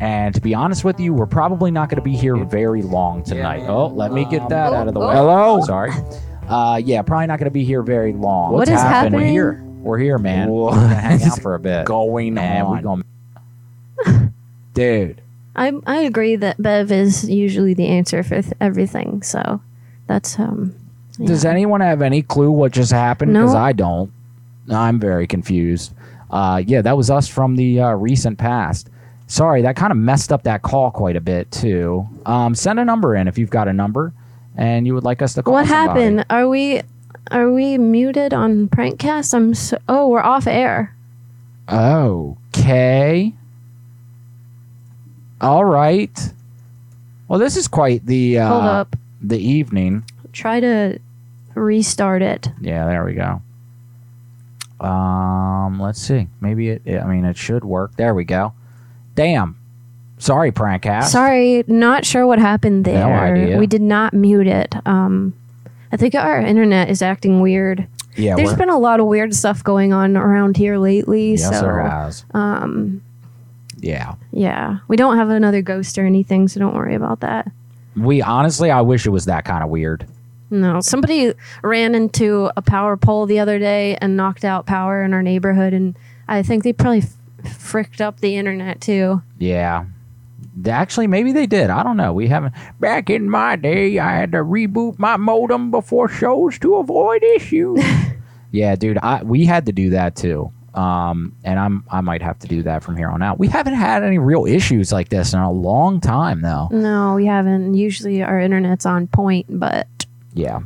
And 0.00 0.34
to 0.34 0.40
be 0.40 0.54
honest 0.54 0.84
with 0.84 1.00
you, 1.00 1.14
we're 1.14 1.26
probably 1.26 1.70
not 1.70 1.88
going 1.88 1.96
to 1.96 2.02
be 2.02 2.16
here 2.16 2.36
very 2.36 2.82
long 2.82 3.22
tonight. 3.22 3.64
oh, 3.66 3.86
let 3.86 4.12
me 4.12 4.26
get 4.26 4.48
that 4.48 4.72
out 4.72 4.88
of 4.88 4.94
the 4.94 5.00
way. 5.00 5.14
Hello? 5.14 5.60
Sorry. 5.62 5.92
Uh, 6.48 6.80
yeah, 6.84 7.00
probably 7.02 7.26
not 7.26 7.38
going 7.38 7.46
to 7.46 7.50
be 7.50 7.64
here 7.64 7.82
very 7.82 8.12
long. 8.12 8.52
What 8.52 8.68
is 8.68 8.80
happening? 8.80 9.20
We're 9.20 9.26
here. 9.26 9.64
We're 9.84 9.98
here, 9.98 10.18
man. 10.18 10.48
What 10.48 10.72
We're 10.72 10.80
gonna 10.80 10.94
hang 10.94 11.22
out 11.22 11.42
for 11.42 11.54
a 11.54 11.60
bit. 11.60 11.84
going 11.84 12.38
and 12.38 12.66
on? 12.66 12.76
we 12.76 12.82
going 12.82 14.32
Dude. 14.72 15.20
I 15.54 15.72
I 15.86 15.98
agree 15.98 16.36
that 16.36 16.60
Bev 16.60 16.90
is 16.90 17.28
usually 17.28 17.74
the 17.74 17.86
answer 17.86 18.22
for 18.22 18.40
th- 18.40 18.54
everything. 18.60 19.22
So 19.22 19.60
that's 20.06 20.38
um. 20.38 20.74
Does 21.22 21.44
anyone 21.44 21.80
have 21.80 22.02
any 22.02 22.22
clue 22.22 22.50
what 22.50 22.72
just 22.72 22.90
happened? 22.92 23.34
No. 23.34 23.42
Because 23.42 23.54
I 23.54 23.72
don't. 23.72 24.10
I'm 24.70 24.98
very 24.98 25.26
confused. 25.26 25.92
Uh, 26.30 26.62
yeah, 26.66 26.82
that 26.82 26.96
was 26.96 27.10
us 27.10 27.28
from 27.28 27.56
the 27.56 27.80
uh, 27.80 27.90
recent 27.92 28.38
past. 28.38 28.90
Sorry, 29.26 29.62
that 29.62 29.76
kind 29.76 29.90
of 29.90 29.96
messed 29.96 30.32
up 30.32 30.42
that 30.42 30.62
call 30.62 30.90
quite 30.90 31.16
a 31.16 31.20
bit 31.20 31.50
too. 31.50 32.06
Um, 32.26 32.54
send 32.54 32.78
a 32.78 32.84
number 32.84 33.14
in 33.14 33.28
if 33.28 33.38
you've 33.38 33.50
got 33.50 33.68
a 33.68 33.72
number, 33.72 34.12
and 34.56 34.86
you 34.86 34.94
would 34.94 35.04
like 35.04 35.22
us 35.22 35.34
to 35.34 35.42
call. 35.42 35.54
What 35.54 35.66
somebody. 35.66 36.00
happened? 36.00 36.26
Are 36.30 36.48
we 36.48 36.82
are 37.30 37.50
we 37.50 37.78
muted 37.78 38.34
on 38.34 38.68
Prankcast? 38.68 39.32
I'm 39.34 39.54
so, 39.54 39.78
oh, 39.88 40.08
we're 40.08 40.20
off 40.20 40.46
air. 40.46 40.94
Okay. 41.70 43.32
All 45.40 45.64
right. 45.64 46.32
Well, 47.28 47.38
this 47.38 47.56
is 47.56 47.66
quite 47.66 48.04
the 48.04 48.38
uh, 48.38 48.48
Hold 48.48 48.64
up. 48.64 48.96
the 49.22 49.38
evening. 49.38 50.04
Try 50.32 50.60
to 50.60 50.98
restart 51.54 52.22
it. 52.22 52.48
Yeah, 52.60 52.86
there 52.86 53.04
we 53.04 53.14
go. 53.14 53.40
Um, 54.84 55.80
let's 55.80 56.00
see. 56.00 56.28
Maybe 56.40 56.68
it. 56.70 56.82
I 56.86 57.04
mean, 57.06 57.24
it 57.24 57.36
should 57.36 57.64
work. 57.64 57.96
There 57.96 58.14
we 58.14 58.24
go. 58.24 58.52
Damn. 59.14 59.58
Sorry, 60.18 60.52
Prankcast. 60.52 61.04
Sorry, 61.04 61.64
not 61.66 62.04
sure 62.04 62.26
what 62.26 62.38
happened 62.38 62.84
there. 62.84 63.06
No 63.06 63.12
idea. 63.12 63.58
We 63.58 63.66
did 63.66 63.82
not 63.82 64.14
mute 64.14 64.46
it. 64.46 64.74
Um, 64.86 65.34
I 65.92 65.96
think 65.96 66.14
our 66.14 66.40
internet 66.40 66.88
is 66.88 67.02
acting 67.02 67.40
weird. 67.40 67.86
Yeah, 68.16 68.36
There's 68.36 68.54
been 68.54 68.70
a 68.70 68.78
lot 68.78 69.00
of 69.00 69.06
weird 69.06 69.34
stuff 69.34 69.62
going 69.64 69.92
on 69.92 70.16
around 70.16 70.56
here 70.56 70.78
lately. 70.78 71.32
Yes, 71.32 71.44
so, 71.44 71.60
there 71.62 71.82
has. 71.82 72.24
Um, 72.32 73.02
Yeah. 73.80 74.14
yeah, 74.30 74.78
we 74.86 74.96
don't 74.96 75.16
have 75.16 75.30
another 75.30 75.62
ghost 75.62 75.98
or 75.98 76.06
anything, 76.06 76.46
so 76.46 76.60
don't 76.60 76.74
worry 76.74 76.94
about 76.94 77.20
that. 77.20 77.50
We 77.96 78.22
honestly, 78.22 78.70
I 78.70 78.80
wish 78.82 79.04
it 79.04 79.10
was 79.10 79.24
that 79.24 79.44
kind 79.44 79.64
of 79.64 79.70
weird. 79.70 80.06
No, 80.54 80.80
somebody 80.80 81.34
ran 81.62 81.96
into 81.96 82.48
a 82.56 82.62
power 82.62 82.96
pole 82.96 83.26
the 83.26 83.40
other 83.40 83.58
day 83.58 83.96
and 84.00 84.16
knocked 84.16 84.44
out 84.44 84.66
power 84.66 85.02
in 85.02 85.12
our 85.12 85.22
neighborhood, 85.22 85.72
and 85.72 85.98
I 86.28 86.44
think 86.44 86.62
they 86.62 86.72
probably 86.72 87.02
f- 87.44 87.56
fricked 87.56 88.00
up 88.00 88.20
the 88.20 88.36
internet 88.36 88.80
too. 88.80 89.20
Yeah. 89.38 89.86
Actually, 90.68 91.08
maybe 91.08 91.32
they 91.32 91.46
did. 91.46 91.70
I 91.70 91.82
don't 91.82 91.96
know. 91.96 92.12
We 92.12 92.28
haven't. 92.28 92.54
Back 92.78 93.10
in 93.10 93.28
my 93.28 93.56
day, 93.56 93.98
I 93.98 94.12
had 94.12 94.30
to 94.32 94.38
reboot 94.38 94.96
my 94.96 95.16
modem 95.16 95.72
before 95.72 96.08
shows 96.08 96.56
to 96.60 96.76
avoid 96.76 97.24
issues. 97.24 97.82
yeah, 98.52 98.76
dude. 98.76 98.98
I 98.98 99.24
we 99.24 99.44
had 99.44 99.66
to 99.66 99.72
do 99.72 99.90
that 99.90 100.14
too. 100.14 100.52
Um, 100.74 101.36
and 101.44 101.58
I'm 101.58 101.84
I 101.90 102.00
might 102.00 102.22
have 102.22 102.38
to 102.40 102.48
do 102.48 102.62
that 102.64 102.82
from 102.82 102.96
here 102.96 103.08
on 103.08 103.22
out. 103.22 103.38
We 103.38 103.48
haven't 103.48 103.74
had 103.74 104.02
any 104.02 104.18
real 104.18 104.44
issues 104.44 104.92
like 104.92 105.08
this 105.08 105.32
in 105.32 105.38
a 105.38 105.50
long 105.50 106.00
time, 106.00 106.42
though. 106.42 106.68
No, 106.70 107.14
we 107.14 107.26
haven't. 107.26 107.74
Usually 107.74 108.22
our 108.22 108.40
internet's 108.40 108.84
on 108.84 109.06
point, 109.06 109.46
but 109.48 109.86
Yeah. 110.34 110.60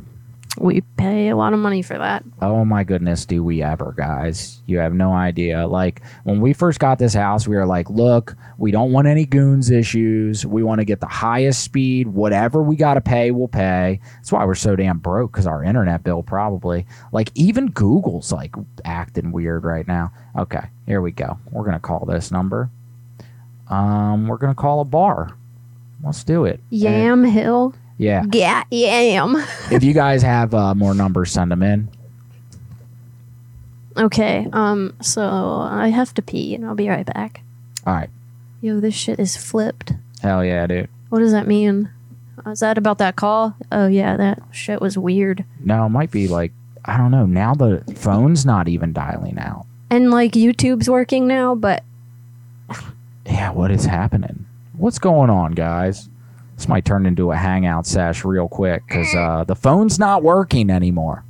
we 0.57 0.81
pay 0.97 1.29
a 1.29 1.35
lot 1.37 1.53
of 1.53 1.59
money 1.59 1.81
for 1.81 1.97
that. 1.97 2.23
Oh 2.41 2.65
my 2.65 2.83
goodness, 2.83 3.25
do 3.25 3.43
we 3.43 3.61
ever, 3.61 3.93
guys? 3.95 4.61
You 4.65 4.79
have 4.79 4.93
no 4.93 5.13
idea. 5.13 5.67
Like 5.67 6.01
when 6.23 6.41
we 6.41 6.53
first 6.53 6.79
got 6.79 6.97
this 6.99 7.13
house, 7.13 7.47
we 7.47 7.55
were 7.55 7.67
like, 7.67 7.89
look, 7.89 8.35
we 8.57 8.71
don't 8.71 8.91
want 8.91 9.07
any 9.07 9.25
goons 9.25 9.69
issues. 9.69 10.45
We 10.45 10.63
want 10.63 10.79
to 10.79 10.85
get 10.85 10.99
the 10.99 11.05
highest 11.07 11.63
speed. 11.63 12.07
Whatever 12.07 12.61
we 12.63 12.75
got 12.75 12.95
to 12.95 13.01
pay, 13.01 13.31
we'll 13.31 13.47
pay. 13.47 14.01
That's 14.15 14.31
why 14.31 14.43
we're 14.43 14.55
so 14.55 14.75
damn 14.75 14.97
broke 14.97 15.31
because 15.31 15.47
our 15.47 15.63
internet 15.63 16.03
bill 16.03 16.23
probably. 16.23 16.85
Like 17.13 17.31
even 17.35 17.67
Google's 17.67 18.31
like 18.31 18.53
acting 18.83 19.31
weird 19.31 19.63
right 19.63 19.87
now. 19.87 20.11
Okay, 20.35 20.67
here 20.87 21.01
we 21.01 21.11
go. 21.11 21.37
We're 21.51 21.63
gonna 21.63 21.79
call 21.79 22.05
this 22.05 22.31
number. 22.31 22.69
Um, 23.69 24.27
we're 24.27 24.37
gonna 24.37 24.55
call 24.55 24.81
a 24.81 24.85
bar. 24.85 25.29
Let's 26.03 26.23
do 26.23 26.45
it. 26.45 26.59
Yamhill. 26.71 27.75
Yeah. 27.99 28.23
Yeah, 28.31 28.63
yam. 28.71 29.35
if 29.69 29.83
you 29.83 29.93
guys 29.93 30.23
have 30.23 30.53
uh, 30.55 30.73
more 30.73 30.95
numbers, 30.95 31.31
send 31.31 31.51
them 31.51 31.61
in. 31.61 31.89
Okay, 33.97 34.47
um, 34.53 34.95
so 35.01 35.21
I 35.69 35.89
have 35.89 36.13
to 36.13 36.21
pee 36.21 36.55
and 36.55 36.65
I'll 36.65 36.75
be 36.75 36.87
right 36.87 37.05
back. 37.05 37.41
All 37.85 37.93
right. 37.93 38.09
Yo, 38.61 38.79
this 38.79 38.95
shit 38.95 39.19
is 39.19 39.35
flipped. 39.35 39.93
Hell 40.21 40.43
yeah, 40.43 40.65
dude. 40.65 40.89
What 41.09 41.19
does 41.19 41.33
that 41.33 41.47
mean? 41.47 41.89
Is 42.47 42.61
that 42.61 42.77
about 42.77 42.99
that 42.99 43.17
call? 43.17 43.55
Oh 43.71 43.87
yeah, 43.87 44.15
that 44.15 44.41
shit 44.51 44.81
was 44.81 44.97
weird. 44.97 45.43
No, 45.59 45.85
it 45.85 45.89
might 45.89 46.11
be 46.11 46.29
like 46.29 46.53
I 46.85 46.97
don't 46.97 47.11
know. 47.11 47.25
Now 47.25 47.53
the 47.53 47.83
phone's 47.97 48.45
not 48.45 48.69
even 48.69 48.93
dialing 48.93 49.37
out. 49.37 49.65
And 49.89 50.09
like 50.11 50.31
YouTube's 50.33 50.89
working 50.89 51.27
now, 51.27 51.55
but 51.55 51.83
Yeah, 53.25 53.51
what 53.51 53.71
is 53.71 53.85
happening? 53.85 54.45
What's 54.77 54.99
going 54.99 55.29
on, 55.29 55.51
guys? 55.51 56.07
This 56.59 56.67
might 56.67 56.83
turn 56.83 57.05
into 57.05 57.31
a 57.31 57.37
hangout 57.37 57.87
sesh 57.87 58.25
real 58.25 58.49
quick 58.49 58.83
because 58.85 59.15
uh, 59.15 59.45
the 59.45 59.55
phone's 59.55 59.97
not 59.97 60.23
working 60.23 60.69
anymore. 60.69 61.23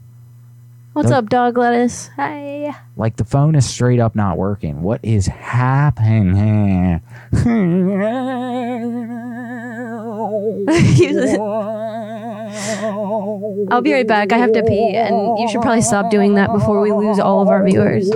what's 0.94 1.12
Nope. 1.12 1.26
up, 1.26 1.30
dog 1.30 1.56
lettuce? 1.56 2.08
Hi. 2.16 2.76
Like 2.98 3.18
the 3.18 3.24
phone 3.26 3.54
is 3.54 3.70
straight 3.70 4.00
up 4.00 4.16
not 4.16 4.40
working. 4.40 4.82
What 4.82 5.02
is 5.04 5.28
happening? 5.28 7.04
I'll 13.72 13.82
be 13.84 13.94
right 13.94 14.08
back. 14.08 14.34
I 14.34 14.38
have 14.40 14.52
to 14.54 14.64
pee, 14.64 14.96
and 14.96 15.38
you 15.38 15.48
should 15.48 15.62
probably 15.62 15.84
stop 15.84 16.10
doing 16.10 16.34
that 16.36 16.52
before 16.52 16.82
we 16.82 16.92
lose 16.92 17.20
all 17.20 17.44
of 17.44 17.50
our 17.50 17.64
viewers. 17.64 18.10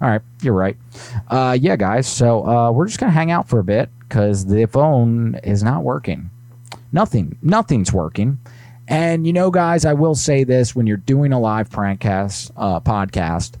All 0.00 0.08
right, 0.08 0.20
you're 0.42 0.54
right. 0.54 0.76
Uh, 1.28 1.56
yeah, 1.60 1.76
guys. 1.76 2.06
So 2.06 2.46
uh, 2.46 2.70
we're 2.70 2.86
just 2.86 3.00
gonna 3.00 3.12
hang 3.12 3.30
out 3.30 3.48
for 3.48 3.58
a 3.58 3.64
bit 3.64 3.90
because 4.00 4.46
the 4.46 4.66
phone 4.66 5.36
is 5.42 5.62
not 5.62 5.82
working. 5.82 6.30
Nothing, 6.92 7.36
nothing's 7.42 7.92
working. 7.92 8.38
And 8.86 9.26
you 9.26 9.32
know, 9.32 9.50
guys, 9.50 9.84
I 9.84 9.94
will 9.94 10.14
say 10.14 10.44
this: 10.44 10.74
when 10.74 10.86
you're 10.86 10.96
doing 10.96 11.32
a 11.32 11.40
live 11.40 11.68
prankcast 11.68 12.52
uh, 12.56 12.80
podcast, 12.80 13.54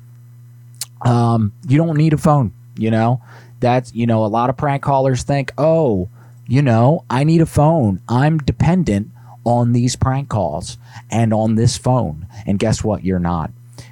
um, 1.02 1.52
you 1.66 1.76
don't 1.76 1.96
need 1.96 2.12
a 2.12 2.18
phone. 2.18 2.52
You 2.76 2.90
know, 2.90 3.20
that's 3.60 3.92
you 3.94 4.06
know, 4.06 4.24
a 4.24 4.26
lot 4.26 4.48
of 4.48 4.56
prank 4.56 4.82
callers 4.82 5.24
think, 5.24 5.52
oh, 5.58 6.08
you 6.46 6.62
know, 6.62 7.04
I 7.10 7.24
need 7.24 7.40
a 7.40 7.46
phone. 7.46 8.00
I'm 8.08 8.38
dependent 8.38 9.10
on 9.44 9.72
these 9.72 9.96
prank 9.96 10.28
calls 10.28 10.78
and 11.10 11.32
on 11.32 11.54
this 11.56 11.76
phone. 11.76 12.26
And 12.46 12.58
guess 12.58 12.84
what? 12.84 13.04
You're 13.04 13.18
not. 13.18 13.50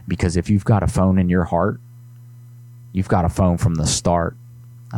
Because 0.09 0.37
if 0.37 0.49
you've 0.49 0.65
got 0.65 0.83
a 0.83 0.87
phone 0.87 1.19
in 1.19 1.29
your 1.29 1.45
heart, 1.45 1.81
you've 2.97 3.09
got 3.09 3.27
a 3.27 3.29
phone 3.29 3.59
from 3.59 3.75
the 3.75 3.87
start. 3.87 4.37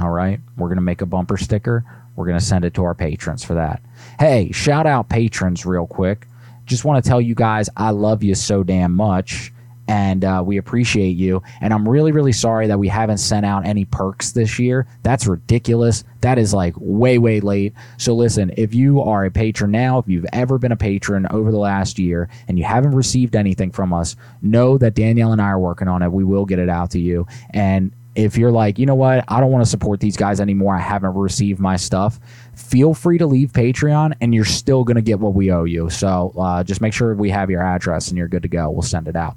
All 0.00 0.10
right. 0.10 0.38
We're 0.56 0.68
going 0.68 0.76
to 0.76 0.82
make 0.82 1.00
a 1.00 1.06
bumper 1.06 1.36
sticker. 1.36 1.84
We're 2.14 2.26
going 2.26 2.38
to 2.38 2.44
send 2.44 2.64
it 2.64 2.72
to 2.74 2.84
our 2.84 2.94
patrons 2.94 3.42
for 3.42 3.54
that. 3.54 3.82
Hey, 4.20 4.52
shout 4.52 4.86
out 4.86 5.08
patrons 5.08 5.66
real 5.66 5.86
quick. 5.86 6.28
Just 6.64 6.84
want 6.84 7.02
to 7.02 7.08
tell 7.08 7.20
you 7.20 7.34
guys 7.34 7.68
I 7.76 7.90
love 7.90 8.22
you 8.22 8.36
so 8.36 8.62
damn 8.62 8.94
much 8.94 9.52
and 9.88 10.24
uh, 10.24 10.42
we 10.44 10.58
appreciate 10.58 11.16
you. 11.16 11.42
And 11.60 11.72
I'm 11.72 11.88
really, 11.88 12.12
really 12.12 12.32
sorry 12.32 12.66
that 12.66 12.78
we 12.78 12.88
haven't 12.88 13.18
sent 13.18 13.44
out 13.44 13.66
any 13.66 13.86
perks 13.86 14.32
this 14.32 14.58
year. 14.58 14.86
That's 15.02 15.26
ridiculous. 15.26 16.04
That 16.20 16.38
is 16.38 16.52
like 16.52 16.74
way, 16.76 17.18
way 17.18 17.40
late. 17.40 17.72
So 17.96 18.14
listen, 18.14 18.52
if 18.56 18.74
you 18.74 19.00
are 19.02 19.24
a 19.24 19.30
patron 19.30 19.70
now, 19.70 19.98
if 19.98 20.06
you've 20.06 20.26
ever 20.32 20.58
been 20.58 20.72
a 20.72 20.76
patron 20.76 21.26
over 21.30 21.50
the 21.50 21.58
last 21.58 21.98
year 21.98 22.28
and 22.46 22.58
you 22.58 22.64
haven't 22.64 22.94
received 22.94 23.34
anything 23.34 23.70
from 23.70 23.92
us, 23.92 24.14
know 24.42 24.76
that 24.78 24.94
Danielle 24.94 25.32
and 25.32 25.40
I 25.40 25.48
are 25.48 25.58
working 25.58 25.88
on 25.88 26.02
it. 26.02 26.12
We 26.12 26.24
will 26.24 26.44
get 26.44 26.58
it 26.58 26.68
out 26.68 26.90
to 26.92 27.00
you. 27.00 27.26
And 27.50 27.92
if 28.14 28.36
you're 28.36 28.50
like, 28.50 28.80
you 28.80 28.86
know 28.86 28.96
what, 28.96 29.24
I 29.28 29.38
don't 29.38 29.52
want 29.52 29.64
to 29.64 29.70
support 29.70 30.00
these 30.00 30.16
guys 30.16 30.40
anymore, 30.40 30.74
I 30.74 30.80
haven't 30.80 31.14
received 31.14 31.60
my 31.60 31.76
stuff, 31.76 32.18
feel 32.52 32.92
free 32.92 33.16
to 33.18 33.26
leave 33.26 33.52
Patreon 33.52 34.14
and 34.20 34.34
you're 34.34 34.44
still 34.44 34.82
going 34.82 34.96
to 34.96 35.02
get 35.02 35.20
what 35.20 35.34
we 35.34 35.52
owe 35.52 35.62
you. 35.62 35.88
So 35.88 36.34
uh, 36.36 36.64
just 36.64 36.80
make 36.80 36.92
sure 36.92 37.14
we 37.14 37.30
have 37.30 37.48
your 37.48 37.62
address 37.62 38.08
and 38.08 38.18
you're 38.18 38.26
good 38.26 38.42
to 38.42 38.48
go. 38.48 38.70
We'll 38.70 38.82
send 38.82 39.06
it 39.06 39.14
out. 39.14 39.36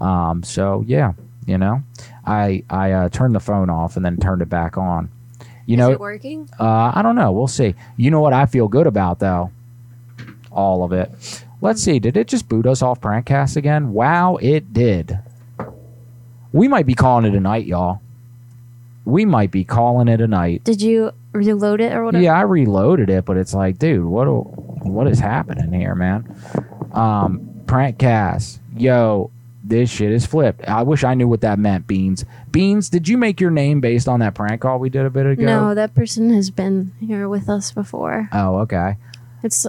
Um, 0.00 0.42
so 0.42 0.84
yeah, 0.86 1.12
you 1.46 1.58
know, 1.58 1.82
I 2.26 2.62
I 2.70 2.92
uh, 2.92 3.08
turned 3.08 3.34
the 3.34 3.40
phone 3.40 3.70
off 3.70 3.96
and 3.96 4.04
then 4.04 4.16
turned 4.18 4.42
it 4.42 4.48
back 4.48 4.76
on. 4.76 5.10
You 5.66 5.76
know, 5.76 5.92
it 5.92 6.00
working? 6.00 6.48
Uh, 6.58 6.92
I 6.94 7.02
don't 7.02 7.16
know. 7.16 7.30
We'll 7.32 7.46
see. 7.46 7.74
You 7.96 8.10
know 8.10 8.20
what 8.20 8.32
I 8.32 8.46
feel 8.46 8.68
good 8.68 8.86
about 8.86 9.18
though? 9.18 9.50
All 10.50 10.82
of 10.82 10.92
it. 10.92 11.10
Let's 11.60 11.82
see. 11.82 11.98
Did 11.98 12.16
it 12.16 12.28
just 12.28 12.48
boot 12.48 12.66
us 12.66 12.82
off 12.82 13.00
Prankcast 13.00 13.56
again? 13.56 13.92
Wow, 13.92 14.36
it 14.36 14.72
did. 14.72 15.18
We 16.52 16.68
might 16.68 16.86
be 16.86 16.94
calling 16.94 17.24
it 17.24 17.36
a 17.36 17.40
night, 17.40 17.66
y'all. 17.66 18.00
We 19.04 19.24
might 19.24 19.50
be 19.50 19.64
calling 19.64 20.08
it 20.08 20.20
a 20.20 20.26
night. 20.26 20.64
Did 20.64 20.80
you 20.80 21.12
reload 21.32 21.80
it 21.80 21.92
or 21.92 22.04
whatever? 22.04 22.22
Yeah, 22.22 22.38
I 22.38 22.42
reloaded 22.42 23.10
it, 23.10 23.24
but 23.24 23.36
it's 23.36 23.54
like, 23.54 23.78
dude, 23.78 24.04
what 24.04 24.26
what 24.26 25.06
is 25.06 25.18
happening 25.18 25.72
here, 25.72 25.94
man? 25.94 26.24
Um, 26.92 27.62
Prankcast, 27.66 28.58
yo, 28.76 29.30
this 29.62 29.90
shit 29.90 30.12
is 30.12 30.24
flipped. 30.24 30.66
I 30.66 30.82
wish 30.82 31.04
I 31.04 31.14
knew 31.14 31.28
what 31.28 31.40
that 31.42 31.58
meant, 31.58 31.86
Beans. 31.86 32.24
Beans, 32.50 32.88
did 32.88 33.08
you 33.08 33.18
make 33.18 33.40
your 33.40 33.50
name 33.50 33.80
based 33.80 34.08
on 34.08 34.20
that 34.20 34.34
prank 34.34 34.60
call 34.60 34.78
we 34.78 34.88
did 34.88 35.04
a 35.04 35.10
bit 35.10 35.26
ago? 35.26 35.44
No, 35.44 35.74
that 35.74 35.94
person 35.94 36.32
has 36.32 36.50
been 36.50 36.92
here 37.00 37.28
with 37.28 37.48
us 37.48 37.72
before. 37.72 38.28
Oh, 38.32 38.58
okay. 38.58 38.96
It's, 39.42 39.66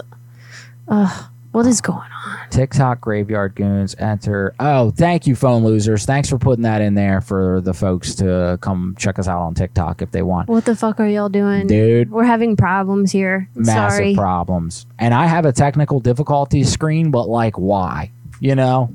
uh, 0.88 1.26
what 1.52 1.66
is 1.66 1.80
going 1.80 1.98
on? 1.98 2.48
TikTok 2.50 3.00
Graveyard 3.00 3.56
Goonz 3.56 4.00
enter. 4.00 4.54
Oh, 4.60 4.92
thank 4.92 5.26
you, 5.26 5.34
phone 5.34 5.64
losers. 5.64 6.06
Thanks 6.06 6.28
for 6.28 6.38
putting 6.38 6.62
that 6.62 6.80
in 6.80 6.94
there 6.94 7.20
for 7.20 7.60
the 7.60 7.74
folks 7.74 8.14
to 8.16 8.58
come 8.60 8.94
check 8.98 9.18
us 9.18 9.26
out 9.26 9.40
on 9.40 9.54
TikTok 9.54 10.00
if 10.00 10.12
they 10.12 10.22
want. 10.22 10.48
What 10.48 10.64
the 10.64 10.76
fuck 10.76 11.00
are 11.00 11.08
y'all 11.08 11.28
doing, 11.28 11.66
Dude. 11.66 12.10
We're 12.10 12.24
having 12.24 12.56
problems 12.56 13.10
here. 13.10 13.48
Massive 13.56 13.96
Sorry. 13.96 14.14
problems. 14.14 14.86
And 14.98 15.12
I 15.12 15.26
have 15.26 15.44
a 15.44 15.52
technical 15.52 15.98
difficulty 15.98 16.62
screen, 16.62 17.10
but 17.10 17.28
like, 17.28 17.58
why? 17.58 18.12
You 18.38 18.54
know? 18.54 18.94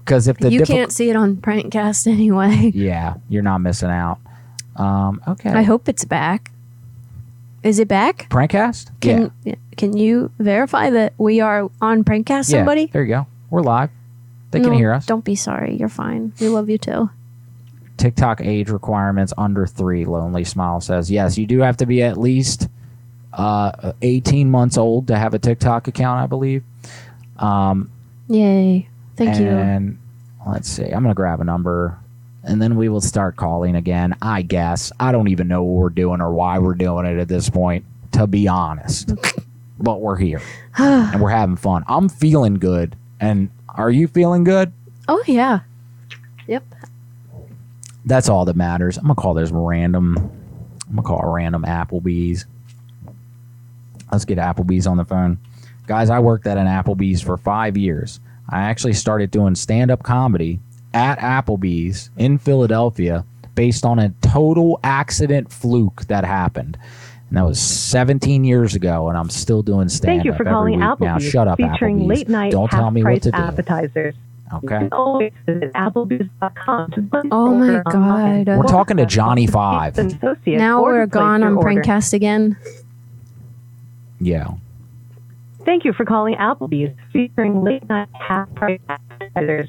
Because 0.00 0.28
if 0.28 0.38
the 0.38 0.50
you 0.50 0.60
diffi- 0.60 0.66
can't 0.66 0.92
see 0.92 1.10
it 1.10 1.16
on 1.16 1.36
Prankcast 1.36 2.06
anyway. 2.06 2.70
yeah, 2.74 3.14
you're 3.28 3.42
not 3.42 3.58
missing 3.58 3.90
out. 3.90 4.18
Um, 4.76 5.20
okay. 5.26 5.50
I 5.50 5.62
hope 5.62 5.88
it's 5.88 6.04
back. 6.04 6.50
Is 7.62 7.78
it 7.78 7.88
back? 7.88 8.28
Prankcast? 8.30 8.90
Can 9.00 9.32
can 9.76 9.96
you 9.96 10.30
verify 10.38 10.90
that 10.90 11.12
we 11.18 11.40
are 11.40 11.68
on 11.80 12.04
Prankcast? 12.04 12.46
Somebody? 12.46 12.82
Yeah, 12.82 12.88
there 12.92 13.02
you 13.02 13.08
go. 13.08 13.26
We're 13.50 13.62
live. 13.62 13.90
They 14.50 14.60
can 14.60 14.72
hear 14.72 14.92
us. 14.92 15.06
Don't 15.06 15.24
be 15.24 15.34
sorry. 15.34 15.76
You're 15.76 15.88
fine. 15.88 16.32
We 16.40 16.48
love 16.48 16.70
you 16.70 16.78
too. 16.78 17.10
TikTok 17.98 18.40
age 18.40 18.70
requirements 18.70 19.32
under 19.36 19.66
three. 19.66 20.04
Lonely 20.04 20.44
Smile 20.44 20.80
says 20.80 21.10
yes. 21.10 21.36
You 21.36 21.46
do 21.46 21.60
have 21.60 21.76
to 21.78 21.86
be 21.86 22.02
at 22.02 22.16
least 22.16 22.68
uh, 23.32 23.92
18 24.00 24.50
months 24.50 24.78
old 24.78 25.08
to 25.08 25.18
have 25.18 25.34
a 25.34 25.38
TikTok 25.38 25.88
account, 25.88 26.20
I 26.20 26.26
believe. 26.26 26.62
Um, 27.36 27.90
Yay! 28.28 28.88
Thank 29.18 29.40
you. 29.40 29.48
and 29.48 29.98
let's 30.46 30.68
see. 30.68 30.84
I'm 30.84 31.02
gonna 31.02 31.14
grab 31.14 31.40
a 31.40 31.44
number, 31.44 31.98
and 32.44 32.62
then 32.62 32.76
we 32.76 32.88
will 32.88 33.00
start 33.00 33.36
calling 33.36 33.74
again. 33.74 34.14
I 34.22 34.42
guess 34.42 34.92
I 35.00 35.10
don't 35.12 35.28
even 35.28 35.48
know 35.48 35.62
what 35.64 35.80
we're 35.82 35.88
doing 35.90 36.20
or 36.20 36.32
why 36.32 36.58
we're 36.60 36.74
doing 36.74 37.04
it 37.04 37.18
at 37.18 37.28
this 37.28 37.50
point. 37.50 37.84
To 38.12 38.26
be 38.26 38.48
honest, 38.48 39.12
but 39.78 40.00
we're 40.00 40.16
here 40.16 40.40
and 40.78 41.20
we're 41.20 41.30
having 41.30 41.56
fun. 41.56 41.84
I'm 41.88 42.08
feeling 42.08 42.54
good, 42.54 42.96
and 43.20 43.50
are 43.68 43.90
you 43.90 44.06
feeling 44.08 44.44
good? 44.44 44.72
Oh 45.08 45.22
yeah. 45.26 45.60
Yep. 46.46 46.64
That's 48.06 48.28
all 48.28 48.44
that 48.46 48.56
matters. 48.56 48.96
I'm 48.96 49.02
gonna 49.04 49.14
call 49.16 49.34
this 49.34 49.50
random. 49.50 50.16
I'm 50.88 50.96
gonna 50.96 51.02
call 51.02 51.20
it 51.20 51.32
random 51.34 51.64
Applebee's. 51.64 52.46
Let's 54.10 54.24
get 54.24 54.38
Applebee's 54.38 54.86
on 54.86 54.96
the 54.96 55.04
phone, 55.04 55.38
guys. 55.86 56.08
I 56.08 56.20
worked 56.20 56.46
at 56.46 56.56
an 56.56 56.66
Applebee's 56.66 57.20
for 57.20 57.36
five 57.36 57.76
years. 57.76 58.20
I 58.48 58.62
actually 58.62 58.94
started 58.94 59.30
doing 59.30 59.54
stand-up 59.54 60.02
comedy 60.02 60.60
at 60.94 61.18
Applebee's 61.18 62.10
in 62.16 62.38
Philadelphia, 62.38 63.24
based 63.54 63.84
on 63.84 63.98
a 63.98 64.10
total 64.22 64.80
accident 64.82 65.52
fluke 65.52 66.06
that 66.06 66.24
happened. 66.24 66.78
And 67.28 67.36
that 67.36 67.44
was 67.44 67.60
17 67.60 68.44
years 68.44 68.74
ago, 68.74 69.08
and 69.10 69.18
I'm 69.18 69.28
still 69.28 69.62
doing 69.62 69.88
stand-up 69.90 70.14
Thank 70.16 70.24
you 70.24 70.32
for 70.32 70.44
calling 70.44 70.78
Applebee's, 70.78 71.00
now. 71.00 71.18
Shut 71.18 71.46
up, 71.48 71.58
featuring 71.58 71.98
Applebee's. 72.00 72.08
late 72.08 72.28
night 72.30 72.52
Don't 72.52 72.70
tell 72.70 72.90
me 72.90 73.04
what 73.04 73.20
to 73.22 73.30
do. 73.30 73.36
appetizers. 73.36 74.14
You 74.50 74.56
Okay. 74.64 74.78
can 74.78 74.88
always 74.92 75.32
visit 75.44 75.70
Applebee's.com 75.74 77.10
Oh 77.30 77.54
my. 77.54 77.80
Uh, 77.80 77.82
God. 77.82 78.46
We're 78.46 78.62
talking 78.62 78.96
to 78.96 79.04
Johnny 79.04 79.46
Five. 79.46 79.98
Now 80.46 80.82
we're 80.82 81.04
gone 81.04 81.42
on 81.42 81.58
order. 81.58 81.82
Prankcast 81.82 82.14
again. 82.14 82.56
Yeah. 84.20 84.48
Thank 85.68 85.84
you 85.84 85.92
for 85.92 86.06
calling 86.06 86.34
Applebee's, 86.36 86.96
featuring 87.12 87.62
late 87.62 87.86
night 87.90 88.08
half 88.18 88.48
price 88.54 88.80
appetizers. 88.88 89.68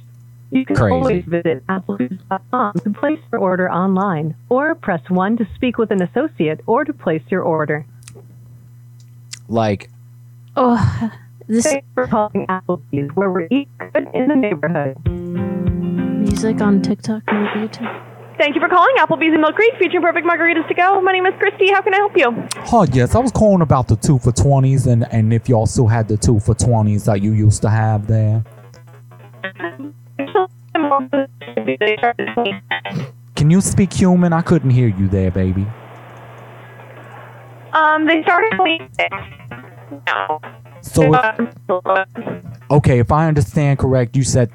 You 0.50 0.66
can 0.66 0.78
Crazy. 0.78 0.94
always 0.94 1.26
visit 1.26 1.68
Applebee's.com 1.68 2.74
to 2.86 2.90
place 2.92 3.20
your 3.34 3.42
order 3.42 3.70
online, 3.70 4.34
or 4.48 4.76
press 4.76 5.02
1 5.10 5.36
to 5.36 5.48
speak 5.56 5.78
with 5.78 5.92
an 5.92 6.02
associate 6.02 6.62
or 6.68 6.86
to 6.86 6.94
place 6.94 7.22
your 7.28 7.42
order. 7.42 7.86
Like, 9.50 9.90
Oh, 10.56 11.12
this 11.48 11.66
Thanks 11.66 11.86
for 11.94 12.08
calling 12.08 12.48
Applebee's, 12.48 13.14
where 13.18 13.30
we 13.30 13.48
eat 13.52 13.68
good 13.78 14.08
in 14.14 14.30
the 14.30 14.38
neighborhood. 14.38 14.96
music 15.06 16.62
on 16.62 16.82
TikTok 16.82 17.24
and 17.28 17.46
YouTube. 17.70 18.09
Thank 18.40 18.56
you 18.56 18.62
for 18.62 18.70
calling 18.70 18.96
Applebee's 18.96 19.36
in 19.36 19.42
Mill 19.42 19.52
Creek, 19.52 19.74
featuring 19.78 20.02
perfect 20.02 20.26
margaritas 20.26 20.66
to 20.70 20.74
go. 20.74 21.02
My 21.02 21.12
name 21.12 21.26
is 21.26 21.34
Christy. 21.40 21.74
How 21.74 21.82
can 21.82 21.94
I 21.94 21.98
help 21.98 22.16
you? 22.16 22.48
Oh 22.72 22.86
yes, 22.90 23.14
I 23.14 23.20
was 23.20 23.34
calling 23.34 23.62
about 23.62 23.90
the 23.90 23.98
two 23.98 24.18
for 24.18 24.32
twenties 24.32 24.88
and 24.88 25.06
and 25.12 25.34
if 25.34 25.50
y'all 25.50 25.66
still 25.66 25.88
had 25.88 26.08
the 26.08 26.16
two 26.16 26.40
for 26.40 26.56
twenties 26.56 27.04
that 27.04 27.22
you 27.22 27.34
used 27.34 27.62
to 27.64 27.70
have 27.70 28.08
there. 28.08 28.46
Can 33.36 33.52
you 33.52 33.60
speak 33.60 33.92
human? 33.92 34.32
I 34.32 34.42
couldn't 34.42 34.70
hear 34.70 34.88
you 34.88 35.10
there, 35.10 35.32
baby. 35.32 35.68
Um, 37.74 38.08
they 38.08 38.24
started 38.24 38.54
at 38.54 39.12
No. 40.08 40.40
So 40.80 41.14
okay, 42.72 43.00
if 43.00 43.12
I 43.12 43.28
understand 43.28 43.80
correct, 43.80 44.16
you 44.16 44.24
said 44.24 44.50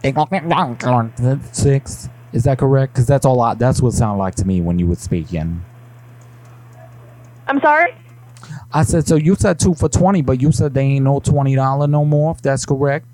six. 1.52 2.08
Is 2.34 2.42
that 2.44 2.58
correct? 2.58 2.92
Because 2.92 3.06
that's 3.06 3.24
all. 3.24 3.40
I, 3.40 3.54
that's 3.54 3.80
what 3.80 3.94
it 3.94 3.96
sounded 3.96 4.18
like 4.18 4.34
to 4.36 4.44
me 4.44 4.60
when 4.60 4.80
you 4.80 4.88
were 4.88 4.96
speaking. 4.96 5.64
I'm 7.46 7.60
sorry? 7.60 7.94
I 8.72 8.82
said 8.82 9.06
so. 9.06 9.14
You 9.14 9.36
said 9.36 9.60
two 9.60 9.74
for 9.74 9.88
twenty, 9.88 10.20
but 10.20 10.42
you 10.42 10.50
said 10.50 10.74
they 10.74 10.82
ain't 10.82 11.04
no 11.04 11.20
twenty 11.20 11.54
dollar 11.54 11.86
no 11.86 12.04
more. 12.04 12.32
If 12.32 12.42
that's 12.42 12.66
correct. 12.66 13.06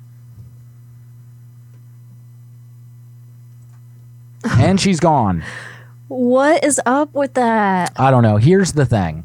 and 4.52 4.80
she's 4.80 5.00
gone. 5.00 5.44
What 6.08 6.64
is 6.64 6.80
up 6.86 7.12
with 7.12 7.34
that? 7.34 7.92
I 7.96 8.10
don't 8.10 8.22
know. 8.22 8.38
Here's 8.38 8.72
the 8.72 8.86
thing. 8.86 9.24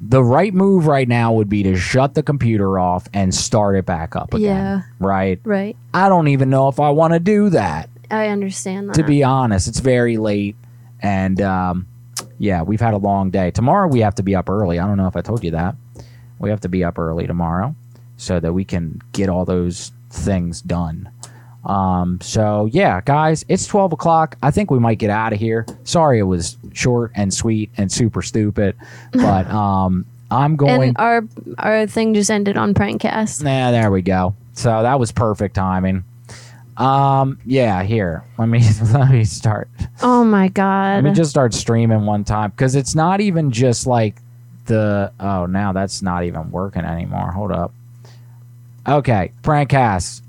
The 0.00 0.24
right 0.24 0.54
move 0.54 0.86
right 0.86 1.06
now 1.06 1.34
would 1.34 1.50
be 1.50 1.62
to 1.64 1.76
shut 1.76 2.14
the 2.14 2.22
computer 2.22 2.78
off 2.78 3.06
and 3.12 3.34
start 3.34 3.76
it 3.76 3.84
back 3.84 4.16
up 4.16 4.32
again. 4.32 4.42
Yeah. 4.42 4.82
Right? 4.98 5.38
Right. 5.44 5.76
I 5.92 6.08
don't 6.08 6.28
even 6.28 6.48
know 6.48 6.68
if 6.68 6.80
I 6.80 6.88
want 6.88 7.12
to 7.12 7.20
do 7.20 7.50
that. 7.50 7.90
I 8.10 8.28
understand 8.28 8.88
that. 8.88 8.94
To 8.94 9.04
be 9.04 9.22
honest, 9.22 9.68
it's 9.68 9.80
very 9.80 10.16
late. 10.16 10.56
And 11.00 11.40
um, 11.40 11.86
yeah, 12.38 12.62
we've 12.62 12.80
had 12.80 12.94
a 12.94 12.98
long 12.98 13.30
day. 13.30 13.50
Tomorrow 13.50 13.88
we 13.88 14.00
have 14.00 14.14
to 14.16 14.22
be 14.22 14.34
up 14.34 14.48
early. 14.48 14.78
I 14.78 14.86
don't 14.86 14.96
know 14.96 15.06
if 15.06 15.16
I 15.16 15.20
told 15.20 15.44
you 15.44 15.52
that. 15.52 15.76
We 16.38 16.50
have 16.50 16.60
to 16.60 16.68
be 16.68 16.84
up 16.84 16.98
early 16.98 17.26
tomorrow 17.26 17.74
so 18.16 18.40
that 18.40 18.52
we 18.52 18.64
can 18.64 19.00
get 19.12 19.28
all 19.28 19.44
those 19.44 19.92
things 20.10 20.60
done. 20.62 21.10
Um, 21.64 22.18
so 22.22 22.68
yeah, 22.72 23.00
guys, 23.04 23.44
it's 23.48 23.66
12 23.66 23.92
o'clock. 23.92 24.36
I 24.42 24.50
think 24.50 24.70
we 24.70 24.78
might 24.78 24.98
get 24.98 25.10
out 25.10 25.32
of 25.32 25.38
here. 25.38 25.66
Sorry 25.84 26.18
it 26.18 26.24
was 26.24 26.56
short 26.72 27.12
and 27.14 27.32
sweet 27.32 27.70
and 27.76 27.92
super 27.92 28.22
stupid, 28.22 28.76
but 29.12 29.46
um, 29.50 30.06
I'm 30.30 30.56
going. 30.56 30.80
and 30.80 30.96
our 30.98 31.22
our 31.58 31.86
thing 31.86 32.14
just 32.14 32.30
ended 32.30 32.56
on 32.56 32.72
Prankcast. 32.72 33.42
Nah, 33.42 33.70
there 33.72 33.90
we 33.90 34.02
go. 34.02 34.34
So 34.54 34.82
that 34.82 34.98
was 34.98 35.12
perfect 35.12 35.54
timing. 35.54 36.04
Um, 36.80 37.38
yeah, 37.44 37.82
here. 37.82 38.24
Let 38.38 38.46
me 38.48 38.62
let 38.92 39.10
me 39.10 39.24
start. 39.24 39.68
Oh 40.02 40.24
my 40.24 40.48
god. 40.48 41.04
Let 41.04 41.10
me 41.10 41.12
just 41.12 41.30
start 41.30 41.52
streaming 41.52 42.06
one 42.06 42.24
time 42.24 42.50
because 42.50 42.74
it's 42.74 42.94
not 42.94 43.20
even 43.20 43.50
just 43.52 43.86
like 43.86 44.16
the. 44.66 45.12
Oh, 45.20 45.46
now 45.46 45.72
that's 45.72 46.00
not 46.00 46.24
even 46.24 46.50
working 46.50 46.82
anymore. 46.84 47.30
Hold 47.32 47.52
up. 47.52 47.72
Okay, 48.88 49.32
Prankcast. 49.42 50.22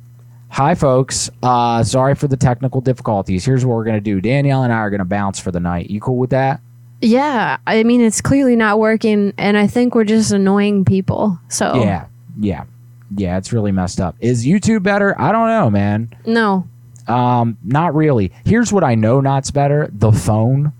Hi, 0.50 0.76
folks. 0.76 1.30
Uh, 1.42 1.82
sorry 1.84 2.14
for 2.16 2.28
the 2.28 2.36
technical 2.36 2.82
difficulties. 2.82 3.46
Here's 3.46 3.66
what 3.66 3.76
we're 3.76 3.86
gonna 3.86 4.02
do. 4.02 4.20
Danielle 4.20 4.64
and 4.64 4.74
I 4.74 4.78
are 4.78 4.90
gonna 4.90 5.06
bounce 5.06 5.40
for 5.40 5.52
the 5.52 5.62
night. 5.62 5.90
You 5.90 6.02
cool 6.02 6.18
with 6.18 6.32
that? 6.32 6.60
Yeah, 7.00 7.58
I 7.66 7.84
mean 7.84 8.02
it's 8.02 8.20
clearly 8.20 8.58
not 8.58 8.78
working, 8.78 9.34
and 9.38 9.58
I 9.58 9.68
think 9.68 9.96
we're 9.96 10.04
just 10.04 10.34
annoying 10.34 10.84
people. 10.84 11.40
So 11.48 11.76
Yeah, 11.76 12.08
yeah, 12.40 12.66
yeah. 13.16 13.38
It's 13.38 13.52
really 13.54 13.72
messed 13.72 14.00
up. 14.02 14.16
Is 14.20 14.46
YouTube 14.46 14.84
better? 14.84 15.20
I 15.20 15.32
don't 15.32 15.48
know, 15.48 15.70
man. 15.70 16.10
no, 16.26 16.68
Um, 17.08 17.58
not 17.64 17.94
really. 17.96 18.32
Here's 18.46 18.72
what 18.74 18.84
I 18.84 18.96
know 18.96 19.22
not's 19.22 19.52
better: 19.52 19.90
the 19.92 20.12
phone, 20.12 20.72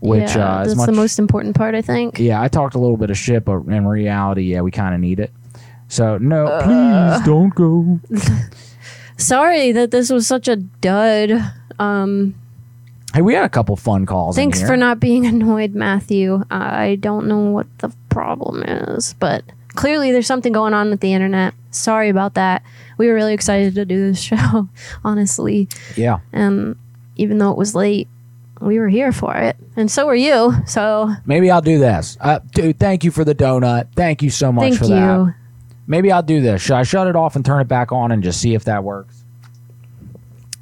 which 0.00 0.34
yeah, 0.36 0.48
uh, 0.60 0.64
that's 0.64 0.76
much 0.76 0.86
the 0.86 0.92
most 0.92 1.18
important 1.18 1.56
part. 1.56 1.74
I 1.74 1.82
think. 1.82 2.18
yeah, 2.18 2.40
I 2.42 2.48
talked 2.48 2.74
a 2.74 2.78
little 2.78 2.96
bit 2.96 3.10
of 3.10 3.16
shit, 3.18 3.44
but 3.44 3.60
in 3.66 3.86
reality, 3.86 4.42
yeah, 4.52 4.60
we 4.60 4.70
kind 4.70 4.94
of 4.94 5.00
need 5.00 5.20
it. 5.20 5.32
So 5.88 6.18
no, 6.18 6.46
Uh. 6.46 6.62
please 7.18 7.26
don't 7.26 7.54
go. 7.54 8.00
Sorry 9.16 9.72
that 9.72 9.90
this 9.90 10.10
was 10.10 10.26
such 10.26 10.48
a 10.48 10.56
dud. 10.56 11.52
Um, 11.78 12.34
Hey, 13.14 13.20
we 13.20 13.34
had 13.34 13.44
a 13.44 13.48
couple 13.50 13.76
fun 13.76 14.06
calls. 14.06 14.38
in 14.38 14.42
thanks 14.44 14.62
for 14.66 14.74
not 14.74 14.98
being 14.98 15.26
annoyed, 15.34 15.74
Matthew. 15.74 16.44
I 16.50 16.96
don't 16.98 17.26
know 17.26 17.50
what 17.50 17.66
the 17.80 17.92
problem 18.08 18.62
is, 18.62 19.14
but 19.18 19.44
clearly 19.72 20.12
there's 20.12 20.26
something 20.26 20.52
going 20.52 20.74
on 20.74 20.90
with 20.90 21.00
the 21.00 21.12
internet. 21.14 21.54
Sorry 21.70 22.08
about 22.08 22.34
that. 22.34 22.62
We 22.98 23.08
were 23.08 23.14
really 23.14 23.34
excited 23.34 23.74
to 23.76 23.84
do 23.84 24.08
this 24.08 24.20
show, 24.22 24.68
honestly. 25.04 25.68
Yeah. 25.96 26.20
And 26.32 26.76
even 27.16 27.38
though 27.38 27.50
it 27.50 27.56
was 27.58 27.74
late, 27.74 28.08
we 28.60 28.78
were 28.78 28.88
here 28.88 29.10
for 29.10 29.34
it, 29.36 29.56
and 29.74 29.90
so 29.90 30.06
were 30.06 30.14
you. 30.14 30.52
So 30.66 31.12
Maybe 31.26 31.50
I'll 31.50 31.60
do 31.60 31.80
this. 31.80 32.16
Uh, 32.20 32.38
dude, 32.54 32.78
thank 32.78 33.02
you 33.02 33.10
for 33.10 33.24
the 33.24 33.34
donut. 33.34 33.88
Thank 33.96 34.22
you 34.22 34.30
so 34.30 34.52
much 34.52 34.62
Thank 34.62 34.78
for 34.78 34.84
you. 34.84 34.90
that. 34.90 35.34
Maybe 35.88 36.12
I'll 36.12 36.22
do 36.22 36.40
this. 36.40 36.62
Should 36.62 36.76
I 36.76 36.84
shut 36.84 37.08
it 37.08 37.16
off 37.16 37.34
and 37.34 37.44
turn 37.44 37.60
it 37.60 37.66
back 37.66 37.90
on 37.90 38.12
and 38.12 38.22
just 38.22 38.40
see 38.40 38.54
if 38.54 38.64
that 38.64 38.84
works? 38.84 39.18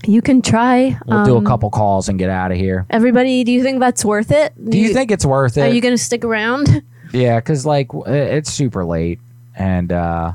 you 0.07 0.23
can 0.23 0.41
try. 0.41 0.99
We'll 1.05 1.27
do 1.27 1.35
a 1.35 1.39
Um, 1.39 1.45
couple 1.45 1.69
calls 1.69 2.09
and 2.09 2.19
get 2.19 2.31
out 2.31 2.51
of 2.51 2.57
here. 2.57 2.87
Everybody, 2.89 3.45
do 3.45 3.53
you 3.53 3.63
think 3.63 3.81
that's 3.81 4.03
worth 4.03 4.31
it? 4.31 4.55
Do 4.71 4.79
you 4.79 4.95
think 4.95 5.11
it's 5.11 5.27
worth 5.27 5.59
it? 5.59 5.61
Are 5.61 5.69
you 5.69 5.83
going 5.83 5.93
to 5.95 6.03
stick 6.03 6.25
around? 6.25 6.83
Yeah, 7.13 7.41
because 7.41 7.67
like 7.67 7.89
it's 8.07 8.53
super 8.53 8.85
late, 8.85 9.21
and 9.55 9.93
uh, 9.93 10.33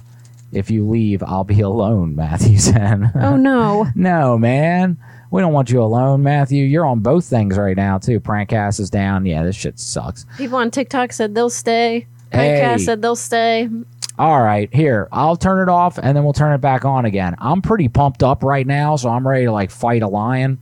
if 0.51 0.69
you 0.69 0.87
leave, 0.87 1.23
I'll 1.23 1.43
be 1.43 1.61
alone. 1.61 2.15
Matthew 2.15 2.57
said. 2.57 3.11
oh 3.15 3.35
no. 3.37 3.87
no, 3.95 4.37
man, 4.37 4.97
we 5.31 5.41
don't 5.41 5.53
want 5.53 5.69
you 5.69 5.81
alone, 5.81 6.23
Matthew. 6.23 6.63
You're 6.63 6.85
on 6.85 6.99
both 6.99 7.25
things 7.25 7.57
right 7.57 7.77
now 7.77 7.97
too. 7.97 8.19
Prankcast 8.19 8.79
is 8.79 8.89
down. 8.89 9.25
Yeah, 9.25 9.43
this 9.43 9.55
shit 9.55 9.79
sucks. 9.79 10.25
People 10.37 10.57
on 10.57 10.71
TikTok 10.71 11.11
said 11.13 11.35
they'll 11.35 11.49
stay. 11.49 12.07
Hey. 12.31 12.61
Prankcast 12.61 12.81
said 12.85 13.01
they'll 13.01 13.15
stay. 13.15 13.69
All 14.17 14.41
right, 14.41 14.73
here. 14.73 15.09
I'll 15.11 15.35
turn 15.35 15.67
it 15.67 15.69
off 15.69 15.97
and 15.97 16.15
then 16.15 16.23
we'll 16.23 16.31
turn 16.33 16.53
it 16.53 16.61
back 16.61 16.85
on 16.85 17.03
again. 17.03 17.35
I'm 17.39 17.61
pretty 17.61 17.89
pumped 17.89 18.23
up 18.23 18.43
right 18.43 18.65
now, 18.65 18.95
so 18.95 19.09
I'm 19.09 19.27
ready 19.27 19.45
to 19.45 19.51
like 19.51 19.71
fight 19.71 20.03
a 20.03 20.07
lion. 20.07 20.57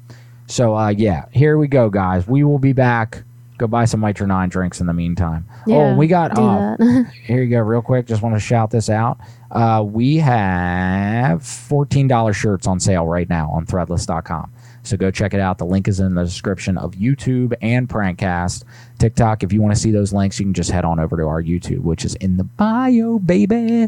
So 0.47 0.75
uh 0.75 0.89
yeah, 0.89 1.25
here 1.31 1.57
we 1.57 1.67
go, 1.67 1.89
guys. 1.89 2.27
We 2.27 2.43
will 2.43 2.57
be 2.59 2.73
back. 2.73 3.23
Go 3.57 3.67
buy 3.67 3.85
some 3.85 4.01
Mitra9 4.01 4.49
drinks 4.49 4.81
in 4.81 4.87
the 4.87 4.93
meantime. 4.93 5.45
oh, 5.49 5.61
Yeah, 5.67 5.89
and 5.89 5.97
we 5.97 6.07
got 6.07 6.37
uh, 6.37 6.75
here 7.23 7.43
you 7.43 7.49
go, 7.49 7.59
real 7.59 7.81
quick. 7.81 8.07
Just 8.07 8.21
want 8.21 8.35
to 8.35 8.39
shout 8.39 8.71
this 8.71 8.89
out. 8.89 9.19
Uh, 9.51 9.83
we 9.85 10.17
have 10.17 11.41
$14 11.41 12.33
shirts 12.35 12.65
on 12.65 12.79
sale 12.79 13.05
right 13.05 13.29
now 13.29 13.49
on 13.51 13.65
threadless.com. 13.65 14.51
So 14.81 14.97
go 14.97 15.11
check 15.11 15.33
it 15.33 15.39
out. 15.39 15.59
The 15.59 15.65
link 15.65 15.87
is 15.87 15.99
in 15.99 16.15
the 16.15 16.23
description 16.25 16.77
of 16.77 16.91
YouTube 16.93 17.53
and 17.61 17.87
Prankcast. 17.87 18.63
TikTok, 18.99 19.43
if 19.43 19.53
you 19.53 19.61
want 19.61 19.73
to 19.73 19.79
see 19.79 19.91
those 19.91 20.11
links, 20.11 20.39
you 20.39 20.45
can 20.45 20.53
just 20.53 20.71
head 20.71 20.83
on 20.83 20.99
over 20.99 21.15
to 21.15 21.23
our 21.23 21.41
YouTube, 21.41 21.79
which 21.81 22.03
is 22.03 22.15
in 22.15 22.35
the 22.37 22.43
bio, 22.43 23.19
baby. 23.19 23.87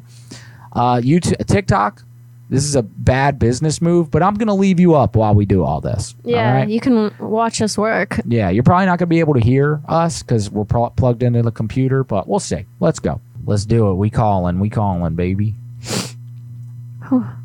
Uh, 0.71 0.97
YouTube, 0.97 1.45
TikTok, 1.47 2.03
this 2.49 2.63
is 2.63 2.75
a 2.75 2.83
bad 2.83 3.39
business 3.39 3.81
move, 3.81 4.11
but 4.11 4.21
I'm 4.21 4.35
going 4.35 4.47
to 4.47 4.53
leave 4.53 4.79
you 4.79 4.93
up 4.93 5.15
while 5.15 5.33
we 5.33 5.45
do 5.45 5.63
all 5.63 5.81
this. 5.81 6.15
Yeah, 6.23 6.57
right? 6.57 6.69
you 6.69 6.79
can 6.79 7.11
watch 7.19 7.61
us 7.61 7.77
work. 7.77 8.19
Yeah, 8.25 8.49
you're 8.49 8.63
probably 8.63 8.85
not 8.85 8.99
going 8.99 9.07
to 9.07 9.13
be 9.13 9.19
able 9.19 9.33
to 9.33 9.39
hear 9.39 9.81
us 9.87 10.21
because 10.21 10.51
we're 10.51 10.65
pro- 10.65 10.91
plugged 10.91 11.23
into 11.23 11.41
the 11.41 11.51
computer, 11.51 12.03
but 12.03 12.27
we'll 12.27 12.39
see. 12.39 12.65
Let's 12.79 12.99
go. 12.99 13.19
Let's 13.45 13.65
do 13.65 13.89
it. 13.89 13.95
We 13.95 14.09
calling. 14.09 14.59
We 14.59 14.69
calling, 14.69 15.15
baby. 15.15 15.55
oh 17.11 17.35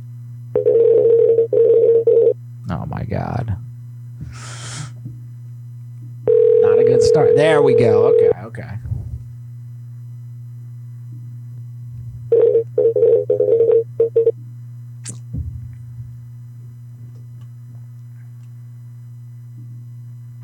my 2.87 3.05
god. 3.05 3.57
Not 6.63 6.79
a 6.79 6.85
good 6.85 7.03
start. 7.03 7.37
There 7.37 7.63
we 7.63 7.75
go. 7.75 8.15
Okay, 8.15 8.31
okay. 8.45 8.79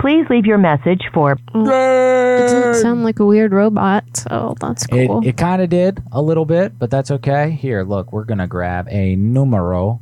Please 0.06 0.24
leave 0.30 0.46
your 0.46 0.56
message 0.56 1.02
for. 1.12 1.32
It 1.32 1.38
didn't 1.52 2.74
sound 2.76 3.02
like 3.02 3.18
a 3.18 3.26
weird 3.26 3.50
robot, 3.50 4.04
so 4.16 4.54
that's 4.60 4.84
It, 4.84 5.08
cool. 5.08 5.26
it 5.26 5.36
kind 5.36 5.60
of 5.60 5.68
did 5.68 6.00
a 6.12 6.22
little 6.22 6.44
bit, 6.44 6.78
but 6.78 6.92
that's 6.92 7.10
okay. 7.10 7.50
Here, 7.60 7.82
look, 7.82 8.12
we're 8.12 8.22
going 8.22 8.38
to 8.38 8.46
grab 8.46 8.86
a 8.88 9.16
numero 9.16 9.98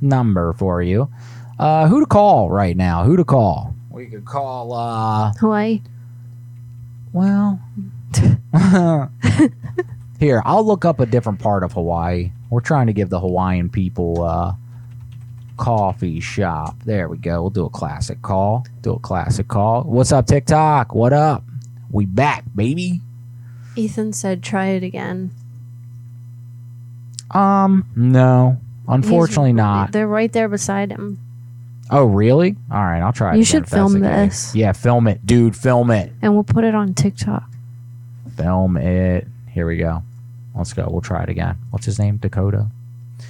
number 0.00 0.54
for 0.54 0.82
you. 0.82 1.08
Uh, 1.56 1.86
who 1.86 2.00
to 2.00 2.06
call 2.06 2.50
right 2.50 2.76
now? 2.76 3.04
Who 3.04 3.16
to 3.16 3.22
call? 3.22 3.72
We 3.90 4.06
could 4.06 4.24
call, 4.24 4.72
uh, 4.72 5.32
Hawaii. 5.38 5.82
well, 7.12 7.60
here, 10.18 10.42
I'll 10.44 10.66
look 10.66 10.84
up 10.84 10.98
a 10.98 11.06
different 11.06 11.38
part 11.38 11.62
of 11.62 11.74
Hawaii. 11.74 12.32
We're 12.50 12.58
trying 12.60 12.88
to 12.88 12.92
give 12.92 13.08
the 13.08 13.20
Hawaiian 13.20 13.68
people, 13.68 14.20
uh, 14.24 14.54
coffee 15.56 16.20
shop. 16.20 16.76
There 16.84 17.08
we 17.08 17.16
go. 17.18 17.40
We'll 17.42 17.50
do 17.50 17.64
a 17.66 17.70
classic 17.70 18.22
call. 18.22 18.66
Do 18.82 18.94
a 18.94 18.98
classic 18.98 19.48
call. 19.48 19.82
What's 19.84 20.12
up, 20.12 20.26
TikTok? 20.26 20.94
What 20.94 21.12
up? 21.12 21.44
We 21.90 22.06
back, 22.06 22.44
baby. 22.54 23.00
Ethan 23.76 24.12
said, 24.12 24.42
"Try 24.42 24.66
it 24.66 24.82
again." 24.82 25.30
Um, 27.30 27.86
no. 27.96 28.58
Unfortunately 28.86 29.50
He's- 29.50 29.56
not. 29.56 29.92
They're 29.92 30.06
right 30.06 30.32
there 30.32 30.48
beside 30.48 30.90
him. 30.90 31.18
Oh, 31.90 32.04
really? 32.04 32.56
All 32.70 32.82
right, 32.82 33.00
I'll 33.00 33.12
try 33.12 33.34
it. 33.34 33.38
You 33.38 33.44
should 33.44 33.68
film 33.68 34.00
this. 34.00 34.54
Yeah, 34.54 34.72
film 34.72 35.06
it, 35.06 35.24
dude. 35.26 35.54
Film 35.54 35.90
it. 35.90 36.12
And 36.22 36.34
we'll 36.34 36.44
put 36.44 36.64
it 36.64 36.74
on 36.74 36.94
TikTok. 36.94 37.44
Film 38.36 38.76
it. 38.76 39.26
Here 39.50 39.66
we 39.66 39.76
go. 39.76 40.02
Let's 40.56 40.72
go. 40.72 40.88
We'll 40.90 41.02
try 41.02 41.22
it 41.24 41.28
again. 41.28 41.56
What's 41.70 41.84
his 41.86 41.98
name? 41.98 42.16
Dakota? 42.16 42.68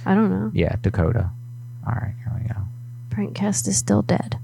I 0.05 0.15
don't 0.15 0.29
know. 0.29 0.51
Yeah, 0.53 0.75
Dakota. 0.81 1.31
All 1.87 1.93
right, 1.93 2.13
here 2.23 2.33
we 2.41 2.47
go. 2.47 2.55
Prankcast 3.09 3.67
is 3.67 3.77
still 3.77 4.01
dead. 4.01 4.37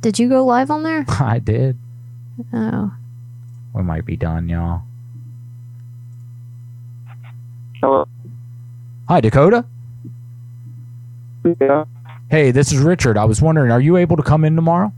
Did 0.00 0.18
you 0.18 0.28
go 0.28 0.44
live 0.44 0.70
on 0.70 0.82
there? 0.82 1.04
I 1.20 1.38
did. 1.38 1.76
Oh. 2.52 2.92
We 3.74 3.82
might 3.82 4.04
be 4.04 4.16
done, 4.16 4.48
y'all. 4.48 4.82
Hello. 7.80 8.06
Hi, 9.08 9.20
Dakota. 9.20 9.64
Yeah. 11.60 11.84
Hey, 12.30 12.50
this 12.50 12.72
is 12.72 12.78
Richard. 12.78 13.16
I 13.16 13.24
was 13.24 13.40
wondering, 13.40 13.70
are 13.70 13.80
you 13.80 13.96
able 13.96 14.16
to 14.16 14.22
come 14.22 14.44
in 14.44 14.54
tomorrow? 14.54 14.92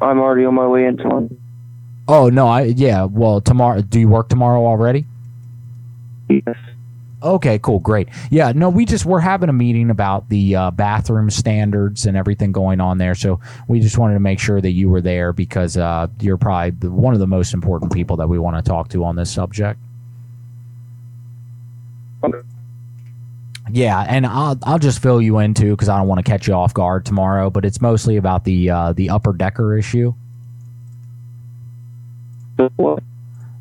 I'm 0.00 0.18
already 0.18 0.44
on 0.44 0.54
my 0.54 0.66
way 0.66 0.86
into 0.86 1.08
one. 1.08 1.38
Oh 2.08 2.28
no, 2.28 2.48
I 2.48 2.62
yeah. 2.62 3.04
Well, 3.04 3.40
tomorrow. 3.40 3.80
Do 3.82 4.00
you 4.00 4.08
work 4.08 4.28
tomorrow 4.28 4.66
already? 4.66 5.06
Yes. 6.28 6.56
Okay, 7.22 7.58
cool, 7.60 7.78
great. 7.78 8.08
Yeah, 8.30 8.52
no, 8.52 8.68
we 8.68 8.84
just 8.84 9.06
we're 9.06 9.20
having 9.20 9.48
a 9.48 9.52
meeting 9.52 9.90
about 9.90 10.28
the 10.28 10.56
uh, 10.56 10.70
bathroom 10.72 11.30
standards 11.30 12.06
and 12.06 12.16
everything 12.16 12.50
going 12.50 12.80
on 12.80 12.98
there. 12.98 13.14
So 13.14 13.40
we 13.68 13.78
just 13.80 13.96
wanted 13.96 14.14
to 14.14 14.20
make 14.20 14.40
sure 14.40 14.60
that 14.60 14.72
you 14.72 14.88
were 14.88 15.00
there 15.00 15.32
because 15.32 15.76
uh, 15.76 16.08
you're 16.20 16.36
probably 16.36 16.88
one 16.88 17.14
of 17.14 17.20
the 17.20 17.26
most 17.28 17.54
important 17.54 17.92
people 17.92 18.16
that 18.16 18.28
we 18.28 18.38
want 18.38 18.56
to 18.56 18.68
talk 18.68 18.88
to 18.90 19.04
on 19.04 19.14
this 19.16 19.30
subject. 19.30 19.78
Yeah, 23.70 24.00
and 24.08 24.26
I'll 24.26 24.58
I'll 24.64 24.78
just 24.80 25.00
fill 25.00 25.22
you 25.22 25.38
in 25.38 25.54
too 25.54 25.70
because 25.70 25.88
I 25.88 25.96
don't 25.98 26.08
want 26.08 26.24
to 26.24 26.28
catch 26.28 26.48
you 26.48 26.54
off 26.54 26.74
guard 26.74 27.06
tomorrow. 27.06 27.50
But 27.50 27.64
it's 27.64 27.80
mostly 27.80 28.16
about 28.16 28.44
the 28.44 28.70
uh, 28.70 28.92
the 28.92 29.10
upper 29.10 29.32
decker 29.32 29.76
issue. 29.78 30.14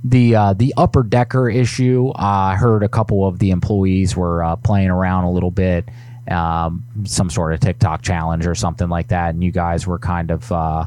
The 0.03 0.35
uh, 0.35 0.53
the 0.53 0.73
upper 0.77 1.03
decker 1.03 1.49
issue. 1.49 2.09
Uh, 2.09 2.51
I 2.53 2.55
heard 2.55 2.83
a 2.83 2.89
couple 2.89 3.27
of 3.27 3.37
the 3.39 3.51
employees 3.51 4.15
were 4.15 4.43
uh, 4.43 4.55
playing 4.55 4.89
around 4.89 5.25
a 5.25 5.31
little 5.31 5.51
bit, 5.51 5.87
um, 6.29 6.83
some 7.03 7.29
sort 7.29 7.53
of 7.53 7.59
TikTok 7.59 8.01
challenge 8.01 8.47
or 8.47 8.55
something 8.55 8.89
like 8.89 9.09
that, 9.09 9.35
and 9.35 9.43
you 9.43 9.51
guys 9.51 9.85
were 9.85 9.99
kind 9.99 10.31
of, 10.31 10.51
uh, 10.51 10.85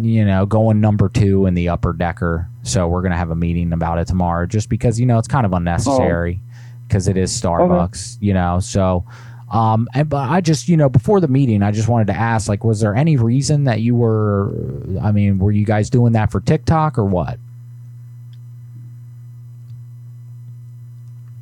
you 0.00 0.24
know, 0.24 0.46
going 0.46 0.80
number 0.80 1.08
two 1.08 1.46
in 1.46 1.54
the 1.54 1.68
upper 1.68 1.92
decker. 1.92 2.48
So 2.64 2.88
we're 2.88 3.02
gonna 3.02 3.16
have 3.16 3.30
a 3.30 3.36
meeting 3.36 3.72
about 3.72 3.98
it 3.98 4.08
tomorrow, 4.08 4.46
just 4.46 4.68
because 4.68 4.98
you 4.98 5.06
know 5.06 5.18
it's 5.18 5.28
kind 5.28 5.46
of 5.46 5.52
unnecessary 5.52 6.40
because 6.88 7.06
it 7.06 7.16
is 7.16 7.30
Starbucks, 7.30 8.16
you 8.20 8.34
know. 8.34 8.58
So, 8.60 9.04
um, 9.52 9.86
and 9.94 10.08
but 10.08 10.28
I 10.28 10.40
just, 10.40 10.68
you 10.68 10.76
know, 10.76 10.88
before 10.88 11.20
the 11.20 11.28
meeting, 11.28 11.62
I 11.62 11.70
just 11.70 11.86
wanted 11.88 12.08
to 12.08 12.14
ask, 12.14 12.48
like, 12.48 12.64
was 12.64 12.80
there 12.80 12.94
any 12.96 13.16
reason 13.16 13.64
that 13.64 13.80
you 13.80 13.94
were? 13.94 14.52
I 15.00 15.12
mean, 15.12 15.38
were 15.38 15.52
you 15.52 15.64
guys 15.64 15.88
doing 15.88 16.14
that 16.14 16.32
for 16.32 16.40
TikTok 16.40 16.98
or 16.98 17.04
what? 17.04 17.38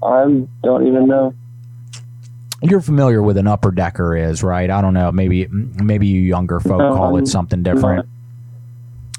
I 0.06 0.46
don't 0.62 0.86
even 0.86 1.06
know. 1.06 1.34
You're 2.62 2.80
familiar 2.80 3.22
with 3.22 3.36
an 3.36 3.46
upper 3.46 3.70
decker 3.70 4.16
is 4.16 4.42
right? 4.42 4.70
I 4.70 4.80
don't 4.80 4.94
know. 4.94 5.12
Maybe 5.12 5.46
maybe 5.50 6.06
you 6.06 6.22
younger 6.22 6.60
folk 6.60 6.80
call 6.80 7.16
it 7.16 7.20
Um, 7.20 7.26
something 7.26 7.62
different. 7.62 8.08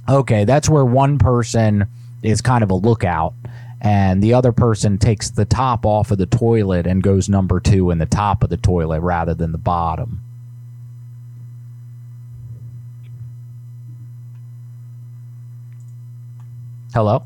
Okay, 0.10 0.46
that's 0.46 0.70
where 0.70 0.86
one 0.86 1.18
person 1.20 1.86
is 2.24 2.42
kind 2.42 2.64
of 2.64 2.72
a 2.72 2.76
lookout, 2.76 3.34
and 3.82 4.24
the 4.24 4.34
other 4.34 4.52
person 4.52 4.98
takes 4.98 5.30
the 5.30 5.46
top 5.46 5.86
off 5.86 6.12
of 6.12 6.18
the 6.18 6.26
toilet 6.26 6.88
and 6.88 7.04
goes 7.04 7.30
number 7.30 7.60
two 7.60 7.92
in 7.92 8.00
the 8.00 8.06
top 8.06 8.44
of 8.44 8.50
the 8.50 8.58
toilet 8.58 9.02
rather 9.02 9.34
than 9.34 9.52
the 9.52 9.58
bottom. 9.58 10.22
Hello? 16.94 17.24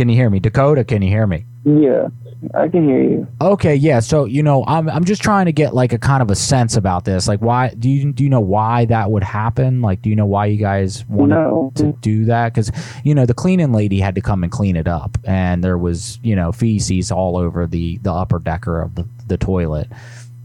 Can 0.00 0.08
you 0.08 0.16
hear 0.16 0.30
me? 0.30 0.40
Dakota, 0.40 0.82
can 0.82 1.02
you 1.02 1.10
hear 1.10 1.26
me? 1.26 1.44
Yeah, 1.62 2.08
I 2.54 2.68
can 2.68 2.88
hear 2.88 3.02
you. 3.02 3.28
Okay, 3.38 3.74
yeah. 3.74 4.00
So 4.00 4.24
you 4.24 4.42
know, 4.42 4.64
I'm 4.66 4.88
I'm 4.88 5.04
just 5.04 5.20
trying 5.20 5.44
to 5.44 5.52
get 5.52 5.74
like 5.74 5.92
a 5.92 5.98
kind 5.98 6.22
of 6.22 6.30
a 6.30 6.34
sense 6.34 6.74
about 6.74 7.04
this. 7.04 7.28
Like, 7.28 7.40
why 7.42 7.74
do 7.78 7.90
you 7.90 8.10
do 8.10 8.24
you 8.24 8.30
know 8.30 8.40
why 8.40 8.86
that 8.86 9.10
would 9.10 9.22
happen? 9.22 9.82
Like, 9.82 10.00
do 10.00 10.08
you 10.08 10.16
know 10.16 10.24
why 10.24 10.46
you 10.46 10.56
guys 10.56 11.04
wanted 11.04 11.34
No. 11.34 11.70
to 11.74 11.92
do 12.00 12.24
that? 12.24 12.54
Because 12.54 12.72
you 13.04 13.14
know, 13.14 13.26
the 13.26 13.34
cleaning 13.34 13.72
lady 13.74 14.00
had 14.00 14.14
to 14.14 14.22
come 14.22 14.42
and 14.42 14.50
clean 14.50 14.74
it 14.74 14.88
up, 14.88 15.18
and 15.24 15.62
there 15.62 15.76
was 15.76 16.18
you 16.22 16.34
know 16.34 16.50
feces 16.50 17.12
all 17.12 17.36
over 17.36 17.66
the 17.66 17.98
the 17.98 18.10
upper 18.10 18.38
decker 18.38 18.80
of 18.80 18.94
the, 18.94 19.06
the 19.26 19.36
toilet. 19.36 19.86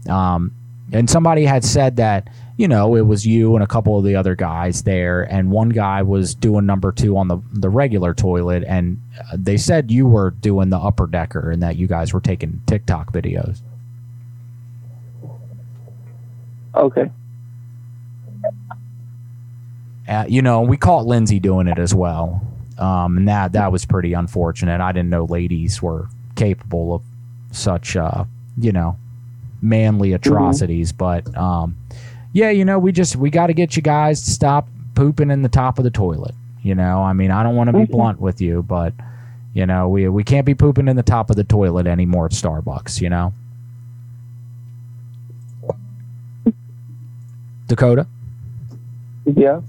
Um, 0.06 0.52
and 0.92 1.08
somebody 1.08 1.46
had 1.46 1.64
said 1.64 1.96
that 1.96 2.28
you 2.58 2.68
know 2.68 2.94
it 2.94 3.06
was 3.06 3.26
you 3.26 3.54
and 3.54 3.64
a 3.64 3.66
couple 3.66 3.96
of 3.96 4.04
the 4.04 4.16
other 4.16 4.34
guys 4.34 4.82
there, 4.82 5.22
and 5.22 5.50
one 5.50 5.70
guy 5.70 6.02
was 6.02 6.34
doing 6.34 6.66
number 6.66 6.92
two 6.92 7.16
on 7.16 7.28
the 7.28 7.38
the 7.54 7.70
regular 7.70 8.12
toilet, 8.12 8.62
and 8.68 9.00
they 9.34 9.56
said 9.56 9.90
you 9.90 10.06
were 10.06 10.30
doing 10.30 10.70
the 10.70 10.78
upper 10.78 11.06
decker, 11.06 11.50
and 11.50 11.62
that 11.62 11.76
you 11.76 11.86
guys 11.86 12.12
were 12.12 12.20
taking 12.20 12.60
TikTok 12.66 13.12
videos. 13.12 13.60
Okay. 16.74 17.10
Uh, 20.08 20.24
you 20.28 20.42
know, 20.42 20.60
we 20.60 20.76
caught 20.76 21.06
Lindsay 21.06 21.40
doing 21.40 21.66
it 21.66 21.78
as 21.78 21.94
well, 21.94 22.40
um, 22.78 23.16
and 23.16 23.28
that 23.28 23.52
that 23.52 23.72
was 23.72 23.84
pretty 23.84 24.12
unfortunate. 24.12 24.80
I 24.80 24.92
didn't 24.92 25.10
know 25.10 25.24
ladies 25.24 25.82
were 25.82 26.08
capable 26.36 26.94
of 26.94 27.02
such, 27.50 27.96
uh, 27.96 28.24
you 28.58 28.70
know, 28.70 28.96
manly 29.62 30.12
atrocities. 30.12 30.92
But 30.92 31.34
um, 31.36 31.76
yeah, 32.32 32.50
you 32.50 32.64
know, 32.64 32.78
we 32.78 32.92
just 32.92 33.16
we 33.16 33.30
got 33.30 33.48
to 33.48 33.54
get 33.54 33.74
you 33.74 33.82
guys 33.82 34.22
to 34.24 34.30
stop 34.30 34.68
pooping 34.94 35.30
in 35.30 35.42
the 35.42 35.48
top 35.48 35.78
of 35.78 35.84
the 35.84 35.90
toilet. 35.90 36.34
You 36.66 36.74
know, 36.74 37.00
I 37.00 37.12
mean, 37.12 37.30
I 37.30 37.44
don't 37.44 37.54
want 37.54 37.70
to 37.70 37.78
be 37.78 37.84
blunt 37.84 38.20
with 38.20 38.40
you, 38.40 38.60
but 38.60 38.92
you 39.54 39.66
know, 39.66 39.88
we 39.88 40.08
we 40.08 40.24
can't 40.24 40.44
be 40.44 40.56
pooping 40.56 40.88
in 40.88 40.96
the 40.96 41.04
top 41.04 41.30
of 41.30 41.36
the 41.36 41.44
toilet 41.44 41.86
anymore 41.86 42.26
at 42.26 42.32
Starbucks. 42.32 43.00
You 43.00 43.08
know, 43.08 43.32
Dakota. 47.68 48.08
Yeah. 49.24 49.60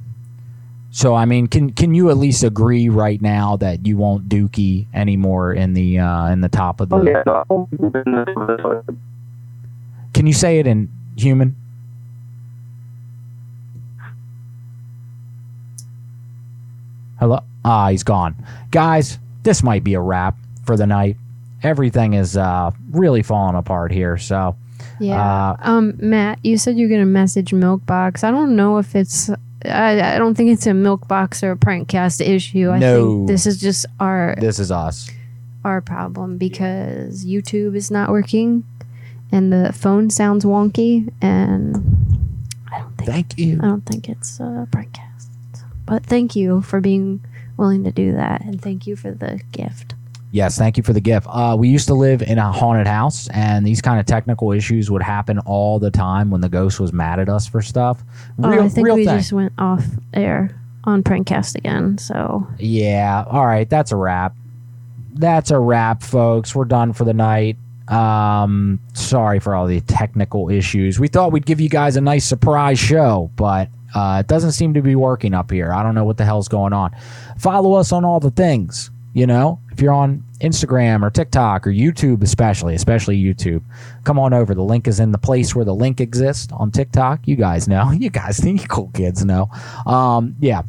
So 0.90 1.14
I 1.14 1.26
mean, 1.26 1.46
can 1.46 1.72
can 1.72 1.94
you 1.94 2.10
at 2.10 2.18
least 2.18 2.44
agree 2.44 2.90
right 2.90 3.22
now 3.22 3.58
that 3.58 3.86
you 3.86 3.96
won't 3.96 4.28
dookie 4.28 4.88
anymore 4.92 5.54
in 5.54 5.76
the 5.76 6.00
uh, 6.00 6.30
in 6.30 6.42
the 6.42 6.50
top 6.50 6.82
of 6.82 6.90
the? 6.90 6.96
Oh, 6.96 7.04
yeah, 7.04 7.22
no, 7.28 7.34
I 7.34 7.44
won't 7.48 7.70
be 7.70 7.78
pooping 7.78 8.02
in 8.08 8.12
the 8.14 8.58
toilet. 8.60 8.86
Can 10.16 10.26
you 10.26 10.34
say 10.34 10.58
it 10.58 10.66
in 10.66 10.90
human? 11.16 11.56
Hello? 17.20 17.40
Ah, 17.66 17.90
he's 17.90 18.04
gone. 18.04 18.36
Guys, 18.72 19.18
this 19.44 19.64
might 19.64 19.84
be 19.84 19.94
a 19.96 20.02
wrap 20.02 20.36
for 20.66 20.78
the 20.78 20.86
night. 20.88 21.18
Everything 21.64 22.14
is 22.14 22.38
uh, 22.38 22.72
really 22.92 23.24
falling 23.24 23.56
apart 23.56 23.92
here. 23.92 24.18
So, 24.18 24.56
Yeah. 25.00 25.20
uh, 25.22 25.56
um, 25.62 25.94
Matt, 25.98 26.40
you 26.44 26.58
said 26.58 26.78
you're 26.78 26.90
gonna 26.90 27.06
message 27.06 27.52
Milkbox. 27.52 28.24
I 28.24 28.32
don't 28.32 28.56
know 28.56 28.78
if 28.78 28.96
it's. 28.96 29.30
I, 29.66 30.16
I 30.16 30.18
don't 30.20 30.36
think 30.36 30.52
it's 30.52 30.68
a 30.68 30.72
Milkbox 30.72 31.42
or 31.42 31.52
a 31.52 31.58
Prankcast 31.58 32.22
issue. 32.26 32.70
I 32.70 32.78
No. 32.80 33.08
think 33.18 33.28
this 33.28 33.48
is 33.48 33.60
just 33.60 33.88
our 34.00 34.36
this 34.40 34.60
is 34.60 34.72
us. 34.72 35.10
our 35.66 35.82
problem 35.82 36.38
because 36.38 37.26
YouTube 37.26 37.76
is 37.76 37.90
not 37.90 38.12
working, 38.12 38.64
and 39.32 39.52
the 39.52 39.74
phone 39.74 40.12
sounds 40.12 40.46
wonky, 40.46 41.12
and 41.24 41.76
I 42.72 42.80
don't 42.80 42.96
think. 42.98 43.10
Thank 43.10 43.40
you. 43.40 43.58
I 43.62 43.66
don't 43.66 43.86
think 43.86 44.08
it's 44.08 44.40
a 44.40 44.68
Prankcast. 44.72 45.17
But 45.88 46.06
thank 46.06 46.36
you 46.36 46.62
for 46.62 46.80
being 46.80 47.26
willing 47.58 47.84
to 47.86 47.92
do 47.92 48.12
that, 48.12 48.42
and 48.42 48.62
thank 48.62 48.86
you 48.86 48.96
for 48.96 49.12
the 49.12 49.42
gift. 49.52 49.96
Yes, 50.32 50.58
thank 50.58 50.78
you 50.78 50.84
for 50.84 50.94
the 50.94 51.02
gift. 51.02 51.26
Uh, 51.30 51.56
we 51.58 51.70
used 51.70 51.88
to 51.88 51.94
live 51.94 52.22
in 52.22 52.38
a 52.38 52.52
haunted 52.52 52.86
house, 52.86 53.30
and 53.30 53.66
these 53.66 53.82
kind 53.82 54.00
of 54.00 54.06
technical 54.06 54.52
issues 54.52 54.92
would 54.92 55.02
happen 55.02 55.40
all 55.40 55.80
the 55.80 55.90
time 55.90 56.30
when 56.30 56.42
the 56.42 56.50
ghost 56.50 56.80
was 56.80 56.92
mad 56.92 57.20
at 57.20 57.30
us 57.30 57.48
for 57.48 57.62
stuff. 57.62 58.04
Real, 58.38 58.60
oh, 58.60 58.66
I 58.66 58.70
think 58.70 58.88
we 58.88 59.06
thing. 59.06 59.18
just 59.18 59.32
went 59.32 59.54
off 59.58 59.86
air 60.14 60.54
on 60.84 61.02
Prankcast 61.02 61.56
again. 61.56 61.98
So 61.98 62.48
Yeah. 62.60 63.26
All 63.30 63.46
right. 63.46 63.70
That's 63.70 63.92
a 63.92 63.96
wrap. 63.96 64.36
That's 65.14 65.50
a 65.50 65.60
wrap, 65.60 66.04
folks. 66.04 66.54
We're 66.54 66.66
done 66.66 66.94
for 66.94 67.04
the 67.06 67.14
night. 67.14 67.58
Um, 67.88 68.80
sorry 68.94 69.40
for 69.40 69.56
all 69.56 69.66
the 69.66 69.82
technical 69.82 70.50
issues. 70.50 71.00
We 71.00 71.08
thought 71.08 71.32
we'd 71.32 71.46
give 71.46 71.62
you 71.62 71.70
guys 71.70 71.96
a 71.96 72.02
nice 72.02 72.26
surprise 72.26 72.80
show, 72.80 73.32
but 73.36 73.70
uh, 73.96 74.18
it 74.20 74.28
doesn't 74.28 74.52
seem 74.52 74.74
to 74.74 74.82
be 74.82 74.96
working 74.96 75.34
up 75.34 75.52
here. 75.52 75.72
I 75.72 75.84
don't 75.84 75.96
know 75.96 76.06
what 76.06 76.18
the 76.18 76.26
hell's 76.26 76.48
going 76.48 76.74
on. 76.74 76.96
Follow 77.38 77.74
us 77.74 77.92
on 77.92 78.06
all 78.06 78.20
the 78.20 78.32
things. 78.32 78.92
You 79.14 79.26
know, 79.26 79.60
if 79.72 79.82
you're 79.82 79.94
on 79.94 80.24
Instagram 80.42 81.02
or 81.02 81.10
TikTok 81.10 81.66
or 81.66 81.72
YouTube, 81.72 82.22
especially, 82.22 82.76
especially 82.76 83.18
YouTube, 83.18 83.64
come 84.04 84.20
on 84.20 84.32
over. 84.32 84.54
The 84.54 84.62
link 84.62 84.88
is 84.88 85.00
in 85.00 85.12
the 85.12 85.18
place 85.18 85.56
where 85.56 85.66
the 85.66 85.74
link 85.74 86.00
exists 86.00 86.52
on 86.54 86.70
TikTok. 86.70 87.28
You 87.28 87.36
guys 87.36 87.68
know. 87.68 87.92
You 87.98 88.12
guys, 88.12 88.40
you 88.46 88.60
cool 88.60 88.92
kids 88.94 89.26
know. 89.26 89.50
Um, 89.88 90.36
yeah. 90.40 90.62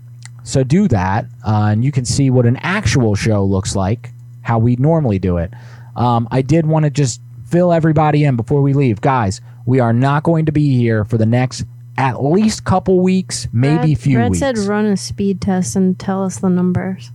So 0.45 0.65
do 0.65 0.89
that, 0.89 1.27
uh, 1.47 1.69
and 1.73 1.85
you 1.85 1.93
can 1.93 2.07
see 2.07 2.31
what 2.31 2.47
an 2.47 2.57
actual 2.63 3.15
show 3.15 3.45
looks 3.45 3.77
like, 3.77 4.13
how 4.41 4.59
we 4.59 4.77
normally 4.77 5.19
do 5.19 5.37
it. 5.37 5.53
Um, 5.95 6.27
I 6.31 6.41
did 6.41 6.65
want 6.65 6.85
to 6.85 6.91
just 6.91 7.21
fill 7.47 7.71
everybody 7.71 8.25
in 8.25 8.37
before 8.37 8.63
we 8.63 8.73
leave, 8.73 9.03
guys. 9.03 9.43
We 9.67 9.81
are 9.81 9.93
not 9.93 10.23
going 10.23 10.47
to 10.47 10.53
be 10.53 10.75
here 10.75 11.05
for 11.05 11.19
the 11.19 11.27
next 11.27 11.65
at 11.99 12.23
least 12.23 12.65
couple 12.65 13.01
weeks, 13.01 13.49
maybe 13.53 13.95
Brad, 13.95 13.99
few 13.99 14.17
Brad 14.17 14.31
weeks. 14.31 14.39
said 14.39 14.57
run 14.59 14.87
a 14.87 14.97
speed 14.97 15.41
test 15.41 15.75
and 15.75 15.99
tell 15.99 16.25
us 16.25 16.39
the 16.39 16.49
numbers. 16.49 17.11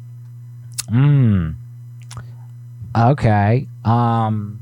Hmm. 0.90 1.52
Okay. 2.96 3.68
Um. 3.86 4.60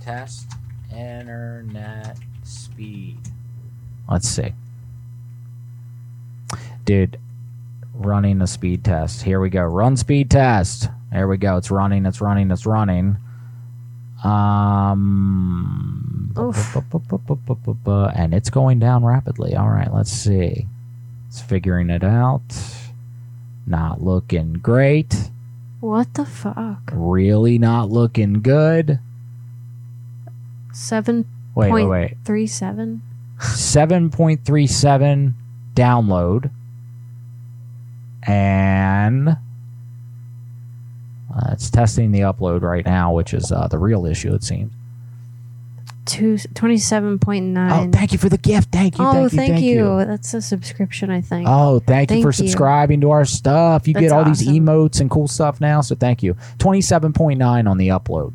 Test 0.00 0.46
internet 0.94 2.18
speed. 2.44 3.18
Let's 4.08 4.28
see. 4.28 4.52
Dude, 6.84 7.18
running 7.94 8.42
a 8.42 8.46
speed 8.46 8.84
test. 8.84 9.22
Here 9.22 9.40
we 9.40 9.48
go. 9.48 9.64
Run 9.64 9.96
speed 9.96 10.30
test. 10.30 10.88
There 11.12 11.26
we 11.26 11.38
go. 11.38 11.56
It's 11.56 11.70
running. 11.70 12.04
It's 12.06 12.20
running. 12.20 12.50
It's 12.50 12.66
running. 12.66 13.16
Um. 14.24 15.96
And 18.14 18.34
it's 18.34 18.50
going 18.50 18.78
down 18.78 19.04
rapidly. 19.04 19.56
All 19.56 19.68
right. 19.68 19.92
Let's 19.92 20.12
see. 20.12 20.66
It's 21.28 21.40
figuring 21.40 21.90
it 21.90 22.04
out. 22.04 22.42
Not 23.66 24.02
looking 24.02 24.54
great. 24.54 25.30
What 25.80 26.14
the 26.14 26.24
fuck? 26.26 26.90
Really 26.92 27.58
not 27.58 27.90
looking 27.90 28.42
good. 28.42 29.00
Seven 30.72 31.26
Wait, 31.54 31.72
wait, 31.72 31.86
wait. 31.86 32.16
three 32.24 32.46
seven. 32.46 33.02
7.37 33.40 35.34
download. 35.74 36.50
And 38.22 39.36
uh, 41.34 41.50
it's 41.52 41.70
testing 41.70 42.12
the 42.12 42.20
upload 42.20 42.62
right 42.62 42.84
now, 42.84 43.12
which 43.12 43.32
is 43.34 43.52
uh, 43.52 43.68
the 43.68 43.78
real 43.78 44.06
issue, 44.06 44.34
it 44.34 44.42
seems. 44.42 44.72
Two 46.06 46.38
twenty 46.54 46.78
seven 46.78 47.18
point 47.20 47.44
Oh, 47.56 47.60
nine. 47.60 47.92
thank 47.92 48.10
you 48.12 48.18
for 48.18 48.28
the 48.28 48.38
gift. 48.38 48.72
Thank 48.72 48.98
you. 48.98 49.04
Oh, 49.04 49.12
thank 49.12 49.32
you. 49.32 49.36
thank, 49.38 49.52
Thank 49.52 49.64
you. 49.64 49.98
you. 49.98 50.04
That's 50.06 50.34
a 50.34 50.42
subscription, 50.42 51.10
I 51.10 51.20
think. 51.20 51.46
Oh, 51.48 51.78
thank, 51.78 52.10
you 52.10 52.22
for 52.22 52.32
subscribing 52.32 53.00
to 53.02 53.10
our 53.10 53.24
stuff. 53.24 53.86
You 53.86 53.94
get 53.94 54.00
That's 54.08 54.12
all 54.12 54.24
these 54.24 54.42
emotes 54.48 55.00
and 55.00 55.08
cool 55.10 55.28
stuff 55.28 55.60
now. 55.60 55.82
So 55.82 55.94
thank 55.94 56.22
you. 56.22 56.34
27.9 56.58 57.70
on 57.70 57.78
the 57.78 57.88
upload. 57.88 58.32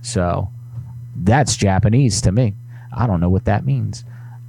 So 0.00 0.48
that's 1.16 1.56
Japanese 1.56 2.22
to 2.22 2.32
me. 2.32 2.54
I 2.96 3.06
don't 3.06 3.20
know 3.20 3.28
what 3.28 3.44
that 3.46 3.66
means. 3.66 4.04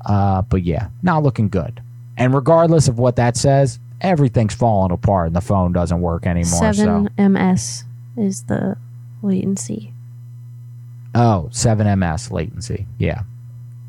Uh, 0.05 0.43
but 0.43 0.63
yeah, 0.63 0.89
not 1.01 1.23
looking 1.23 1.49
good. 1.49 1.81
And 2.15 2.33
regardless 2.33 2.87
of 2.87 2.99
what 2.99 3.17
that 3.17 3.35
says, 3.35 3.79
everything's 4.01 4.53
falling 4.53 4.91
apart 4.91 5.27
and 5.27 5.35
the 5.35 5.41
phone 5.41 5.71
doesn't 5.73 6.01
work 6.01 6.25
anymore. 6.25 6.73
Seven 6.73 7.09
So, 7.17 7.29
ms 7.29 7.83
is 8.17 8.43
the 8.43 8.77
latency. 9.21 9.93
oh, 11.13 11.49
7ms 11.51 12.31
latency. 12.31 12.85
Yeah. 12.97 13.21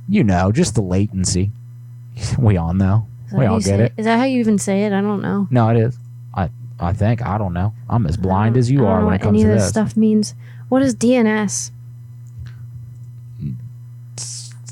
You 0.09 0.22
know, 0.24 0.52
just 0.52 0.74
the 0.74 0.82
latency. 0.82 1.50
We 2.38 2.57
all 2.57 2.72
know. 2.72 3.07
We 3.32 3.44
all 3.44 3.59
get 3.59 3.64
say 3.64 3.82
it. 3.86 3.92
Is 3.98 4.04
that 4.07 4.18
how 4.18 4.24
you 4.24 4.38
even 4.40 4.59
say 4.59 4.84
it? 4.84 4.92
I 4.92 5.00
don't 5.02 5.20
know. 5.20 5.48
No, 5.50 5.68
it 5.68 5.76
is. 5.76 5.98
I 6.32 6.48
I 6.80 6.92
think 6.92 7.20
I 7.26 7.36
don't 7.38 7.52
know. 7.52 7.74
I'm 7.90 8.07
as 8.07 8.16
blind 8.16 8.57
as 8.57 8.70
you 8.70 8.86
are 8.86 9.04
when 9.04 9.14
it 9.14 9.20
comes 9.20 9.34
any 9.40 9.44
to 9.44 9.50
of 9.50 9.54
this 9.57 9.64
this. 9.64 9.70
stuff 9.70 9.96
means. 9.96 10.34
What 10.68 10.80
is 10.82 10.94
DNS? 10.94 11.70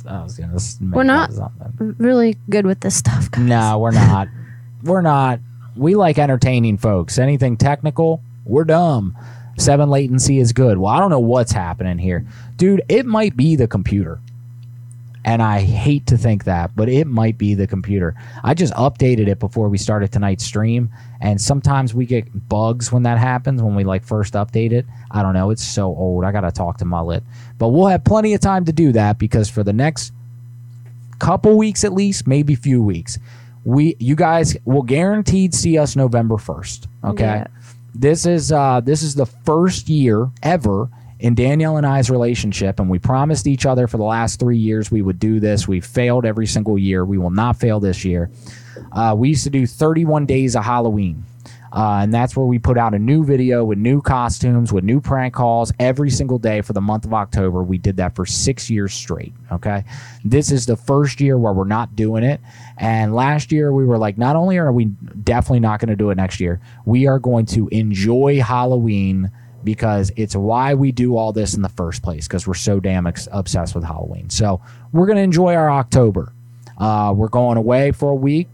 I 0.07 0.23
was 0.23 0.37
gonna 0.39 0.59
We're 0.95 1.03
not 1.03 1.31
really 1.79 2.37
good 2.51 2.67
with 2.67 2.81
this 2.81 2.95
stuff. 2.97 3.31
guys. 3.31 3.43
No, 3.45 3.79
we're 3.79 3.91
not. 3.93 4.29
we're 4.85 5.01
not. 5.01 5.41
We 5.77 5.95
like 5.95 6.19
entertaining 6.19 6.79
folks. 6.79 7.19
Anything 7.19 7.57
technical, 7.57 8.23
we're 8.45 8.65
dumb. 8.65 9.17
Seven 9.57 9.89
latency 9.89 10.39
is 10.39 10.53
good. 10.53 10.79
Well, 10.79 10.93
I 10.93 10.99
don't 10.99 11.11
know 11.11 11.21
what's 11.21 11.53
happening 11.53 11.99
here, 11.99 12.27
dude. 12.57 12.83
It 12.89 13.07
might 13.07 13.37
be 13.37 13.57
the 13.57 13.69
computer. 13.69 14.21
And 15.27 15.43
I 15.43 15.61
hate 15.61 16.07
to 16.09 16.19
think 16.19 16.45
that, 16.45 16.77
but 16.77 16.91
it 16.91 17.07
might 17.07 17.39
be 17.39 17.55
the 17.55 17.67
computer. 17.67 18.15
I 18.43 18.53
just 18.53 18.75
updated 18.75 19.27
it 19.27 19.39
before 19.39 19.71
we 19.71 19.79
started 19.79 20.13
tonight's 20.13 20.45
stream, 20.45 20.91
and 21.23 21.41
sometimes 21.41 21.95
we 21.95 22.05
get 22.05 22.47
bugs 22.51 22.93
when 22.93 23.05
that 23.05 23.17
happens 23.17 23.63
when 23.63 23.75
we 23.75 23.85
like 23.85 24.05
first 24.05 24.35
update 24.35 24.73
it. 24.73 24.85
I 25.11 25.23
don't 25.23 25.33
know. 25.33 25.49
It's 25.49 25.65
so 25.65 25.87
old. 25.87 26.25
I 26.25 26.33
gotta 26.33 26.53
talk 26.53 26.77
to 26.79 26.85
Mullet, 26.85 27.25
but 27.57 27.69
we'll 27.69 27.87
have 27.87 28.05
plenty 28.05 28.35
of 28.35 28.43
time 28.43 28.67
to 28.67 28.73
do 28.73 28.93
that 28.93 29.19
because 29.19 29.49
for 29.49 29.63
the 29.63 29.73
next 29.73 30.13
couple 31.21 31.57
weeks 31.57 31.85
at 31.85 31.95
least, 31.95 32.27
maybe 32.27 32.55
few 32.55 32.83
weeks, 32.83 33.19
we 33.65 33.97
you 33.99 34.15
guys 34.15 34.57
will 34.65 34.83
guaranteed 34.83 35.55
see 35.55 35.79
us 35.79 35.97
November 35.97 36.39
first. 36.39 36.89
Okay. 37.03 37.25
Yeah. 37.25 37.47
This 37.95 38.27
is 38.27 38.53
uh 38.53 38.81
this 38.81 39.03
is 39.03 39.15
the 39.15 39.27
first 39.27 39.89
year 39.89 40.31
ever 40.43 40.89
in 41.21 41.35
Danielle 41.35 41.77
and 41.77 41.87
I's 41.87 42.11
relationship, 42.11 42.79
and 42.81 42.91
we 42.91 42.99
promised 42.99 43.47
each 43.47 43.65
other 43.65 43.87
for 43.87 43.97
the 43.97 44.05
last 44.05 44.39
three 44.39 44.59
years 44.59 44.91
we 44.91 45.01
would 45.01 45.19
do 45.19 45.41
this. 45.41 45.67
We 45.67 45.81
failed 45.81 46.27
every 46.27 46.47
single 46.47 46.79
year. 46.79 47.05
We 47.05 47.19
will 47.19 47.31
not 47.31 47.57
fail 47.57 47.81
this 47.81 48.05
year. 48.05 48.31
Uh, 48.93 49.15
we 49.17 49.31
used 49.31 49.45
to 49.45 49.51
do 49.51 49.67
31 49.67 50.27
days 50.27 50.57
of 50.57 50.65
Halloween. 50.65 51.25
Uh, 51.75 51.99
and 52.03 52.15
that's 52.15 52.37
where 52.37 52.47
we 52.47 52.57
put 52.57 52.79
out 52.79 52.95
a 52.95 52.99
new 52.99 53.25
video 53.25 53.65
with 53.65 53.79
new 53.79 54.01
costumes, 54.01 54.73
with 54.73 54.85
new 54.85 55.01
prank 55.01 55.35
calls 55.35 55.73
every 55.81 56.09
single 56.09 56.39
day 56.39 56.61
for 56.61 56.73
the 56.73 56.81
month 56.81 57.05
of 57.05 57.13
October. 57.13 57.65
We 57.65 57.79
did 57.79 57.97
that 57.97 58.15
for 58.15 58.25
six 58.25 58.71
years 58.71 58.95
straight. 58.95 59.33
Okay. 59.51 59.83
This 60.25 60.53
is 60.53 60.67
the 60.67 60.77
first 60.77 61.21
year 61.21 61.37
where 61.37 61.53
we're 61.53 61.65
not 61.65 61.97
doing 61.97 62.23
it. 62.23 62.41
And 62.79 63.13
last 63.13 63.51
year 63.51 63.73
we 63.73 63.85
were 63.85 63.99
like, 63.99 64.17
not 64.17 64.37
only 64.37 64.57
are 64.57 64.73
we 64.73 64.85
definitely 65.25 65.61
not 65.61 65.81
going 65.81 65.89
to 65.89 65.97
do 65.97 66.11
it 66.11 66.15
next 66.15 66.39
year, 66.39 66.61
we 66.85 67.09
are 67.09 67.19
going 67.19 67.47
to 67.47 67.67
enjoy 67.69 68.41
Halloween 68.41 69.33
because 69.65 70.13
it's 70.15 70.37
why 70.37 70.75
we 70.75 70.93
do 70.93 71.17
all 71.17 71.33
this 71.33 71.55
in 71.55 71.63
the 71.63 71.69
first 71.69 72.03
place 72.03 72.29
because 72.29 72.47
we're 72.47 72.55
so 72.55 72.79
damn 72.79 73.07
ex- 73.07 73.27
obsessed 73.33 73.75
with 73.75 73.83
Halloween. 73.83 74.31
So 74.31 74.61
we're 74.93 75.07
going 75.07 75.17
to 75.17 75.23
enjoy 75.23 75.55
our 75.55 75.71
October. 75.71 76.33
Uh, 76.79 77.13
we're 77.17 77.29
going 77.29 77.57
away 77.57 77.91
for 77.91 78.11
a 78.11 78.15
week. 78.15 78.49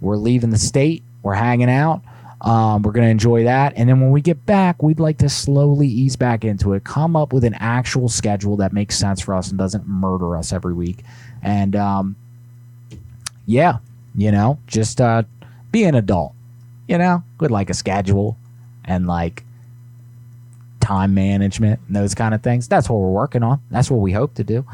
We're 0.00 0.16
leaving 0.16 0.50
the 0.50 0.58
state. 0.58 1.04
We're 1.22 1.34
hanging 1.34 1.70
out. 1.70 2.02
Um, 2.44 2.82
we're 2.82 2.92
going 2.92 3.06
to 3.06 3.10
enjoy 3.10 3.44
that. 3.44 3.72
And 3.74 3.88
then 3.88 4.00
when 4.00 4.10
we 4.10 4.20
get 4.20 4.44
back, 4.44 4.82
we'd 4.82 5.00
like 5.00 5.16
to 5.18 5.30
slowly 5.30 5.88
ease 5.88 6.14
back 6.14 6.44
into 6.44 6.74
it, 6.74 6.84
come 6.84 7.16
up 7.16 7.32
with 7.32 7.42
an 7.42 7.54
actual 7.54 8.06
schedule 8.06 8.58
that 8.58 8.74
makes 8.74 8.98
sense 8.98 9.22
for 9.22 9.34
us 9.34 9.48
and 9.48 9.58
doesn't 9.58 9.88
murder 9.88 10.36
us 10.36 10.52
every 10.52 10.74
week. 10.74 10.98
And 11.42 11.74
um, 11.74 12.16
yeah, 13.46 13.78
you 14.14 14.30
know, 14.30 14.58
just 14.66 15.00
uh, 15.00 15.22
be 15.72 15.84
an 15.84 15.94
adult, 15.94 16.34
you 16.86 16.98
know, 16.98 17.24
with 17.40 17.50
like 17.50 17.70
a 17.70 17.74
schedule 17.74 18.36
and 18.84 19.06
like 19.06 19.42
time 20.80 21.14
management 21.14 21.80
and 21.86 21.96
those 21.96 22.14
kind 22.14 22.34
of 22.34 22.42
things. 22.42 22.68
That's 22.68 22.90
what 22.90 22.98
we're 22.98 23.08
working 23.08 23.42
on. 23.42 23.62
That's 23.70 23.90
what 23.90 24.00
we 24.00 24.12
hope 24.12 24.34
to 24.34 24.44
do. 24.44 24.66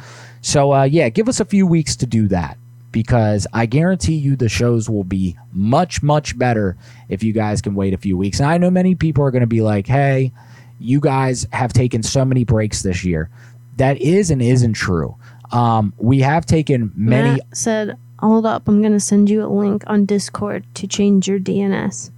So, 0.42 0.74
uh, 0.74 0.82
yeah, 0.82 1.08
give 1.08 1.28
us 1.28 1.38
a 1.38 1.44
few 1.44 1.68
weeks 1.68 1.94
to 1.96 2.06
do 2.06 2.26
that 2.28 2.58
because 2.92 3.46
I 3.52 3.66
guarantee 3.66 4.14
you 4.14 4.36
the 4.36 4.48
shows 4.48 4.88
will 4.90 5.04
be 5.04 5.36
much, 5.52 6.02
much 6.02 6.36
better 6.38 6.76
if 7.08 7.22
you 7.22 7.32
guys 7.32 7.60
can 7.60 7.74
wait 7.74 7.94
a 7.94 7.98
few 7.98 8.16
weeks. 8.16 8.40
And 8.40 8.48
I 8.48 8.58
know 8.58 8.70
many 8.70 8.94
people 8.94 9.24
are 9.24 9.30
going 9.30 9.42
to 9.42 9.46
be 9.46 9.60
like, 9.60 9.86
hey, 9.86 10.32
you 10.78 11.00
guys 11.00 11.46
have 11.52 11.72
taken 11.72 12.02
so 12.02 12.24
many 12.24 12.44
breaks 12.44 12.82
this 12.82 13.04
year. 13.04 13.30
That 13.76 14.00
is 14.00 14.30
and 14.30 14.42
isn't 14.42 14.74
true. 14.74 15.16
Um, 15.52 15.92
we 15.98 16.20
have 16.20 16.46
taken 16.46 16.92
many. 16.94 17.30
Matt 17.30 17.56
said, 17.56 17.96
"Hold 18.18 18.46
up, 18.46 18.68
I'm 18.68 18.82
gonna 18.82 19.00
send 19.00 19.28
you 19.28 19.44
a 19.44 19.48
link 19.48 19.82
on 19.86 20.04
Discord 20.04 20.64
to 20.74 20.86
change 20.86 21.28
your 21.28 21.38
DNS." 21.38 22.10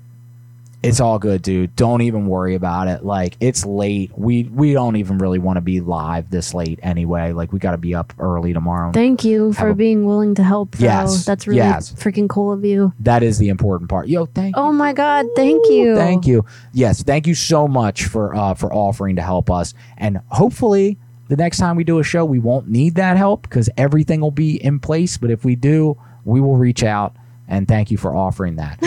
It's 0.82 1.00
all 1.00 1.18
good, 1.18 1.42
dude. 1.42 1.76
Don't 1.76 2.02
even 2.02 2.26
worry 2.26 2.54
about 2.54 2.88
it. 2.88 3.04
Like 3.04 3.36
it's 3.40 3.64
late. 3.64 4.10
We 4.16 4.44
we 4.44 4.72
don't 4.72 4.96
even 4.96 5.18
really 5.18 5.38
want 5.38 5.56
to 5.56 5.60
be 5.60 5.80
live 5.80 6.30
this 6.30 6.54
late 6.54 6.80
anyway. 6.82 7.32
Like 7.32 7.52
we 7.52 7.58
got 7.58 7.72
to 7.72 7.78
be 7.78 7.94
up 7.94 8.12
early 8.18 8.52
tomorrow. 8.52 8.92
Thank 8.92 9.24
you 9.24 9.52
for 9.52 9.68
a- 9.68 9.74
being 9.74 10.04
willing 10.04 10.34
to 10.36 10.42
help. 10.42 10.72
Though. 10.72 10.84
Yes, 10.86 11.24
that's 11.24 11.46
really 11.46 11.58
yes. 11.58 11.92
freaking 11.92 12.28
cool 12.28 12.52
of 12.52 12.64
you. 12.64 12.92
that 13.00 13.22
is 13.22 13.38
the 13.38 13.48
important 13.48 13.90
part. 13.90 14.08
Yo, 14.08 14.26
thank 14.26 14.56
you. 14.56 14.62
Oh 14.62 14.72
my 14.72 14.92
god, 14.92 15.26
thank 15.36 15.68
you. 15.68 15.94
Thank 15.94 16.26
you. 16.26 16.44
Yes, 16.72 17.02
thank 17.02 17.26
you 17.26 17.34
so 17.34 17.68
much 17.68 18.06
for 18.06 18.34
uh, 18.34 18.54
for 18.54 18.72
offering 18.72 19.16
to 19.16 19.22
help 19.22 19.50
us, 19.50 19.74
and 19.98 20.20
hopefully 20.30 20.98
the 21.28 21.36
next 21.36 21.58
time 21.58 21.76
we 21.76 21.84
do 21.84 21.98
a 21.98 22.04
show, 22.04 22.24
we 22.24 22.38
won't 22.38 22.68
need 22.68 22.96
that 22.96 23.16
help 23.16 23.42
because 23.42 23.70
everything 23.76 24.20
will 24.20 24.30
be 24.30 24.62
in 24.62 24.78
place. 24.80 25.16
But 25.16 25.30
if 25.30 25.44
we 25.44 25.56
do, 25.56 25.96
we 26.24 26.40
will 26.40 26.56
reach 26.56 26.82
out 26.82 27.16
and 27.52 27.68
thank 27.68 27.90
you 27.90 27.98
for 27.98 28.16
offering 28.16 28.56
that. 28.56 28.82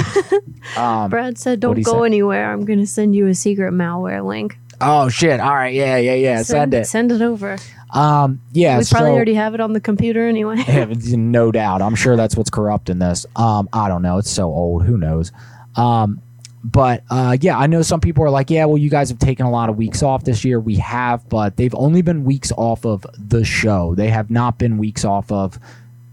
um, 0.78 1.12
Brad 1.12 1.38
said, 1.38 1.60
"Don't 1.60 1.82
go 1.84 2.02
say? 2.02 2.06
anywhere. 2.08 2.52
I'm 2.52 2.66
gonna 2.66 2.88
send 2.88 3.16
you 3.16 3.28
a 3.28 3.36
secret 3.36 3.74
malware 3.74 4.26
link. 4.26 4.58
Oh 4.82 5.08
shit! 5.08 5.40
All 5.40 5.54
right, 5.54 5.74
yeah, 5.74 5.98
yeah, 5.98 6.16
yeah. 6.16 6.42
Send, 6.42 6.74
it. 6.74 6.88
Send 6.88 7.12
it 7.12 7.22
over. 7.22 7.58
Um, 7.92 8.42
yeah. 8.52 8.80
we 8.80 8.84
probably 8.86 9.10
so- 9.12 9.14
already 9.14 9.34
have 9.36 9.54
it 9.54 9.62
on 9.62 9.74
the 9.74 9.80
computer 9.80 10.28
anyway. 10.28 10.56
Yeah, 10.68 10.92
no 11.16 11.52
doubt. 11.52 11.82
I'm 11.82 11.96
sure 11.96 12.18
that's 12.18 12.36
what's 12.36 12.50
corrupting 12.50 13.00
this. 13.00 13.26
Um, 13.36 13.70
I 13.72 13.88
don't 13.88 14.02
know. 14.02 14.18
It's 14.18 14.32
so 14.32 14.46
old. 14.46 14.84
Who 14.84 14.98
knows? 14.98 15.32
Um, 15.76 16.22
but 16.64 17.04
uh, 17.12 17.38
yeah, 17.40 17.58
I 17.58 17.68
know 17.68 17.84
some 17.84 18.02
people 18.02 18.24
are 18.24 18.30
like, 18.32 18.50
yeah, 18.50 18.66
well, 18.66 18.80
you 18.80 18.90
guys 18.90 19.10
have 19.10 19.20
taken 19.20 19.46
a 19.46 19.52
lot 19.52 19.70
of 19.70 19.78
weeks 19.78 20.02
off 20.02 20.24
this 20.24 20.44
year. 20.44 20.60
We 20.60 20.78
have, 20.78 21.30
but 21.30 21.56
they've 21.56 21.76
only 21.76 22.02
been 22.02 22.24
weeks 22.26 22.52
off 22.58 22.86
of 22.86 23.06
the 23.18 23.46
show. 23.46 23.94
They 23.96 24.10
have 24.10 24.32
not 24.32 24.58
been 24.58 24.78
weeks 24.78 25.06
off 25.06 25.32
of 25.32 25.60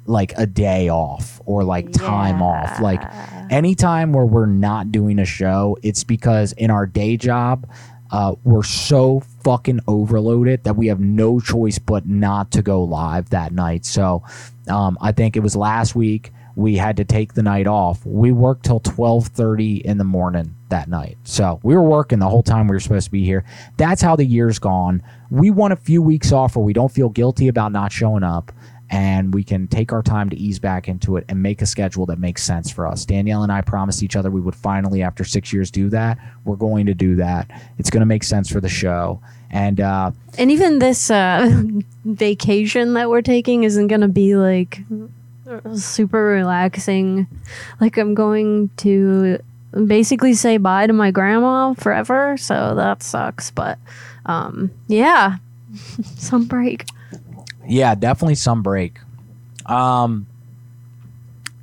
like 0.06 0.32
a 0.36 0.46
day 0.46 0.88
off 0.88 1.40
or 1.44 1.64
like 1.64 1.92
time 1.92 2.42
off. 2.42 2.80
Like 2.80 3.02
anytime 3.50 4.12
where 4.12 4.26
we're 4.26 4.46
not 4.46 4.90
doing 4.92 5.18
a 5.18 5.24
show, 5.24 5.76
it's 5.82 6.04
because 6.04 6.52
in 6.52 6.70
our 6.70 6.86
day 6.86 7.16
job, 7.16 7.68
uh, 8.10 8.34
we're 8.44 8.62
so 8.62 9.20
fucking 9.42 9.80
overloaded 9.88 10.64
that 10.64 10.76
we 10.76 10.86
have 10.88 11.00
no 11.00 11.40
choice 11.40 11.78
but 11.78 12.06
not 12.06 12.50
to 12.50 12.62
go 12.62 12.82
live 12.82 13.30
that 13.30 13.52
night. 13.52 13.86
So 13.86 14.22
um, 14.68 14.98
I 15.00 15.12
think 15.12 15.36
it 15.36 15.40
was 15.40 15.56
last 15.56 15.94
week 15.94 16.30
we 16.54 16.76
had 16.76 16.98
to 16.98 17.04
take 17.04 17.32
the 17.32 17.42
night 17.42 17.66
off. 17.66 18.04
We 18.04 18.30
worked 18.30 18.66
till 18.66 18.80
twelve 18.80 19.28
thirty 19.28 19.76
in 19.76 19.96
the 19.96 20.04
morning 20.04 20.54
that 20.68 20.88
night. 20.88 21.16
So 21.24 21.58
we 21.62 21.74
were 21.74 21.82
working 21.82 22.18
the 22.18 22.28
whole 22.28 22.42
time 22.42 22.68
we 22.68 22.74
were 22.74 22.80
supposed 22.80 23.06
to 23.06 23.10
be 23.10 23.24
here. 23.24 23.44
That's 23.78 24.02
how 24.02 24.16
the 24.16 24.26
year's 24.26 24.58
gone. 24.58 25.02
We 25.30 25.50
want 25.50 25.72
a 25.72 25.76
few 25.76 26.02
weeks 26.02 26.32
off 26.32 26.54
where 26.54 26.64
we 26.64 26.74
don't 26.74 26.92
feel 26.92 27.08
guilty 27.08 27.48
about 27.48 27.72
not 27.72 27.92
showing 27.92 28.22
up 28.22 28.52
and 28.92 29.32
we 29.32 29.42
can 29.42 29.66
take 29.66 29.90
our 29.90 30.02
time 30.02 30.28
to 30.28 30.36
ease 30.36 30.58
back 30.58 30.86
into 30.86 31.16
it 31.16 31.24
and 31.30 31.42
make 31.42 31.62
a 31.62 31.66
schedule 31.66 32.04
that 32.04 32.18
makes 32.18 32.44
sense 32.44 32.70
for 32.70 32.86
us. 32.86 33.06
Danielle 33.06 33.42
and 33.42 33.50
I 33.50 33.62
promised 33.62 34.02
each 34.02 34.16
other 34.16 34.30
we 34.30 34.40
would 34.42 34.54
finally, 34.54 35.02
after 35.02 35.24
six 35.24 35.50
years, 35.50 35.70
do 35.70 35.88
that. 35.88 36.18
We're 36.44 36.56
going 36.56 36.84
to 36.86 36.94
do 36.94 37.16
that. 37.16 37.50
It's 37.78 37.88
going 37.88 38.02
to 38.02 38.06
make 38.06 38.22
sense 38.22 38.50
for 38.50 38.60
the 38.60 38.68
show. 38.68 39.22
And 39.50 39.80
uh, 39.80 40.12
and 40.36 40.50
even 40.50 40.78
this 40.78 41.10
uh, 41.10 41.62
vacation 42.04 42.92
that 42.94 43.08
we're 43.08 43.22
taking 43.22 43.64
isn't 43.64 43.88
gonna 43.88 44.08
be 44.08 44.36
like 44.36 44.80
super 45.74 46.24
relaxing. 46.24 47.26
Like 47.80 47.96
I'm 47.98 48.14
going 48.14 48.70
to 48.78 49.38
basically 49.86 50.34
say 50.34 50.58
bye 50.58 50.86
to 50.86 50.92
my 50.92 51.10
grandma 51.10 51.74
forever, 51.74 52.36
so 52.36 52.74
that 52.76 53.02
sucks. 53.02 53.50
But 53.50 53.78
um, 54.26 54.70
yeah, 54.88 55.36
some 56.16 56.44
break. 56.44 56.86
Yeah, 57.66 57.94
definitely 57.94 58.34
some 58.34 58.62
break. 58.62 58.98
Um, 59.66 60.26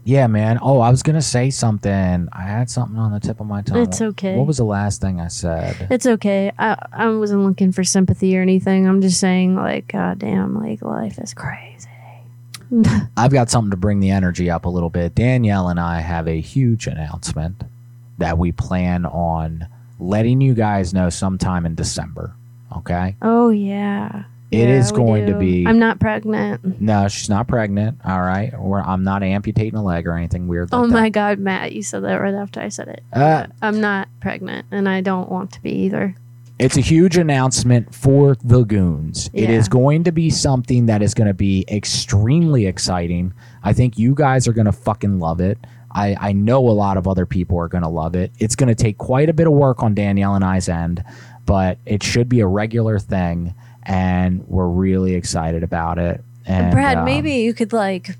yeah, 0.03 0.27
man. 0.27 0.57
Oh, 0.61 0.79
I 0.79 0.89
was 0.89 1.03
gonna 1.03 1.21
say 1.21 1.49
something. 1.49 2.29
I 2.31 2.41
had 2.41 2.69
something 2.69 2.97
on 2.97 3.11
the 3.11 3.19
tip 3.19 3.39
of 3.39 3.47
my 3.47 3.61
tongue. 3.61 3.77
It's 3.83 4.01
okay. 4.01 4.35
What 4.35 4.47
was 4.47 4.57
the 4.57 4.63
last 4.63 5.01
thing 5.01 5.19
I 5.19 5.27
said? 5.27 5.87
It's 5.91 6.05
okay. 6.05 6.51
I 6.57 6.77
I 6.91 7.09
wasn't 7.09 7.43
looking 7.43 7.71
for 7.71 7.83
sympathy 7.83 8.37
or 8.37 8.41
anything. 8.41 8.87
I'm 8.87 9.01
just 9.01 9.19
saying, 9.19 9.55
like, 9.55 9.89
god 9.89 10.19
damn, 10.19 10.59
like 10.59 10.81
life 10.81 11.19
is 11.19 11.33
crazy. 11.33 11.87
I've 13.17 13.31
got 13.31 13.49
something 13.49 13.71
to 13.71 13.77
bring 13.77 13.99
the 13.99 14.11
energy 14.11 14.49
up 14.49 14.65
a 14.65 14.69
little 14.69 14.89
bit. 14.89 15.15
Danielle 15.15 15.69
and 15.69 15.79
I 15.79 16.01
have 16.01 16.27
a 16.27 16.39
huge 16.39 16.87
announcement 16.87 17.63
that 18.19 18.37
we 18.37 18.51
plan 18.51 19.05
on 19.05 19.67
letting 19.99 20.39
you 20.41 20.53
guys 20.53 20.93
know 20.93 21.09
sometime 21.09 21.65
in 21.65 21.75
December. 21.75 22.33
Okay. 22.77 23.15
Oh 23.21 23.49
yeah. 23.49 24.23
It 24.51 24.67
Yeah, 24.67 24.75
is 24.79 24.91
going 24.91 25.27
to 25.27 25.37
be- 25.37 25.65
I'm 25.67 25.77
not 25.77 25.99
pregnant. 25.99 26.81
No, 26.81 27.07
she's 27.07 27.29
not 27.29 27.47
pregnant. 27.47 27.99
All 28.03 28.21
right. 28.21 28.51
Or 28.57 28.81
I'm 28.81 29.03
not 29.03 29.21
amputating 29.21 29.75
a 29.77 29.83
leg 29.83 30.07
or 30.07 30.13
anything 30.13 30.47
weird 30.47 30.71
like 30.71 30.79
oh 30.81 30.87
that. 30.87 30.93
my 30.93 31.09
god, 31.09 31.37
Matt, 31.39 31.73
you 31.73 31.83
said 31.83 32.03
that 32.03 32.15
right 32.15 32.33
after 32.33 32.59
I 32.59 32.69
said 32.69 32.87
it. 32.87 33.03
Uh, 33.13 33.45
I'm 33.61 33.79
not 33.79 34.07
pregnant, 34.21 34.65
and 34.71 34.89
I 34.89 35.01
don't 35.01 35.29
want 35.29 35.51
to 35.53 35.61
be 35.61 35.71
either. 35.71 36.15
It's 36.57 36.75
a 36.77 36.81
huge 36.81 37.15
announcement 37.15 37.93
for 37.95 38.35
the 38.43 38.63
goons. 38.63 39.29
It 39.33 39.43
Yeah. 39.49 39.55
is 39.55 39.69
going 39.69 40.03
to 40.05 40.11
be 40.11 40.29
something 40.29 40.87
that 40.87 41.01
is 41.01 41.13
going 41.13 41.27
to 41.29 41.33
be 41.33 41.63
extremely 41.69 42.65
exciting. 42.65 43.33
I 43.63 43.73
think 43.73 43.97
you 43.97 44.15
guys 44.15 44.47
are 44.47 44.53
going 44.53 44.65
to 44.65 44.71
fucking 44.73 45.19
love 45.19 45.39
it. 45.41 45.57
I, 45.91 46.15
I 46.19 46.31
know 46.33 46.67
a 46.67 46.71
lot 46.71 46.97
of 46.97 47.07
other 47.07 47.25
people 47.25 47.57
are 47.59 47.67
going 47.67 47.83
to 47.83 47.89
love 47.89 48.15
it. 48.15 48.31
It's 48.39 48.55
going 48.55 48.67
to 48.67 48.75
take 48.75 48.97
quite 48.97 49.29
a 49.29 49.33
bit 49.33 49.47
of 49.47 49.53
work 49.53 49.81
on 49.83 49.93
Danielle 49.95 50.35
and 50.35 50.43
I's 50.43 50.69
end, 50.69 51.03
but 51.45 51.77
it 51.85 52.03
should 52.03 52.27
be 52.29 52.41
a 52.41 52.47
regular 52.47 52.99
thing, 52.99 53.53
and 53.89 54.47
we're 54.47 54.67
really 54.67 55.15
excited 55.15 55.63
about 55.63 55.97
it. 55.97 56.23
And 56.45 56.71
Brad, 56.71 56.99
um, 56.99 57.05
maybe 57.05 57.33
you 57.33 57.53
could 57.53 57.73
like 57.73 58.15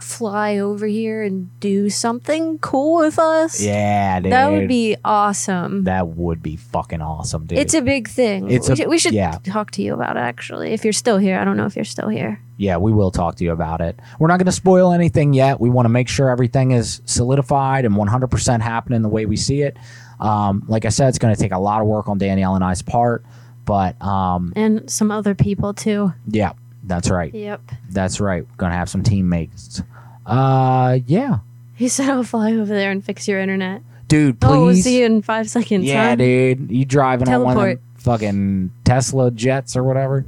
fly 0.00 0.58
over 0.58 0.86
here 0.86 1.22
and 1.22 1.48
do 1.58 1.90
something 1.90 2.58
cool 2.58 3.00
with 3.00 3.18
us. 3.18 3.60
Yeah, 3.60 4.20
dude. 4.20 4.30
That 4.30 4.52
would 4.52 4.68
be 4.68 4.96
awesome. 5.04 5.84
that 5.84 6.08
would 6.08 6.42
be 6.42 6.54
fucking 6.56 7.00
awesome, 7.00 7.46
dude. 7.46 7.58
It's 7.58 7.74
a 7.74 7.82
big 7.82 8.08
thing. 8.08 8.50
It's 8.50 8.68
we, 8.68 8.72
a- 8.72 8.76
should, 8.76 8.88
we 8.88 8.98
should 8.98 9.14
yeah. 9.14 9.38
talk 9.44 9.72
to 9.72 9.82
you 9.82 9.92
about 9.94 10.16
it 10.16 10.20
actually. 10.20 10.72
If 10.72 10.84
you're 10.84 10.92
still 10.92 11.18
here, 11.18 11.38
I 11.38 11.44
don't 11.44 11.56
know 11.56 11.66
if 11.66 11.74
you're 11.74 11.84
still 11.84 12.08
here. 12.08 12.40
yeah, 12.56 12.76
we 12.76 12.92
will 12.92 13.10
talk 13.10 13.36
to 13.36 13.44
you 13.44 13.50
about 13.52 13.80
it. 13.80 13.98
We're 14.20 14.28
not 14.28 14.38
going 14.38 14.46
to 14.46 14.52
spoil 14.52 14.92
anything 14.92 15.32
yet. 15.34 15.60
We 15.60 15.68
want 15.68 15.86
to 15.86 15.90
make 15.90 16.08
sure 16.08 16.30
everything 16.30 16.70
is 16.70 17.02
solidified 17.06 17.84
and 17.84 17.94
100% 17.94 18.60
happening 18.60 19.02
the 19.02 19.08
way 19.08 19.26
we 19.26 19.36
see 19.36 19.62
it. 19.62 19.76
Um, 20.20 20.64
like 20.68 20.84
I 20.84 20.90
said, 20.90 21.08
it's 21.08 21.18
going 21.18 21.34
to 21.34 21.40
take 21.40 21.52
a 21.52 21.58
lot 21.58 21.80
of 21.80 21.86
work 21.88 22.08
on 22.08 22.18
Danielle 22.18 22.54
and 22.54 22.64
I's 22.64 22.82
part, 22.82 23.24
but 23.66 24.00
um, 24.02 24.52
And 24.56 24.90
some 24.90 25.10
other 25.10 25.34
people 25.34 25.74
too. 25.74 26.14
yeah, 26.26 26.52
that's 26.84 27.10
right. 27.10 27.34
Yep. 27.34 27.60
That's 27.90 28.18
right. 28.20 28.46
To 28.58 28.70
have 28.70 28.88
some 28.88 29.02
teammates. 29.02 29.82
Uh, 30.24 30.98
yeah, 31.06 31.38
He 31.74 31.88
said 31.88 32.08
I'll 32.08 32.22
fly 32.24 32.52
over 32.52 32.74
there 32.74 32.90
and 32.90 33.04
fix 33.04 33.28
your 33.28 33.38
internet. 33.40 33.82
dude, 34.08 34.40
please. 34.40 34.48
Oh, 34.50 34.64
we'll 34.64 34.72
please. 34.74 34.84
see 34.84 35.00
you 35.00 35.04
in 35.06 35.20
five 35.22 35.48
seconds. 35.50 35.84
yeah, 35.84 36.10
huh? 36.10 36.14
dude, 36.16 36.70
you 36.70 36.84
driving 36.84 37.28
on 37.28 37.42
one 37.42 37.56
of 37.56 37.62
Teleport. 37.62 37.80
fucking 37.96 38.70
Tesla 38.84 39.30
jets 39.30 39.76
or 39.76 39.84
whatever. 39.84 40.24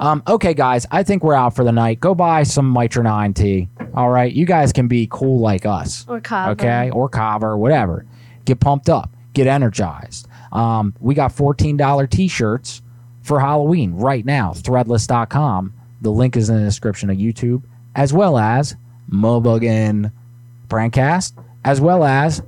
Um, 0.00 0.22
okay, 0.28 0.54
guys, 0.54 0.86
I 0.92 1.02
think 1.02 1.24
we're 1.24 1.34
out 1.34 1.56
for 1.56 1.64
the 1.64 1.72
night. 1.72 1.98
Go 1.98 2.14
buy 2.14 2.44
some 2.44 2.72
Mitra 2.72 3.02
9T. 3.02 3.68
All 3.94 4.10
right, 4.10 4.32
you 4.32 4.46
guys 4.46 4.72
can 4.72 4.86
be 4.86 5.08
cool 5.10 5.40
like 5.40 5.66
us. 5.66 6.04
Or 6.08 6.20
Kava. 6.20 6.52
Okay, 6.52 6.90
or 6.90 7.08
Kava, 7.08 7.56
whatever. 7.56 8.04
Get 8.44 8.60
pumped 8.60 8.88
up, 8.88 9.10
get 9.32 9.46
energized. 9.48 10.27
Um, 10.52 10.94
we 11.00 11.14
got 11.14 11.34
$14 11.34 12.10
t 12.10 12.28
shirts 12.28 12.82
for 13.22 13.40
Halloween 13.40 13.94
right 13.94 14.24
now, 14.24 14.52
threadless.com. 14.52 15.74
The 16.00 16.10
link 16.10 16.36
is 16.36 16.48
in 16.48 16.56
the 16.56 16.64
description 16.64 17.10
of 17.10 17.16
YouTube, 17.16 17.62
as 17.94 18.12
well 18.12 18.38
as 18.38 18.76
Mobuggin 19.10 20.12
Prankcast, 20.68 21.32
as 21.64 21.80
well 21.80 22.04
as 22.04 22.42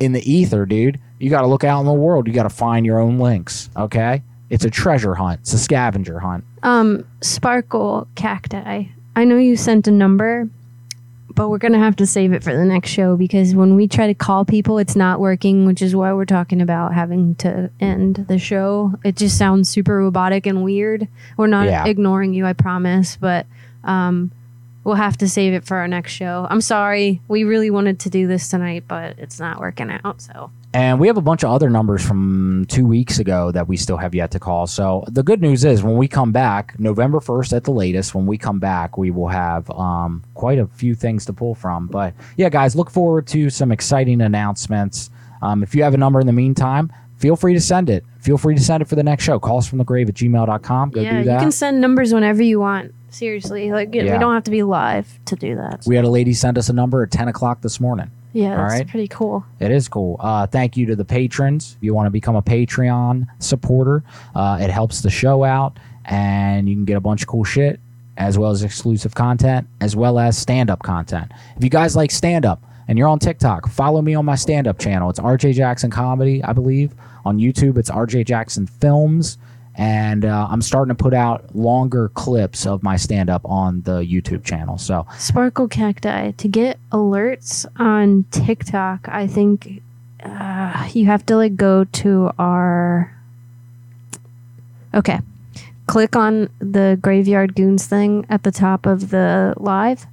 in 0.00 0.12
the 0.12 0.32
ether, 0.32 0.66
dude. 0.66 1.00
You 1.18 1.30
got 1.30 1.42
to 1.42 1.46
look 1.46 1.64
out 1.64 1.80
in 1.80 1.86
the 1.86 1.92
world. 1.92 2.26
You 2.26 2.32
got 2.32 2.44
to 2.44 2.50
find 2.50 2.84
your 2.84 2.98
own 2.98 3.18
links, 3.18 3.70
okay? 3.76 4.22
It's 4.50 4.64
a 4.64 4.70
treasure 4.70 5.14
hunt, 5.14 5.40
it's 5.40 5.52
a 5.52 5.58
scavenger 5.58 6.18
hunt. 6.18 6.44
Um, 6.62 7.06
Sparkle 7.20 8.06
Cacti. 8.14 8.92
I 9.16 9.24
know 9.24 9.36
you 9.36 9.56
sent 9.56 9.88
a 9.88 9.90
number, 9.90 10.48
but 11.34 11.48
we're 11.48 11.58
gonna 11.58 11.78
have 11.78 11.96
to 11.96 12.06
save 12.06 12.32
it 12.32 12.42
for 12.44 12.54
the 12.56 12.64
next 12.64 12.90
show 12.90 13.16
because 13.16 13.54
when 13.54 13.74
we 13.76 13.88
try 13.88 14.06
to 14.06 14.14
call 14.14 14.44
people, 14.44 14.78
it's 14.78 14.96
not 14.96 15.20
working, 15.20 15.66
which 15.66 15.82
is 15.82 15.94
why 15.96 16.12
we're 16.12 16.24
talking 16.24 16.60
about 16.60 16.94
having 16.94 17.34
to 17.36 17.70
end 17.80 18.24
the 18.28 18.38
show. 18.38 18.94
It 19.04 19.16
just 19.16 19.36
sounds 19.38 19.68
super 19.68 19.96
robotic 19.98 20.46
and 20.46 20.62
weird. 20.62 21.08
We're 21.36 21.46
not 21.46 21.66
Yeah. 21.66 21.84
ignoring 21.86 22.34
you, 22.34 22.46
I 22.46 22.52
promise, 22.52 23.16
but 23.16 23.46
um, 23.84 24.30
we'll 24.84 24.94
have 24.96 25.16
to 25.18 25.28
save 25.28 25.52
it 25.54 25.64
for 25.64 25.76
our 25.76 25.88
next 25.88 26.12
show. 26.12 26.46
I'm 26.50 26.60
sorry, 26.60 27.20
we 27.28 27.44
really 27.44 27.70
wanted 27.70 27.98
to 28.00 28.10
do 28.10 28.26
this 28.26 28.48
tonight, 28.48 28.84
but 28.88 29.18
it's 29.18 29.38
not 29.40 29.60
working 29.60 29.90
out. 30.04 30.20
So 30.22 30.50
And 30.74 30.98
we 30.98 31.06
have 31.06 31.18
a 31.18 31.22
bunch 31.22 31.44
of 31.44 31.50
other 31.50 31.68
numbers 31.68 32.02
from 32.06 32.64
two 32.68 32.86
weeks 32.86 33.18
ago 33.18 33.52
that 33.52 33.68
we 33.68 33.76
still 33.76 33.98
have 33.98 34.14
yet 34.14 34.30
to 34.30 34.38
call. 34.40 34.66
So 34.66 35.04
the 35.06 35.22
good 35.22 35.42
news 35.42 35.66
is 35.66 35.82
when 35.82 35.98
we 35.98 36.08
come 36.08 36.32
back, 36.32 36.78
November 36.80 37.20
1st 37.20 37.54
at 37.54 37.64
the 37.64 37.72
latest, 37.72 38.14
when 38.14 38.24
we 38.26 38.38
come 38.38 38.58
back, 38.58 38.96
we 38.96 39.10
will 39.10 39.28
have 39.28 39.70
um, 39.70 40.22
quite 40.32 40.58
a 40.58 40.66
few 40.68 40.94
things 40.94 41.26
to 41.26 41.34
pull 41.34 41.54
from. 41.54 41.88
But 41.88 42.14
yeah, 42.38 42.48
guys, 42.48 42.74
look 42.74 42.90
forward 42.90 43.26
to 43.28 43.50
some 43.50 43.70
exciting 43.70 44.22
announcements. 44.22 45.10
Um, 45.42 45.62
if 45.62 45.74
you 45.74 45.82
have 45.82 45.92
a 45.92 45.98
number 45.98 46.20
in 46.20 46.26
the 46.26 46.32
meantime, 46.32 46.90
feel 47.18 47.36
free 47.36 47.52
to 47.52 47.60
send 47.60 47.90
it. 47.90 48.02
Feel 48.20 48.38
free 48.38 48.54
to 48.54 48.62
send 48.62 48.82
it 48.82 48.88
for 48.88 48.94
the 48.94 49.02
next 49.02 49.24
show. 49.24 49.38
Calls 49.38 49.66
from 49.68 49.76
the 49.76 49.84
grave 49.84 50.08
at 50.08 50.14
gmail.com. 50.14 50.90
Go 50.90 51.00
yeah, 51.02 51.18
do 51.18 51.24
that. 51.24 51.34
you 51.34 51.40
can 51.40 51.52
send 51.52 51.82
numbers 51.82 52.14
whenever 52.14 52.42
you 52.42 52.60
want. 52.60 52.94
Seriously, 53.10 53.70
like 53.72 53.94
Yeah. 53.94 54.04
we 54.04 54.18
don't 54.18 54.32
have 54.32 54.44
to 54.44 54.50
be 54.50 54.62
live 54.62 55.18
to 55.26 55.36
do 55.36 55.54
that. 55.56 55.82
we 55.86 55.96
had 55.96 56.06
a 56.06 56.08
lady 56.08 56.32
send 56.32 56.56
us 56.56 56.70
a 56.70 56.72
number 56.72 57.02
at 57.02 57.10
10 57.10 57.28
o'clock 57.28 57.60
this 57.60 57.78
morning. 57.78 58.10
Yeah, 58.32 58.50
All 58.52 58.68
that's 58.68 58.80
right. 58.80 58.88
pretty 58.88 59.08
cool. 59.08 59.44
It 59.60 59.70
is 59.70 59.88
cool. 59.88 60.16
Uh, 60.20 60.46
thank 60.46 60.76
you 60.76 60.86
to 60.86 60.96
the 60.96 61.04
patrons. 61.04 61.74
If 61.76 61.84
you 61.84 61.94
want 61.94 62.06
to 62.06 62.10
become 62.10 62.34
a 62.36 62.42
Patreon 62.42 63.26
supporter, 63.40 64.02
uh, 64.34 64.58
it 64.60 64.70
helps 64.70 65.00
the 65.02 65.10
show 65.10 65.44
out, 65.44 65.78
and 66.06 66.68
you 66.68 66.74
can 66.74 66.84
get 66.84 66.96
a 66.96 67.00
bunch 67.00 67.22
of 67.22 67.28
cool 67.28 67.44
shit, 67.44 67.78
as 68.16 68.38
well 68.38 68.50
as 68.50 68.62
exclusive 68.62 69.14
content, 69.14 69.66
as 69.80 69.94
well 69.96 70.18
as 70.18 70.36
stand 70.38 70.70
up 70.70 70.82
content. 70.82 71.30
If 71.56 71.64
you 71.64 71.70
guys 71.70 71.94
like 71.96 72.10
stand 72.10 72.44
up 72.46 72.62
and 72.88 72.98
you're 72.98 73.08
on 73.08 73.18
TikTok, 73.18 73.68
follow 73.68 74.00
me 74.02 74.14
on 74.14 74.24
my 74.24 74.34
stand 74.34 74.66
up 74.66 74.78
channel. 74.78 75.10
It's 75.10 75.20
RJ 75.20 75.54
Jackson 75.54 75.90
Comedy, 75.90 76.42
I 76.42 76.52
believe. 76.52 76.94
On 77.24 77.38
YouTube, 77.38 77.76
it's 77.78 77.90
RJ 77.90 78.26
Jackson 78.26 78.66
Films. 78.66 79.38
And 79.74 80.24
uh, 80.24 80.48
I'm 80.50 80.60
starting 80.60 80.94
to 80.94 81.02
put 81.02 81.14
out 81.14 81.56
longer 81.56 82.10
clips 82.10 82.66
of 82.66 82.82
my 82.82 82.96
stand 82.96 83.30
up 83.30 83.42
on 83.44 83.82
the 83.82 84.00
YouTube 84.00 84.44
channel. 84.44 84.76
So 84.76 85.06
Sparkle 85.18 85.68
Cacti. 85.68 86.32
To 86.32 86.48
get 86.48 86.78
alerts 86.90 87.64
on 87.80 88.24
TikTok, 88.30 89.08
I 89.08 89.26
think 89.26 89.82
uh, 90.22 90.88
you 90.92 91.06
have 91.06 91.24
to 91.26 91.36
like 91.36 91.56
go 91.56 91.84
to 91.84 92.30
our. 92.38 93.16
Okay. 94.94 95.20
Click 95.86 96.16
on 96.16 96.48
the 96.58 96.98
Graveyard 97.00 97.54
Goonz 97.54 97.86
thing 97.86 98.24
at 98.28 98.42
the 98.44 98.52
top 98.52 98.86
of 98.86 99.10
the 99.10 99.54
live. 99.56 100.06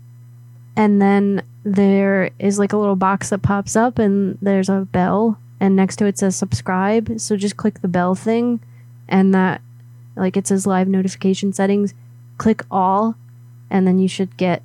And 0.76 1.02
then 1.02 1.44
there 1.64 2.32
is 2.40 2.58
like 2.58 2.74
a 2.74 2.78
little 2.78 2.96
box 2.96 3.30
that 3.30 3.42
pops 3.42 3.76
up, 3.76 4.00
and 4.00 4.38
there's 4.42 4.70
a 4.70 4.88
bell. 4.92 5.38
And 5.60 5.76
next 5.76 5.98
to 5.98 6.06
it 6.06 6.18
says 6.18 6.36
subscribe. 6.38 7.20
So 7.20 7.36
just 7.36 7.58
click 7.58 7.82
the 7.82 7.90
bell 7.90 8.16
thing. 8.16 8.62
And 9.10 9.34
that, 9.34 9.62
like, 10.16 10.38
it 10.38 10.48
says 10.48 10.66
live 10.66 10.88
notification 10.88 11.52
settings. 11.52 11.94
Click 12.38 12.64
all. 12.72 13.16
And 13.70 13.86
then 13.86 14.00
you 14.00 14.08
should 14.08 14.36
get 14.38 14.64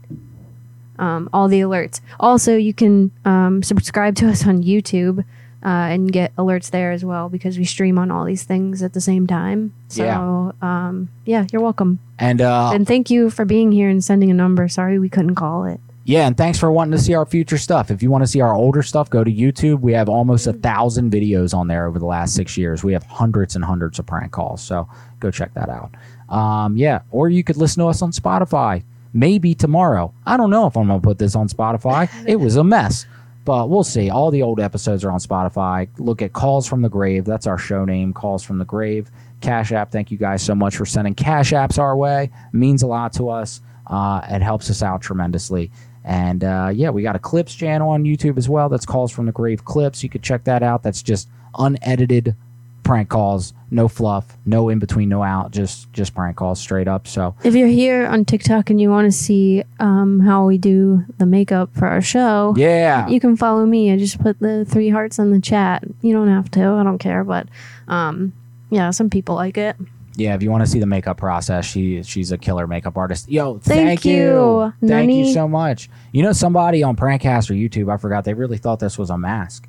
um, 0.98 1.28
all 1.32 1.48
the 1.48 1.60
alerts. 1.60 2.00
Also, 2.20 2.56
you 2.56 2.72
can 2.72 3.10
um, 3.24 3.62
subscribe 3.62 4.14
to 4.16 4.28
us 4.28 4.46
on 4.46 4.62
YouTube 4.62 5.20
uh, 5.64 5.68
and 5.92 6.12
get 6.12 6.34
alerts 6.36 6.70
there 6.70 6.92
as 6.92 7.04
well 7.04 7.28
because 7.28 7.58
we 7.58 7.64
stream 7.64 7.98
on 7.98 8.10
all 8.10 8.24
these 8.24 8.44
things 8.44 8.82
at 8.82 8.92
the 8.92 9.00
same 9.00 9.26
time. 9.26 9.72
So, 9.88 10.04
Yeah. 10.04 10.52
um, 10.62 11.08
yeah, 11.24 11.46
you're 11.52 11.62
welcome. 11.62 11.98
and 12.18 12.40
uh, 12.40 12.70
and 12.72 12.86
thank 12.86 13.10
you 13.10 13.28
for 13.30 13.44
being 13.44 13.72
here 13.72 13.88
and 13.88 14.04
sending 14.04 14.30
a 14.30 14.34
number. 14.34 14.68
Sorry 14.68 14.98
we 14.98 15.08
couldn't 15.08 15.34
call 15.34 15.64
it. 15.64 15.80
Yeah, 16.06 16.26
and 16.26 16.36
thanks 16.36 16.58
for 16.58 16.70
wanting 16.70 16.92
to 16.92 17.02
see 17.02 17.14
our 17.14 17.24
future 17.24 17.56
stuff. 17.56 17.90
If 17.90 18.02
you 18.02 18.10
want 18.10 18.24
to 18.24 18.28
see 18.28 18.42
our 18.42 18.54
older 18.54 18.82
stuff, 18.82 19.08
go 19.08 19.24
to 19.24 19.32
YouTube. 19.32 19.80
We 19.80 19.94
have 19.94 20.10
almost 20.10 20.46
a 20.46 20.52
thousand 20.52 21.10
videos 21.10 21.54
on 21.54 21.66
there 21.66 21.86
over 21.86 21.98
the 21.98 22.04
last 22.04 22.34
six 22.34 22.58
years. 22.58 22.84
We 22.84 22.92
have 22.92 23.04
hundreds 23.04 23.56
and 23.56 23.64
hundreds 23.64 23.98
of 23.98 24.04
prank 24.06 24.30
calls, 24.32 24.62
so 24.62 24.86
go 25.20 25.30
check 25.30 25.54
that 25.54 25.70
out. 25.70 25.94
Um, 26.28 26.76
yeah, 26.76 27.00
or 27.10 27.30
you 27.30 27.42
could 27.42 27.56
listen 27.56 27.82
to 27.82 27.88
us 27.88 28.02
on 28.02 28.12
Spotify. 28.12 28.82
Maybe 29.14 29.54
tomorrow. 29.54 30.12
I 30.26 30.36
don't 30.36 30.50
know 30.50 30.66
if 30.66 30.76
I'm 30.76 30.88
gonna 30.88 31.00
put 31.00 31.18
this 31.18 31.34
on 31.34 31.48
Spotify. 31.48 32.10
It 32.26 32.36
was 32.36 32.56
a 32.56 32.64
mess, 32.64 33.06
but 33.46 33.70
we'll 33.70 33.84
see. 33.84 34.10
All 34.10 34.30
the 34.30 34.42
old 34.42 34.60
episodes 34.60 35.04
are 35.04 35.10
on 35.10 35.20
Spotify. 35.20 35.88
Look 35.98 36.20
at 36.20 36.34
Calls 36.34 36.66
from 36.66 36.82
the 36.82 36.90
Grave. 36.90 37.24
That's 37.24 37.46
our 37.46 37.56
show 37.56 37.84
name, 37.86 38.12
Calls 38.12 38.42
from 38.42 38.58
the 38.58 38.64
Grave. 38.66 39.10
Cash 39.40 39.72
App. 39.72 39.90
Thank 39.90 40.10
you 40.10 40.18
guys 40.18 40.42
so 40.42 40.54
much 40.54 40.76
for 40.76 40.84
sending 40.84 41.14
Cash 41.14 41.52
Apps 41.52 41.78
our 41.78 41.96
way. 41.96 42.24
It 42.24 42.54
means 42.54 42.82
a 42.82 42.86
lot 42.86 43.12
to 43.14 43.30
us. 43.30 43.60
Uh, 43.86 44.20
it 44.28 44.42
helps 44.42 44.68
us 44.68 44.82
out 44.82 45.00
tremendously. 45.00 45.70
And 46.04 46.44
uh, 46.44 46.70
yeah, 46.74 46.90
we 46.90 47.02
got 47.02 47.16
a 47.16 47.18
clips 47.18 47.54
channel 47.54 47.90
on 47.90 48.04
YouTube 48.04 48.36
as 48.36 48.48
well. 48.48 48.68
That's 48.68 48.84
Calls 48.86 49.10
from 49.10 49.26
the 49.26 49.32
Grave 49.32 49.64
Clips. 49.64 50.02
You 50.02 50.08
could 50.10 50.22
check 50.22 50.44
that 50.44 50.62
out. 50.62 50.82
That's 50.82 51.02
just 51.02 51.28
unedited 51.58 52.36
prank 52.82 53.08
calls, 53.08 53.54
no 53.70 53.88
fluff, 53.88 54.36
no 54.44 54.68
in 54.68 54.78
between, 54.78 55.08
no 55.08 55.22
out, 55.22 55.50
just 55.50 55.90
just 55.94 56.14
prank 56.14 56.36
calls 56.36 56.60
straight 56.60 56.86
up. 56.86 57.08
So 57.08 57.34
If 57.42 57.54
you're 57.54 57.66
here 57.68 58.06
on 58.06 58.26
TikTok 58.26 58.68
and 58.68 58.78
you 58.78 58.90
want 58.90 59.06
to 59.06 59.12
see 59.12 59.64
um, 59.80 60.20
how 60.20 60.44
we 60.44 60.58
do 60.58 61.02
the 61.16 61.24
makeup 61.24 61.70
for 61.74 61.86
our 61.88 62.02
show, 62.02 62.52
Yeah. 62.58 63.08
you 63.08 63.20
can 63.20 63.38
follow 63.38 63.64
me. 63.64 63.90
I 63.90 63.96
just 63.96 64.20
put 64.20 64.38
the 64.38 64.66
three 64.66 64.90
hearts 64.90 65.18
in 65.18 65.30
the 65.32 65.40
chat. 65.40 65.82
You 66.02 66.12
don't 66.12 66.28
have 66.28 66.50
to. 66.50 66.60
I 66.72 66.82
don't 66.82 66.98
care, 66.98 67.24
but 67.24 67.48
um, 67.88 68.34
yeah, 68.68 68.90
some 68.90 69.08
people 69.08 69.34
like 69.34 69.56
it. 69.56 69.76
Yeah, 70.16 70.34
if 70.34 70.42
you 70.42 70.50
want 70.50 70.62
to 70.62 70.66
see 70.66 70.78
the 70.78 70.86
makeup 70.86 71.16
process, 71.16 71.64
she 71.64 72.02
she's 72.02 72.32
a 72.32 72.38
killer 72.38 72.66
makeup 72.66 72.96
artist. 72.96 73.28
Yo, 73.28 73.58
Thank 73.58 74.02
thank, 74.02 74.04
you, 74.04 74.72
Thank 74.84 75.10
you 75.10 75.32
so 75.32 75.48
much. 75.48 75.88
You 76.12 76.22
know, 76.22 76.32
somebody 76.32 76.82
on 76.82 76.96
Prankcast 76.96 77.50
or 77.50 77.54
YouTube, 77.54 77.92
I 77.92 77.96
forgot, 77.96 78.24
they 78.24 78.34
really 78.34 78.58
thought 78.58 78.80
this 78.80 78.98
was 78.98 79.10
a 79.10 79.18
mask. 79.18 79.68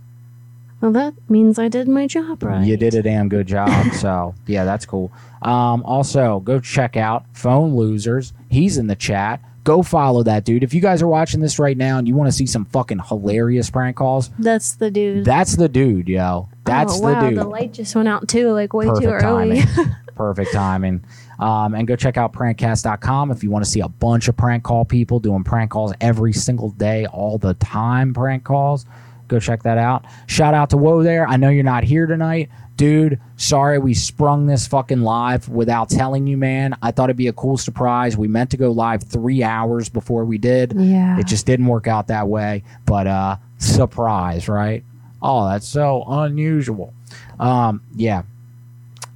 Well, 0.82 0.92
that 0.92 1.14
means 1.30 1.58
I 1.58 1.68
did 1.68 1.88
my 1.88 2.06
job 2.06 2.44
right. 2.44 2.66
You 2.66 2.78
did 2.78 2.94
a 2.94 3.02
damn 3.02 3.30
good 3.30 3.48
job. 3.48 3.94
so 3.94 4.36
yeah, 4.46 4.66
that's 4.66 4.86
cool. 4.86 5.12
Um, 5.42 5.84
also, 5.84 6.42
go 6.42 6.60
check 6.60 6.96
out 6.98 7.26
Phone 7.34 7.76
Losers. 7.76 8.34
He's 8.50 8.78
in 8.78 8.88
the 8.88 8.96
chat. 8.96 9.42
Go 9.64 9.82
follow 9.82 10.22
that 10.22 10.46
dude. 10.46 10.64
If 10.64 10.76
you 10.76 10.82
guys 10.82 11.02
are 11.02 11.08
watching 11.08 11.42
this 11.42 11.58
right 11.58 11.76
now 11.76 11.98
and 11.98 12.08
you 12.08 12.14
want 12.14 12.28
to 12.28 12.32
see 12.32 12.46
some 12.46 12.66
fucking 12.66 13.00
hilarious 13.00 13.72
prank 13.72 13.98
calls, 13.98 14.30
That's 14.38 14.76
the 14.76 14.92
dude. 14.92 15.26
that's 15.26 15.56
the 15.56 15.68
dude, 15.68 16.08
yo. 16.08 16.50
That's 16.66 17.00
oh, 17.00 17.02
wow, 17.02 17.22
the 17.22 17.30
dude. 17.30 17.40
The 17.40 17.46
light 17.46 17.74
just 17.74 17.96
went 17.96 18.08
out 18.08 18.28
too, 18.28 18.52
like 18.52 18.74
way 18.74 18.86
too 18.86 19.08
early. 19.08 19.64
Perfect 20.16 20.54
timing. 20.54 21.04
Um, 21.40 21.76
and 21.76 21.88
go 21.88 21.96
check 21.96 22.18
out 22.18 22.34
prankcast.com 22.34 23.32
if 23.32 23.44
you 23.44 23.52
want 23.52 23.66
to 23.66 23.70
see 23.70 23.82
a 23.82 23.90
bunch 23.90 24.28
of 24.28 24.38
prank 24.38 24.64
call 24.64 24.86
people 24.86 25.20
doing 25.20 25.44
prank 25.44 25.72
calls 25.72 25.94
every 26.00 26.34
single 26.34 26.70
day, 26.72 27.06
all 27.08 27.38
the 27.38 27.54
time 27.56 28.14
prank 28.14 28.44
calls. 28.44 28.86
Go 29.28 29.40
check 29.40 29.64
that 29.64 29.78
out. 29.78 30.06
Shout 30.28 30.54
out 30.54 30.70
to 30.70 30.78
Woe 30.78 31.04
there. 31.04 31.28
I 31.28 31.36
know 31.36 31.50
you're 31.50 31.64
not 31.64 31.84
here 31.84 32.06
tonight. 32.06 32.50
Dude, 32.78 33.20
sorry 33.38 33.80
we 33.80 33.94
sprung 33.94 34.48
this 34.48 34.68
fucking 34.68 35.02
live 35.02 35.48
without 35.50 35.90
telling 35.90 36.28
you, 36.28 36.38
man. 36.38 36.76
I 36.82 36.92
thought 36.92 37.06
it'd 37.10 37.18
be 37.18 37.28
a 37.28 37.34
cool 37.34 37.58
surprise. 37.58 38.18
We 38.18 38.28
meant 38.28 38.52
to 38.52 38.58
go 38.58 38.72
live 38.72 39.04
three 39.04 39.44
hours 39.44 39.90
before 39.90 40.26
we 40.26 40.38
did. 40.38 40.74
Yeah. 40.76 41.18
It 41.18 41.26
just 41.26 41.46
didn't 41.46 41.68
work 41.68 41.88
out 41.88 42.08
that 42.08 42.28
way. 42.28 42.64
But 42.86 43.08
uh 43.08 43.38
surprise, 43.58 44.48
right? 44.48 44.84
Oh, 45.22 45.48
that's 45.50 45.68
so 45.68 46.04
unusual. 46.08 46.94
Um, 47.40 47.82
yeah. 47.96 48.24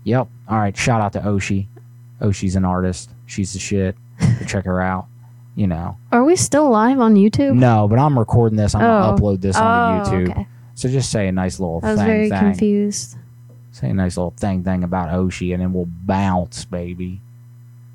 Yep. 0.06 0.28
All 0.50 0.58
right. 0.58 0.76
Shout 0.76 1.02
out 1.02 1.14
to 1.14 1.20
Oshi. 1.22 1.68
Oshi's 2.22 2.56
an 2.56 2.66
artist. 2.66 3.12
She's 3.28 3.54
the 3.54 3.60
shit. 3.60 3.96
Go 4.20 4.46
check 4.46 4.66
her 4.66 4.82
out. 4.82 5.08
You 5.56 5.68
know. 5.68 5.98
Are 6.12 6.24
we 6.24 6.36
still 6.36 6.70
live 6.70 7.00
on 7.00 7.16
YouTube? 7.16 7.54
No, 7.56 7.88
but 7.88 8.00
I'm 8.00 8.18
recording 8.18 8.58
this. 8.58 8.74
I'm 8.76 8.82
Oh. 8.82 8.86
gonna 9.16 9.18
upload 9.22 9.42
this 9.42 9.56
Oh, 9.58 9.60
YouTube. 9.62 10.30
okay. 10.32 10.48
So 10.76 10.88
just 10.90 11.12
say 11.12 11.28
a 11.28 11.32
nice 11.32 11.60
little 11.60 11.80
I 11.84 11.92
was 11.92 12.00
thing 12.00 12.08
very 12.08 12.30
thing. 12.30 12.40
confused. 12.40 13.18
Say 13.72 13.90
a 13.90 13.94
nice 13.94 14.16
little 14.18 14.34
thing 14.38 14.64
thing 14.64 14.84
about 14.84 15.10
Oshi, 15.10 15.54
and 15.54 15.62
then 15.62 15.74
we'll 15.74 15.88
bounce, 15.88 16.66
baby. 16.66 17.22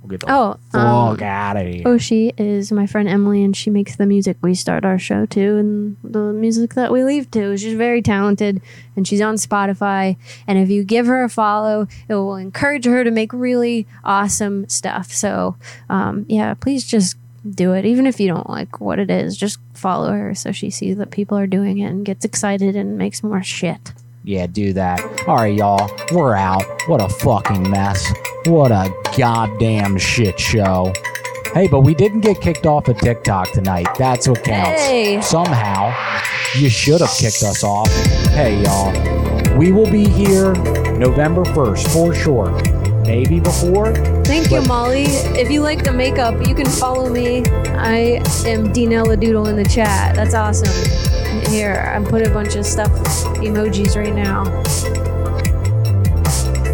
We'll 0.04 0.10
get 0.10 0.20
the 0.20 0.32
Oh, 0.34 0.58
fuck 0.70 1.22
um, 1.22 1.22
out 1.22 1.56
of 1.56 1.66
here. 1.66 1.82
Oshi 1.84 2.30
is 2.36 2.70
my 2.70 2.86
friend 2.86 3.08
Emily, 3.08 3.42
and 3.42 3.56
she 3.56 3.70
makes 3.70 3.96
the 3.96 4.04
music 4.04 4.36
we 4.42 4.54
start 4.54 4.84
our 4.84 4.98
show 4.98 5.24
to, 5.24 5.56
and 5.56 5.96
the 6.04 6.18
music 6.34 6.74
that 6.74 6.92
we 6.92 7.04
leave 7.04 7.30
to. 7.30 7.56
She's 7.56 7.72
very 7.72 8.02
talented, 8.02 8.60
and 8.96 9.08
she's 9.08 9.22
on 9.22 9.36
Spotify. 9.36 10.16
And 10.46 10.58
if 10.58 10.68
you 10.68 10.84
give 10.84 11.06
her 11.06 11.24
a 11.24 11.30
follow, 11.30 11.88
it 12.06 12.14
will 12.14 12.36
encourage 12.36 12.84
her 12.84 13.02
to 13.02 13.10
make 13.10 13.32
really 13.32 13.86
awesome 14.04 14.68
stuff. 14.68 15.10
So, 15.10 15.56
um, 15.88 16.26
yeah, 16.28 16.52
please 16.52 16.84
just 16.84 17.16
do 17.48 17.72
it, 17.72 17.86
even 17.86 18.06
if 18.06 18.20
you 18.20 18.28
don't 18.28 18.50
like 18.50 18.82
what 18.82 18.98
it 18.98 19.10
is. 19.10 19.38
Just 19.38 19.58
follow 19.72 20.12
her 20.12 20.34
so 20.34 20.52
she 20.52 20.68
sees 20.68 20.98
that 20.98 21.10
people 21.12 21.38
are 21.38 21.46
doing 21.46 21.78
it 21.78 21.88
and 21.88 22.04
gets 22.04 22.26
excited 22.26 22.76
and 22.76 22.98
makes 22.98 23.22
more 23.22 23.42
shit. 23.42 23.94
Yeah, 24.26 24.46
do 24.46 24.72
that. 24.72 25.02
All 25.28 25.36
right, 25.36 25.54
y'all. 25.54 25.90
We're 26.10 26.34
out. 26.34 26.64
What 26.86 27.02
a 27.02 27.10
fucking 27.10 27.68
mess. 27.68 28.10
What 28.46 28.72
a 28.72 28.90
goddamn 29.18 29.98
shit 29.98 30.40
show. 30.40 30.94
Hey, 31.52 31.68
but 31.68 31.80
we 31.80 31.94
didn't 31.94 32.22
get 32.22 32.40
kicked 32.40 32.64
off 32.64 32.88
of 32.88 32.96
TikTok 32.96 33.52
tonight. 33.52 33.86
That's 33.98 34.26
what 34.26 34.42
counts. 34.42 34.80
Hey. 34.82 35.20
Somehow, 35.20 35.92
you 36.56 36.70
should 36.70 37.02
have 37.02 37.10
kicked 37.10 37.42
us 37.42 37.62
off. 37.62 37.90
Hey, 38.30 38.62
y'all. 38.62 39.58
We 39.58 39.72
will 39.72 39.90
be 39.90 40.08
here 40.08 40.54
November 40.94 41.44
1st 41.44 41.92
for 41.92 42.14
sure. 42.14 42.50
maybe 43.06 43.40
before. 43.40 43.94
Thank 44.24 44.50
you, 44.50 44.62
Molly. 44.62 45.04
If 45.38 45.50
you 45.50 45.60
like 45.60 45.84
the 45.84 45.92
makeup, 45.92 46.46
you 46.46 46.54
can 46.54 46.66
follow 46.66 47.08
me. 47.08 47.44
I 47.76 48.22
am 48.46 48.72
Dinella 48.72 49.20
Doodle 49.20 49.48
in 49.48 49.56
the 49.56 49.64
chat. 49.64 50.16
That's 50.16 50.34
awesome. 50.34 51.13
Here, 51.42 51.92
I'm 51.94 52.04
putting 52.04 52.28
a 52.28 52.34
bunch 52.34 52.54
of 52.56 52.64
stuff, 52.64 52.90
emojis 53.38 53.96
right 53.96 54.14
now. 54.14 54.44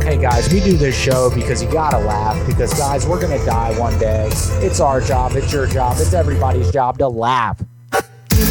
Hey 0.03 0.21
guys, 0.21 0.53
we 0.53 0.61
do 0.61 0.77
this 0.77 0.99
show 0.99 1.31
because 1.35 1.63
you 1.63 1.71
gotta 1.71 1.99
laugh. 1.99 2.47
Because 2.47 2.75
guys, 2.75 3.07
we're 3.07 3.21
gonna 3.21 3.45
die 3.45 3.79
one 3.79 3.97
day. 3.99 4.29
It's 4.65 4.81
our 4.81 5.01
job. 5.01 5.33
It's 5.37 5.53
your 5.53 5.67
job. 5.67 5.97
It's 5.99 6.13
everybody's 6.13 6.71
job 6.71 6.99
to 6.99 7.09
laugh. 7.09 7.61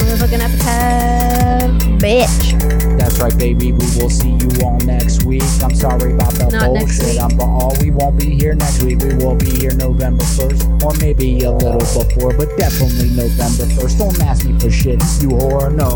Motherfucking 0.10 2.00
bitch. 2.00 2.98
That's 2.98 3.20
right, 3.20 3.38
baby. 3.38 3.72
We 3.72 3.86
will 4.00 4.10
see 4.10 4.32
you 4.32 4.50
all 4.66 4.80
next 4.80 5.24
week. 5.24 5.44
I'm 5.62 5.76
sorry 5.76 6.16
about 6.16 6.34
the 6.34 6.50
Not 6.52 6.66
bullshit. 6.66 7.22
I'm 7.22 7.38
but 7.38 7.46
all 7.46 7.76
we 7.80 7.92
won't 7.92 8.18
be 8.18 8.32
here 8.36 8.56
next 8.56 8.82
week. 8.82 9.00
We 9.02 9.14
will 9.14 9.36
be 9.36 9.52
here 9.52 9.76
November 9.76 10.24
1st, 10.24 10.84
or 10.84 10.98
maybe 10.98 11.44
a 11.44 11.52
little 11.52 11.78
before, 11.78 12.34
but 12.34 12.58
definitely 12.58 13.10
November 13.10 13.66
1st. 13.78 14.00
Don't 14.00 14.22
ask 14.22 14.48
me 14.48 14.58
for 14.60 14.72
shit, 14.72 15.00
you 15.22 15.30
whore. 15.30 15.70
No, 15.72 15.94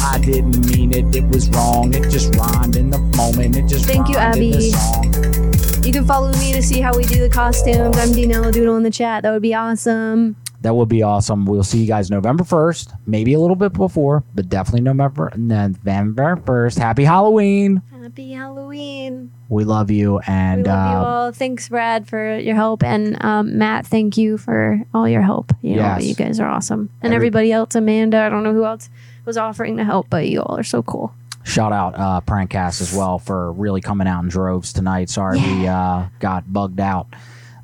I 0.00 0.20
didn't 0.20 0.64
mean 0.70 0.92
it. 0.92 1.14
It 1.16 1.24
was 1.28 1.50
wrong. 1.50 1.92
It 1.94 2.08
just 2.10 2.32
rhymed 2.36 2.76
in 2.76 2.90
the 2.90 2.98
moment. 3.16 3.56
It 3.56 3.66
just 3.66 3.86
Thank 3.86 4.08
you, 4.08 4.18
rhymed 4.18 4.36
in 4.36 4.50
the 4.52 4.56
Abby. 4.56 4.70
song. 4.70 5.84
You 5.84 5.92
can 5.92 6.06
follow 6.06 6.30
me 6.34 6.52
to 6.52 6.62
see 6.62 6.80
how 6.80 6.96
we 6.96 7.02
do 7.02 7.18
the 7.18 7.28
costumes. 7.28 7.98
I'm 7.98 8.10
Dinella 8.10 8.52
Doodle 8.52 8.76
in 8.76 8.84
the 8.84 8.90
chat. 8.90 9.24
That 9.24 9.32
would 9.32 9.42
be 9.42 9.52
awesome. 9.52 10.36
That 10.62 10.74
would 10.74 10.88
be 10.88 11.02
awesome. 11.02 11.44
We'll 11.44 11.64
see 11.64 11.80
you 11.80 11.86
guys 11.88 12.10
November 12.10 12.44
1st, 12.44 12.96
maybe 13.06 13.34
a 13.34 13.40
little 13.40 13.56
bit 13.56 13.72
before, 13.72 14.22
but 14.34 14.48
definitely 14.48 14.82
November 14.82 15.32
November 15.36 16.36
1st. 16.36 16.78
Happy 16.78 17.04
Halloween. 17.04 17.82
Happy 18.02 18.32
Halloween. 18.32 19.32
We 19.48 19.64
love 19.64 19.90
you 19.90 20.18
and 20.20 20.62
we 20.64 20.68
love 20.70 20.90
you 20.90 20.96
uh, 20.98 21.04
all. 21.04 21.32
Thanks, 21.32 21.68
Brad, 21.68 22.08
for 22.08 22.38
your 22.38 22.54
help, 22.54 22.82
and 22.82 23.22
um, 23.24 23.58
Matt, 23.58 23.86
thank 23.86 24.16
you 24.16 24.38
for 24.38 24.80
all 24.94 25.08
your 25.08 25.22
help. 25.22 25.52
You 25.62 25.76
know, 25.76 25.98
you 25.98 26.14
guys 26.14 26.40
are 26.40 26.48
awesome, 26.48 26.90
and 27.02 27.12
Every- 27.12 27.26
everybody 27.28 27.52
else, 27.52 27.74
Amanda. 27.74 28.18
I 28.18 28.28
don't 28.28 28.42
know 28.44 28.52
who 28.52 28.64
else 28.64 28.88
was 29.24 29.36
offering 29.36 29.76
to 29.76 29.84
help, 29.84 30.08
but 30.10 30.28
you 30.28 30.40
all 30.42 30.58
are 30.58 30.62
so 30.64 30.82
cool. 30.82 31.12
shout 31.44 31.72
out 31.72 31.94
uh 31.98 32.20
Prankcast 32.26 32.80
as 32.80 32.94
well 32.94 33.18
for 33.18 33.52
really 33.52 33.80
coming 33.80 34.06
out 34.08 34.22
in 34.22 34.28
droves 34.28 34.72
tonight. 34.72 35.10
Sorry 35.10 35.38
we 35.40 35.66
uh 35.66 36.06
got 36.20 36.52
bugged 36.52 36.80
out. 36.80 37.06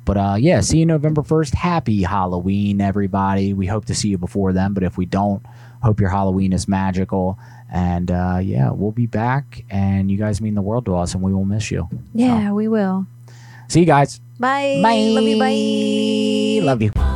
But 0.09 0.17
uh 0.17 0.37
yeah, 0.39 0.61
see 0.61 0.79
you 0.79 0.87
November 0.87 1.21
1st. 1.21 1.53
Happy 1.53 2.01
Halloween 2.01 2.81
everybody. 2.81 3.53
We 3.53 3.67
hope 3.67 3.85
to 3.85 3.93
see 3.93 4.07
you 4.09 4.17
before 4.17 4.53
then, 4.53 4.73
but 4.73 4.81
if 4.81 4.97
we 4.97 5.05
don't, 5.05 5.45
hope 5.83 5.99
your 5.99 6.09
Halloween 6.09 6.51
is 6.51 6.67
magical. 6.67 7.37
And 7.71 8.09
uh 8.09 8.39
yeah, 8.41 8.71
we'll 8.71 8.91
be 8.91 9.05
back 9.05 9.65
and 9.69 10.09
you 10.09 10.17
guys 10.17 10.41
mean 10.41 10.55
the 10.55 10.63
world 10.63 10.85
to 10.85 10.95
us 10.95 11.13
and 11.13 11.21
we 11.21 11.31
will 11.31 11.45
miss 11.45 11.69
you. 11.69 11.87
Yeah, 12.15 12.53
we 12.53 12.67
will. 12.67 13.05
See 13.67 13.81
you 13.81 13.85
guys. 13.85 14.19
Bye. 14.39 14.79
Bye. 14.81 15.11
Love 15.13 15.27
you. 15.27 15.37
Bye. 15.37 16.65
Love 16.65 16.81
you. 16.81 17.08